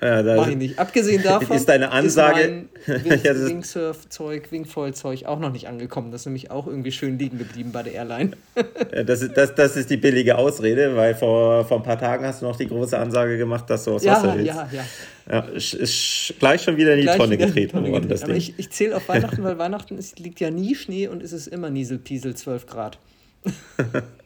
ja, 0.00 0.22
da, 0.22 0.36
Mach 0.36 0.48
ich 0.48 0.56
nicht. 0.56 0.78
Abgesehen 0.78 1.22
davon 1.24 1.56
Ist 1.56 1.68
deine 1.68 1.90
Ansage- 1.90 2.66
ist 2.86 3.04
mein 3.06 3.20
Ja, 3.24 3.32
das 3.32 3.48
Wingsurf-Zeug, 3.48 4.52
Wingfoil-Zeug 4.52 5.24
auch 5.24 5.38
noch 5.38 5.50
nicht 5.52 5.68
angekommen. 5.68 6.10
Das 6.12 6.22
ist 6.22 6.26
nämlich 6.26 6.50
auch 6.50 6.66
irgendwie 6.66 6.92
schön 6.92 7.18
liegen 7.18 7.38
geblieben 7.38 7.72
bei 7.72 7.82
der 7.82 7.94
Airline. 7.94 8.32
das, 9.06 9.22
ist, 9.22 9.36
das, 9.36 9.54
das 9.54 9.76
ist 9.76 9.88
die 9.90 9.96
billige 9.96 10.36
Ausrede, 10.36 10.94
weil 10.96 11.14
vor, 11.14 11.64
vor 11.64 11.78
ein 11.78 11.82
paar 11.82 11.98
Tagen 11.98 12.26
hast 12.26 12.42
du 12.42 12.46
noch 12.46 12.56
die 12.56 12.66
große 12.66 12.98
Ansage 12.98 13.38
gemacht, 13.38 13.70
dass 13.70 13.84
du 13.84 13.92
aus 13.92 14.04
Wasser 14.04 14.28
ja, 14.28 14.34
willst. 14.34 14.46
ja, 14.46 14.68
ja. 14.72 14.84
Ja, 15.30 15.38
ist, 15.40 15.72
ist 15.72 16.34
gleich 16.38 16.62
schon 16.62 16.76
wieder 16.76 16.92
in 16.92 16.98
die 16.98 17.04
Gleich 17.04 17.16
Tonne 17.16 17.38
getreten 17.38 17.78
worden, 17.78 18.08
das 18.08 18.20
getreten. 18.20 18.24
Aber 18.24 18.32
Ding. 18.32 18.42
ich, 18.42 18.54
ich 18.58 18.70
zähle 18.70 18.96
auf 18.96 19.08
Weihnachten, 19.08 19.42
weil 19.42 19.56
Weihnachten 19.56 19.96
ist, 19.96 20.18
liegt 20.18 20.38
ja 20.40 20.50
nie 20.50 20.74
Schnee 20.74 21.08
und 21.08 21.22
es 21.22 21.32
ist 21.32 21.46
immer 21.46 21.70
Nieselpiesel 21.70 22.34
12 22.34 22.66
Grad. 22.66 22.98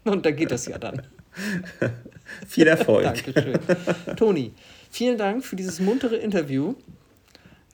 und 0.05 0.27
da 0.27 0.31
geht 0.33 0.51
das 0.51 0.67
ja 0.67 0.79
dann. 0.79 1.03
Viel 2.49 2.67
Erfolg. 2.67 3.05
Dankeschön. 3.05 3.59
Toni, 4.17 4.53
vielen 4.91 5.19
Dank 5.19 5.45
für 5.45 5.57
dieses 5.57 5.81
muntere 5.81 6.17
Interview 6.17 6.75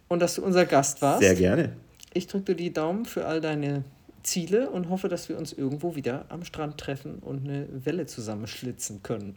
und 0.09 0.21
dass 0.21 0.37
du 0.37 0.43
unser 0.43 0.67
Gast 0.67 1.03
warst. 1.03 1.21
Sehr 1.21 1.35
gerne. 1.35 1.73
Ich 2.13 2.27
drücke 2.27 2.55
dir 2.55 2.57
die 2.57 2.73
Daumen 2.73 3.05
für 3.05 3.27
all 3.27 3.41
deine 3.41 3.85
Ziele 4.23 4.71
und 4.71 4.89
hoffe, 4.89 5.09
dass 5.09 5.29
wir 5.29 5.37
uns 5.39 5.53
irgendwo 5.53 5.97
wieder 5.97 6.27
am 6.29 6.45
Strand 6.45 6.79
treffen 6.79 7.19
und 7.19 7.45
eine 7.45 7.69
Welle 7.85 8.07
zusammenschlitzen 8.07 9.03
können. 9.03 9.37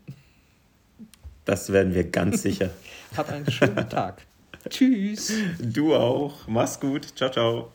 Das 1.45 1.71
werden 1.71 1.93
wir 1.93 2.05
ganz 2.05 2.41
sicher. 2.41 2.71
Hab 3.17 3.29
einen 3.31 3.49
schönen 3.49 3.89
Tag. 3.89 4.21
Tschüss. 4.69 5.31
Du 5.59 5.95
auch. 5.95 6.47
Mach's 6.47 6.79
gut. 6.79 7.15
Ciao, 7.15 7.31
ciao. 7.31 7.71